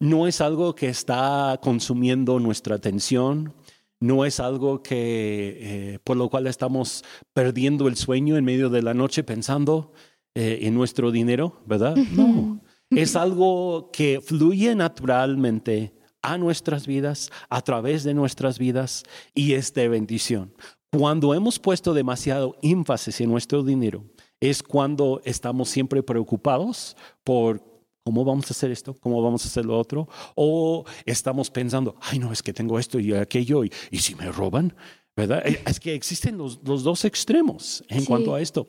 no 0.00 0.26
es 0.26 0.40
algo 0.40 0.74
que 0.74 0.88
está 0.88 1.58
consumiendo 1.62 2.40
nuestra 2.40 2.76
atención, 2.76 3.54
no 4.00 4.24
es 4.24 4.40
algo 4.40 4.82
que 4.82 5.58
eh, 5.60 5.98
por 6.02 6.16
lo 6.16 6.28
cual 6.28 6.46
estamos 6.46 7.04
perdiendo 7.32 7.86
el 7.88 7.96
sueño 7.96 8.36
en 8.36 8.44
medio 8.44 8.68
de 8.70 8.82
la 8.82 8.92
noche 8.92 9.22
pensando 9.22 9.92
eh, 10.34 10.60
en 10.62 10.74
nuestro 10.74 11.10
dinero, 11.10 11.60
¿verdad? 11.64 11.96
No, 11.96 12.60
es 12.90 13.16
algo 13.16 13.90
que 13.92 14.20
fluye 14.20 14.74
naturalmente 14.74 15.94
a 16.22 16.38
nuestras 16.38 16.86
vidas, 16.86 17.30
a 17.48 17.60
través 17.62 18.02
de 18.04 18.14
nuestras 18.14 18.58
vidas 18.58 19.04
y 19.34 19.54
es 19.54 19.74
de 19.74 19.88
bendición. 19.88 20.54
Cuando 20.90 21.34
hemos 21.34 21.58
puesto 21.58 21.92
demasiado 21.92 22.56
énfasis 22.62 23.20
en 23.20 23.30
nuestro 23.30 23.62
dinero, 23.62 24.04
es 24.40 24.62
cuando 24.62 25.20
estamos 25.24 25.68
siempre 25.68 26.02
preocupados 26.02 26.96
por 27.24 27.62
cómo 28.04 28.24
vamos 28.24 28.50
a 28.50 28.50
hacer 28.54 28.70
esto, 28.70 28.94
cómo 29.00 29.22
vamos 29.22 29.44
a 29.44 29.48
hacer 29.48 29.64
lo 29.64 29.78
otro, 29.78 30.08
o 30.34 30.84
estamos 31.06 31.50
pensando, 31.50 31.96
ay 32.02 32.18
no, 32.18 32.32
es 32.32 32.42
que 32.42 32.52
tengo 32.52 32.78
esto 32.78 32.98
y 33.00 33.14
aquello, 33.14 33.64
y, 33.64 33.72
y 33.90 33.98
si 33.98 34.14
me 34.14 34.30
roban, 34.30 34.74
¿verdad? 35.16 35.42
Eh, 35.46 35.62
es 35.66 35.80
que 35.80 35.94
existen 35.94 36.36
los, 36.36 36.60
los 36.64 36.82
dos 36.82 37.04
extremos 37.06 37.82
en 37.88 38.00
Sí. 38.00 38.06
cuanto 38.06 38.34
a 38.34 38.40
esto. 38.42 38.68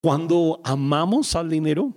Cuando 0.00 0.60
amamos 0.64 1.34
al 1.34 1.50
dinero, 1.50 1.92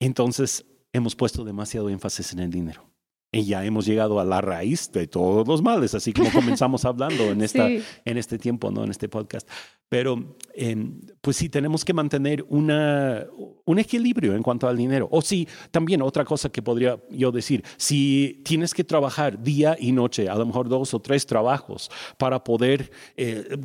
entonces 0.00 0.64
hemos 0.92 1.14
puesto 1.14 1.44
demasiado 1.44 1.88
énfasis 1.88 2.32
en 2.32 2.40
el 2.40 2.50
dinero. 2.50 2.86
Y 3.32 3.44
ya 3.44 3.64
hemos 3.64 3.86
llegado 3.86 4.18
a 4.18 4.24
la 4.24 4.40
raíz 4.40 4.90
de 4.90 5.06
todos 5.06 5.46
los 5.46 5.62
males, 5.62 5.94
así 5.94 6.12
como 6.12 6.30
comenzamos 6.32 6.84
hablando 6.84 7.24
en, 7.30 7.42
esta, 7.42 7.68
Sí. 7.68 7.80
en 8.04 8.18
este 8.18 8.38
tiempo, 8.38 8.72
¿no? 8.72 8.82
En 8.82 8.90
este 8.90 9.08
podcast. 9.08 9.48
Pero, 9.90 10.36
eh, 10.54 10.76
pues 11.20 11.36
sí, 11.36 11.48
tenemos 11.48 11.84
que 11.84 11.92
mantener 11.92 12.46
una, 12.48 13.26
un 13.64 13.78
equilibrio 13.80 14.36
en 14.36 14.42
cuanto 14.42 14.68
al 14.68 14.76
dinero. 14.76 15.08
O 15.10 15.20
sí, 15.20 15.48
también 15.72 16.00
otra 16.00 16.24
cosa 16.24 16.48
que 16.48 16.62
podría 16.62 16.96
yo 17.10 17.32
decir, 17.32 17.64
si 17.76 18.40
tienes 18.44 18.72
que 18.72 18.84
trabajar 18.84 19.42
día 19.42 19.76
y 19.80 19.90
noche, 19.90 20.28
a 20.28 20.36
lo 20.36 20.46
mejor 20.46 20.68
dos 20.68 20.94
o 20.94 21.00
tres 21.00 21.26
trabajos 21.26 21.90
para 22.18 22.44
poder 22.44 22.92
eh, 23.16 23.58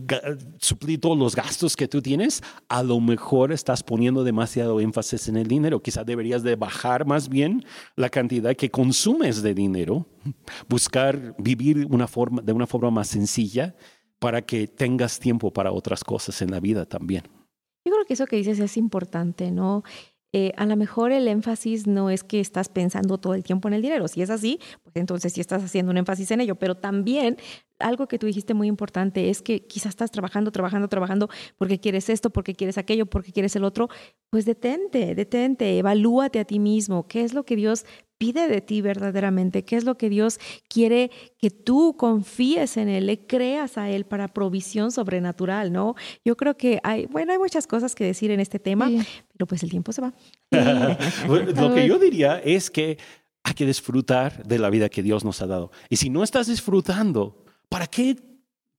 suplir 0.57 0.99
todos 0.99 1.15
los 1.15 1.35
gastos 1.35 1.75
que 1.75 1.87
tú 1.87 2.01
tienes, 2.01 2.41
a 2.69 2.81
lo 2.81 2.99
mejor 2.99 3.51
estás 3.51 3.83
poniendo 3.83 4.23
demasiado 4.23 4.79
énfasis 4.79 5.27
en 5.27 5.37
el 5.37 5.47
dinero. 5.47 5.83
Quizá 5.83 6.03
deberías 6.03 6.41
de 6.41 6.55
bajar 6.55 7.05
más 7.05 7.29
bien 7.29 7.63
la 7.95 8.09
cantidad 8.09 8.55
que 8.55 8.71
consumes 8.71 9.43
de 9.43 9.53
dinero, 9.53 10.07
buscar 10.67 11.35
vivir 11.37 11.87
de 11.87 12.53
una 12.53 12.67
forma 12.67 12.89
más 12.89 13.09
sencilla 13.09 13.75
para 14.25 14.41
que 14.41 14.65
tengas 14.65 15.19
tiempo 15.19 15.53
para 15.53 15.71
otras 15.71 16.03
cosas 16.03 16.41
en 16.41 16.49
la 16.49 16.59
vida 16.59 16.87
también. 16.87 17.25
Yo 17.85 17.93
creo 17.93 18.05
que 18.07 18.15
eso 18.15 18.25
que 18.25 18.37
dices 18.37 18.57
es 18.57 18.75
importante, 18.75 19.51
¿no? 19.51 19.83
Eh, 20.33 20.51
a 20.57 20.65
lo 20.65 20.75
mejor 20.75 21.11
el 21.11 21.27
énfasis 21.27 21.85
no 21.85 22.09
es 22.09 22.23
que 22.23 22.39
estás 22.39 22.67
pensando 22.67 23.19
todo 23.19 23.35
el 23.35 23.43
tiempo 23.43 23.67
en 23.67 23.75
el 23.75 23.83
dinero. 23.83 24.07
Si 24.07 24.23
es 24.23 24.31
así, 24.31 24.59
pues 24.81 24.95
entonces 24.95 25.31
sí 25.31 25.41
estás 25.41 25.63
haciendo 25.63 25.91
un 25.91 25.97
énfasis 25.97 26.31
en 26.31 26.41
ello. 26.41 26.55
Pero 26.55 26.73
también 26.73 27.37
algo 27.79 28.07
que 28.07 28.17
tú 28.19 28.27
dijiste 28.27 28.53
muy 28.53 28.67
importante 28.67 29.29
es 29.29 29.41
que 29.41 29.65
quizás 29.65 29.89
estás 29.89 30.11
trabajando, 30.11 30.51
trabajando, 30.51 30.87
trabajando 30.87 31.29
porque 31.57 31.79
quieres 31.79 32.09
esto, 32.09 32.29
porque 32.29 32.55
quieres 32.55 32.77
aquello, 32.77 33.05
porque 33.05 33.31
quieres 33.31 33.55
el 33.55 33.63
otro. 33.63 33.89
Pues 34.29 34.45
detente, 34.45 35.15
detente, 35.15 35.77
evalúate 35.77 36.39
a 36.39 36.45
ti 36.45 36.59
mismo. 36.59 37.07
¿Qué 37.07 37.23
es 37.23 37.33
lo 37.33 37.43
que 37.45 37.55
Dios 37.55 37.85
pide 38.17 38.47
de 38.47 38.61
ti 38.61 38.81
verdaderamente? 38.81 39.65
¿Qué 39.65 39.75
es 39.75 39.83
lo 39.83 39.97
que 39.97 40.09
Dios 40.09 40.39
quiere 40.69 41.11
que 41.37 41.49
tú 41.49 41.95
confíes 41.97 42.77
en 42.77 42.87
Él, 42.87 43.07
le 43.07 43.25
creas 43.25 43.77
a 43.77 43.89
Él 43.89 44.05
para 44.05 44.29
provisión 44.29 44.91
sobrenatural, 44.91 45.73
¿no? 45.73 45.95
Yo 46.23 46.37
creo 46.37 46.55
que 46.55 46.79
hay, 46.83 47.07
bueno, 47.07 47.33
hay 47.33 47.39
muchas 47.39 47.67
cosas 47.67 47.93
que 47.93 48.05
decir 48.05 48.31
en 48.31 48.39
este 48.39 48.57
tema, 48.59 48.87
Sí. 48.87 49.01
pero 49.33 49.47
pues 49.47 49.63
el 49.63 49.69
tiempo 49.69 49.91
se 49.91 50.01
va. 50.01 50.13
Lo 51.27 51.73
que 51.73 51.87
yo 51.87 51.99
diría 51.99 52.39
es 52.39 52.69
que 52.71 52.97
hay 53.43 53.53
que 53.53 53.65
disfrutar 53.65 54.43
de 54.45 54.59
la 54.59 54.69
vida 54.69 54.89
que 54.89 55.03
Dios 55.03 55.23
nos 55.23 55.41
ha 55.41 55.47
dado. 55.47 55.71
Y 55.89 55.97
si 55.97 56.09
no 56.09 56.23
estás 56.23 56.47
disfrutando, 56.47 57.44
¿para 57.69 57.87
qué? 57.87 58.15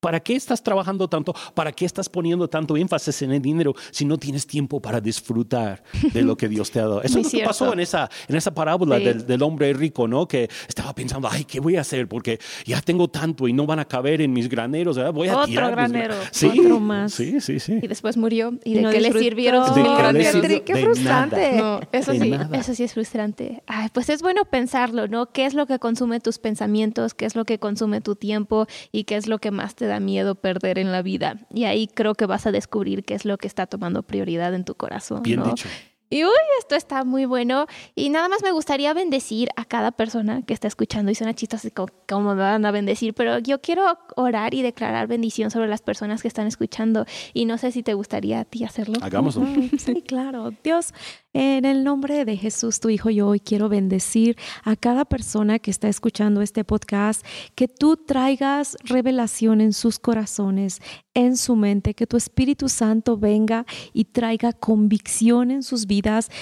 ¿Para 0.06 0.20
qué 0.20 0.36
estás 0.36 0.62
trabajando 0.62 1.08
tanto? 1.08 1.34
¿Para 1.54 1.72
qué 1.72 1.84
estás 1.84 2.08
poniendo 2.08 2.46
tanto 2.48 2.76
énfasis 2.76 3.22
en 3.22 3.32
el 3.32 3.42
dinero 3.42 3.74
si 3.90 4.04
no 4.04 4.18
tienes 4.18 4.46
tiempo 4.46 4.80
para 4.80 5.00
disfrutar 5.00 5.82
de 6.12 6.22
lo 6.22 6.36
que 6.36 6.48
Dios 6.48 6.70
te 6.70 6.78
ha 6.78 6.82
dado? 6.82 7.02
Eso 7.02 7.14
Muy 7.18 7.26
es 7.26 7.32
lo 7.32 7.38
que 7.40 7.44
pasó 7.44 7.72
en 7.72 7.80
esa, 7.80 8.08
en 8.28 8.36
esa 8.36 8.54
parábola 8.54 8.98
Sí. 8.98 9.04
del, 9.04 9.26
del 9.26 9.42
hombre 9.42 9.72
rico, 9.72 10.06
¿no? 10.06 10.28
Que 10.28 10.48
estaba 10.68 10.94
pensando, 10.94 11.28
ay, 11.28 11.44
¿qué 11.44 11.58
voy 11.58 11.74
a 11.74 11.80
hacer? 11.80 12.06
Porque 12.06 12.38
ya 12.64 12.80
tengo 12.80 13.08
tanto 13.08 13.48
y 13.48 13.52
no 13.52 13.66
van 13.66 13.80
a 13.80 13.84
caber 13.84 14.20
en 14.20 14.32
mis 14.32 14.48
graneros. 14.48 14.96
¿verdad? 14.96 15.12
Voy 15.12 15.26
a 15.26 15.34
Otro 15.38 15.46
tirar 15.46 15.72
granero. 15.72 16.14
Sí, 16.30 16.46
Otro 16.60 16.78
más. 16.78 17.12
Sí, 17.12 17.40
sí, 17.40 17.58
sí. 17.58 17.80
Y 17.82 17.88
después 17.88 18.16
murió. 18.16 18.52
¿Y 18.64 18.72
Y 18.72 18.74
de 18.74 18.82
no 18.82 18.90
qué 18.90 19.00
le 19.00 19.12
sirvieron 19.12 19.64
De 19.74 19.82
mil 19.82 19.82
que 19.82 19.90
le 19.90 19.96
graneros? 19.98 20.32
sirvió 20.32 20.64
Qué 20.64 20.76
frustrante. 20.76 21.52
No, 21.56 21.80
eso 21.90 22.12
De 22.12 22.20
sí, 22.20 22.30
nada. 22.30 22.56
eso 22.56 22.74
sí 22.74 22.84
es 22.84 22.94
frustrante. 22.94 23.62
Ay, 23.66 23.88
pues 23.92 24.08
es 24.08 24.22
bueno 24.22 24.44
pensarlo, 24.44 25.08
¿no? 25.08 25.26
¿Qué 25.32 25.46
es 25.46 25.54
lo 25.54 25.66
que 25.66 25.78
consume 25.78 26.20
tus 26.20 26.38
pensamientos? 26.38 27.14
¿Qué 27.14 27.24
es 27.24 27.34
lo 27.34 27.44
que 27.44 27.58
consume 27.58 28.00
tu 28.00 28.14
tiempo? 28.14 28.66
¿Y 28.92 29.04
qué 29.04 29.16
es 29.16 29.26
lo 29.26 29.38
que 29.38 29.50
más 29.50 29.74
te 29.74 29.86
da 29.86 29.95
miedo 30.00 30.34
perder 30.34 30.78
en 30.78 30.92
la 30.92 31.02
vida? 31.02 31.46
Y 31.52 31.64
ahí 31.64 31.86
creo 31.86 32.14
que 32.14 32.26
vas 32.26 32.46
a 32.46 32.52
descubrir 32.52 33.04
qué 33.04 33.14
es 33.14 33.24
lo 33.24 33.38
que 33.38 33.46
está 33.46 33.66
tomando 33.66 34.02
prioridad 34.02 34.54
en 34.54 34.64
tu 34.64 34.74
corazón. 34.74 35.22
Bien 35.22 35.40
¿no? 35.40 35.46
dicho. 35.46 35.68
Y 36.08 36.24
uy, 36.24 36.30
esto 36.60 36.76
está 36.76 37.04
muy 37.04 37.24
bueno. 37.24 37.66
Y 37.96 38.10
nada 38.10 38.28
más 38.28 38.42
me 38.42 38.52
gustaría 38.52 38.94
bendecir 38.94 39.48
a 39.56 39.64
cada 39.64 39.90
persona 39.90 40.42
que 40.42 40.54
está 40.54 40.68
escuchando. 40.68 41.10
Y 41.10 41.16
suena 41.16 41.34
chistoso 41.34 41.68
como, 41.74 41.88
como 42.08 42.34
me 42.34 42.42
van 42.42 42.64
a 42.64 42.70
bendecir, 42.70 43.12
pero 43.12 43.38
yo 43.38 43.60
quiero 43.60 43.98
orar 44.14 44.54
y 44.54 44.62
declarar 44.62 45.08
bendición 45.08 45.50
sobre 45.50 45.66
las 45.66 45.82
personas 45.82 46.22
que 46.22 46.28
están 46.28 46.46
escuchando. 46.46 47.06
Y 47.34 47.44
no 47.44 47.58
sé 47.58 47.72
si 47.72 47.82
te 47.82 47.94
gustaría 47.94 48.40
a 48.40 48.44
ti 48.44 48.62
hacerlo. 48.62 48.98
Hagámoslo. 49.02 49.46
Sí, 49.78 50.02
claro. 50.06 50.52
Dios, 50.62 50.94
en 51.32 51.64
el 51.64 51.82
nombre 51.82 52.24
de 52.24 52.36
Jesús, 52.36 52.78
tu 52.78 52.88
Hijo, 52.88 53.10
yo 53.10 53.26
hoy 53.26 53.40
quiero 53.40 53.68
bendecir 53.68 54.36
a 54.62 54.76
cada 54.76 55.04
persona 55.04 55.58
que 55.58 55.72
está 55.72 55.88
escuchando 55.88 56.40
este 56.40 56.62
podcast, 56.62 57.26
que 57.56 57.66
tú 57.66 57.96
traigas 57.96 58.76
revelación 58.84 59.60
en 59.60 59.72
sus 59.72 59.98
corazones, 59.98 60.80
en 61.14 61.36
su 61.36 61.56
mente, 61.56 61.94
que 61.94 62.06
tu 62.06 62.16
Espíritu 62.16 62.68
Santo 62.68 63.16
venga 63.16 63.66
y 63.92 64.04
traiga 64.04 64.52
convicción 64.52 65.50
en 65.50 65.62
sus 65.62 65.86
vidas 65.86 65.95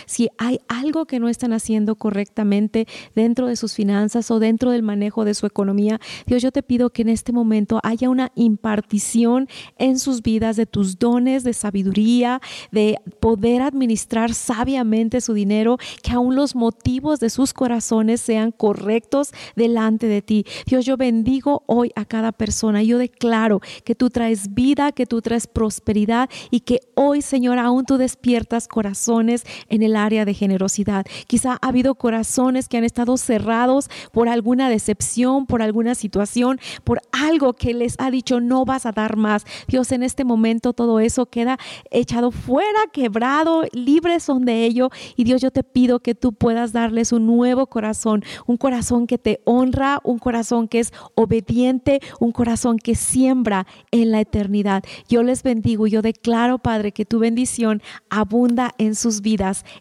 si 0.06 0.28
hay 0.38 0.60
algo 0.68 1.06
que 1.06 1.20
no 1.20 1.28
están 1.28 1.52
haciendo 1.52 1.94
correctamente 1.96 2.86
dentro 3.14 3.46
de 3.46 3.56
sus 3.56 3.74
finanzas 3.74 4.30
o 4.30 4.38
dentro 4.38 4.70
del 4.70 4.82
manejo 4.82 5.24
de 5.24 5.34
su 5.34 5.46
economía. 5.46 6.00
Dios, 6.26 6.42
yo 6.42 6.52
te 6.52 6.62
pido 6.62 6.90
que 6.90 7.02
en 7.02 7.08
este 7.08 7.32
momento 7.32 7.80
haya 7.82 8.08
una 8.10 8.32
impartición 8.34 9.48
en 9.78 9.98
sus 9.98 10.22
vidas 10.22 10.56
de 10.56 10.66
tus 10.66 10.98
dones 10.98 11.44
de 11.44 11.52
sabiduría, 11.52 12.40
de 12.72 12.98
poder 13.20 13.62
administrar 13.62 14.34
sabiamente 14.34 15.20
su 15.20 15.34
dinero, 15.34 15.78
que 16.02 16.12
aún 16.12 16.34
los 16.34 16.54
motivos 16.54 17.20
de 17.20 17.30
sus 17.30 17.52
corazones 17.52 18.20
sean 18.20 18.52
correctos 18.52 19.32
delante 19.56 20.06
de 20.06 20.22
ti. 20.22 20.44
Dios, 20.66 20.84
yo 20.84 20.96
bendigo 20.96 21.62
hoy 21.66 21.92
a 21.94 22.04
cada 22.04 22.32
persona. 22.32 22.82
Yo 22.82 22.98
declaro 22.98 23.60
que 23.84 23.94
tú 23.94 24.10
traes 24.10 24.54
vida, 24.54 24.92
que 24.92 25.06
tú 25.06 25.22
traes 25.22 25.46
prosperidad 25.46 26.28
y 26.50 26.60
que 26.60 26.80
hoy, 26.94 27.22
Señor, 27.22 27.58
aún 27.58 27.84
tú 27.84 27.96
despiertas 27.96 28.68
corazones 28.68 29.43
en 29.68 29.82
el 29.82 29.96
área 29.96 30.24
de 30.24 30.34
generosidad. 30.34 31.06
Quizá 31.26 31.58
ha 31.60 31.68
habido 31.68 31.94
corazones 31.94 32.68
que 32.68 32.76
han 32.76 32.84
estado 32.84 33.16
cerrados 33.16 33.88
por 34.12 34.28
alguna 34.28 34.68
decepción, 34.68 35.46
por 35.46 35.62
alguna 35.62 35.94
situación, 35.94 36.60
por 36.84 37.00
algo 37.12 37.54
que 37.54 37.74
les 37.74 37.96
ha 37.98 38.10
dicho 38.10 38.40
no 38.40 38.64
vas 38.64 38.86
a 38.86 38.92
dar 38.92 39.16
más. 39.16 39.44
Dios, 39.68 39.92
en 39.92 40.02
este 40.02 40.24
momento 40.24 40.72
todo 40.72 41.00
eso 41.00 41.26
queda 41.26 41.58
echado 41.90 42.30
fuera, 42.30 42.80
quebrado, 42.92 43.64
libres 43.72 44.22
son 44.22 44.44
de 44.44 44.64
ello. 44.64 44.90
Y 45.16 45.24
Dios, 45.24 45.42
yo 45.42 45.50
te 45.50 45.62
pido 45.62 46.00
que 46.00 46.14
tú 46.14 46.32
puedas 46.32 46.72
darles 46.72 47.12
un 47.12 47.26
nuevo 47.26 47.66
corazón, 47.66 48.24
un 48.46 48.56
corazón 48.56 49.06
que 49.06 49.18
te 49.18 49.40
honra, 49.44 50.00
un 50.04 50.18
corazón 50.18 50.68
que 50.68 50.80
es 50.80 50.92
obediente, 51.14 52.00
un 52.20 52.32
corazón 52.32 52.78
que 52.78 52.94
siembra 52.94 53.66
en 53.90 54.10
la 54.10 54.20
eternidad. 54.20 54.84
Yo 55.08 55.22
les 55.22 55.42
bendigo 55.42 55.86
y 55.86 55.90
yo 55.90 56.02
declaro, 56.02 56.58
Padre, 56.58 56.92
que 56.92 57.04
tu 57.04 57.18
bendición 57.18 57.82
abunda 58.08 58.74
en 58.78 58.94
sus 58.94 59.20
vidas 59.20 59.33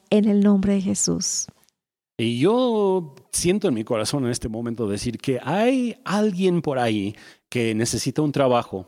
en 0.10 0.26
el 0.26 0.40
nombre 0.42 0.74
de 0.74 0.82
Jesús. 0.82 1.48
Y 2.18 2.40
yo 2.40 3.16
siento 3.32 3.68
en 3.68 3.74
mi 3.74 3.84
corazón 3.84 4.26
en 4.26 4.32
este 4.32 4.48
momento 4.48 4.88
decir 4.88 5.18
que 5.18 5.40
hay 5.44 5.96
alguien 6.06 6.62
por 6.62 6.78
ahí 6.80 7.16
que 7.50 7.74
necesita 7.74 8.22
un 8.22 8.32
trabajo 8.32 8.88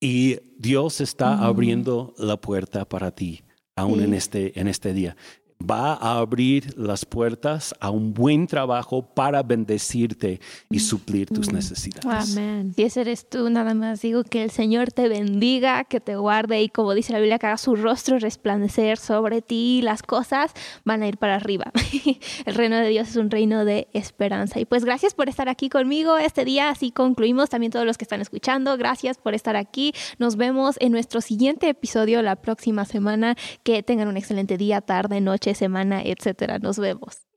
y 0.00 0.38
Dios 0.58 1.00
está 1.00 1.36
Mm. 1.36 1.42
abriendo 1.42 2.14
la 2.18 2.36
puerta 2.36 2.84
para 2.88 3.10
ti 3.12 3.42
aún 3.76 3.98
Sí. 3.98 4.04
en 4.04 4.14
este, 4.14 4.60
en 4.60 4.68
este 4.68 4.92
día. 4.92 5.16
Va 5.60 5.94
a 5.94 6.18
abrir 6.18 6.72
las 6.78 7.04
puertas 7.04 7.74
a 7.80 7.90
un 7.90 8.14
buen 8.14 8.46
trabajo 8.46 9.02
para 9.02 9.42
bendecirte 9.42 10.40
y 10.70 10.78
suplir 10.78 11.28
tus 11.28 11.50
Mm. 11.50 11.54
necesidades. 11.56 12.36
Amén. 12.36 12.72
Si 12.76 12.82
ese 12.84 13.00
eres 13.00 13.28
tú, 13.28 13.50
nada 13.50 13.74
más 13.74 14.00
digo 14.00 14.22
que 14.22 14.44
el 14.44 14.50
Señor 14.52 14.92
te 14.92 15.08
bendiga, 15.08 15.82
que 15.82 15.98
te 16.00 16.14
guarde 16.16 16.62
y 16.62 16.68
como 16.68 16.94
dice 16.94 17.12
la 17.12 17.18
Biblia, 17.18 17.40
que 17.40 17.46
haga 17.46 17.58
su 17.58 17.74
rostro 17.74 18.18
resplandecer 18.20 18.98
sobre 18.98 19.42
ti 19.42 19.78
y 19.78 19.82
las 19.82 20.02
cosas 20.02 20.52
van 20.84 21.02
a 21.02 21.08
ir 21.08 21.16
para 21.18 21.34
arriba. 21.34 21.72
el 22.46 22.54
reino 22.54 22.76
de 22.76 22.88
Dios 22.88 23.08
es 23.08 23.16
un 23.16 23.28
reino 23.30 23.64
de 23.64 23.88
esperanza. 23.92 24.60
Y 24.60 24.64
pues 24.64 24.84
gracias 24.84 25.14
por 25.14 25.28
estar 25.28 25.48
aquí 25.48 25.68
conmigo 25.68 26.18
este 26.18 26.44
día. 26.44 26.70
Así 26.70 26.92
concluimos 26.92 27.50
también 27.50 27.72
todos 27.72 27.84
los 27.84 27.98
que 27.98 28.04
están 28.04 28.20
escuchando. 28.20 28.76
Gracias 28.76 29.18
por 29.18 29.34
estar 29.34 29.56
aquí. 29.56 29.92
Nos 30.20 30.36
vemos 30.36 30.76
en 30.78 30.92
nuestro 30.92 31.20
siguiente 31.20 31.68
episodio 31.68 32.22
la 32.22 32.36
próxima 32.36 32.84
semana. 32.84 33.36
Que 33.64 33.82
tengan 33.82 34.06
un 34.06 34.16
excelente 34.16 34.56
día, 34.56 34.80
tarde, 34.80 35.20
semana, 35.54 36.02
etcétera. 36.02 36.58
Nos 36.58 36.78
vemos. 36.78 37.27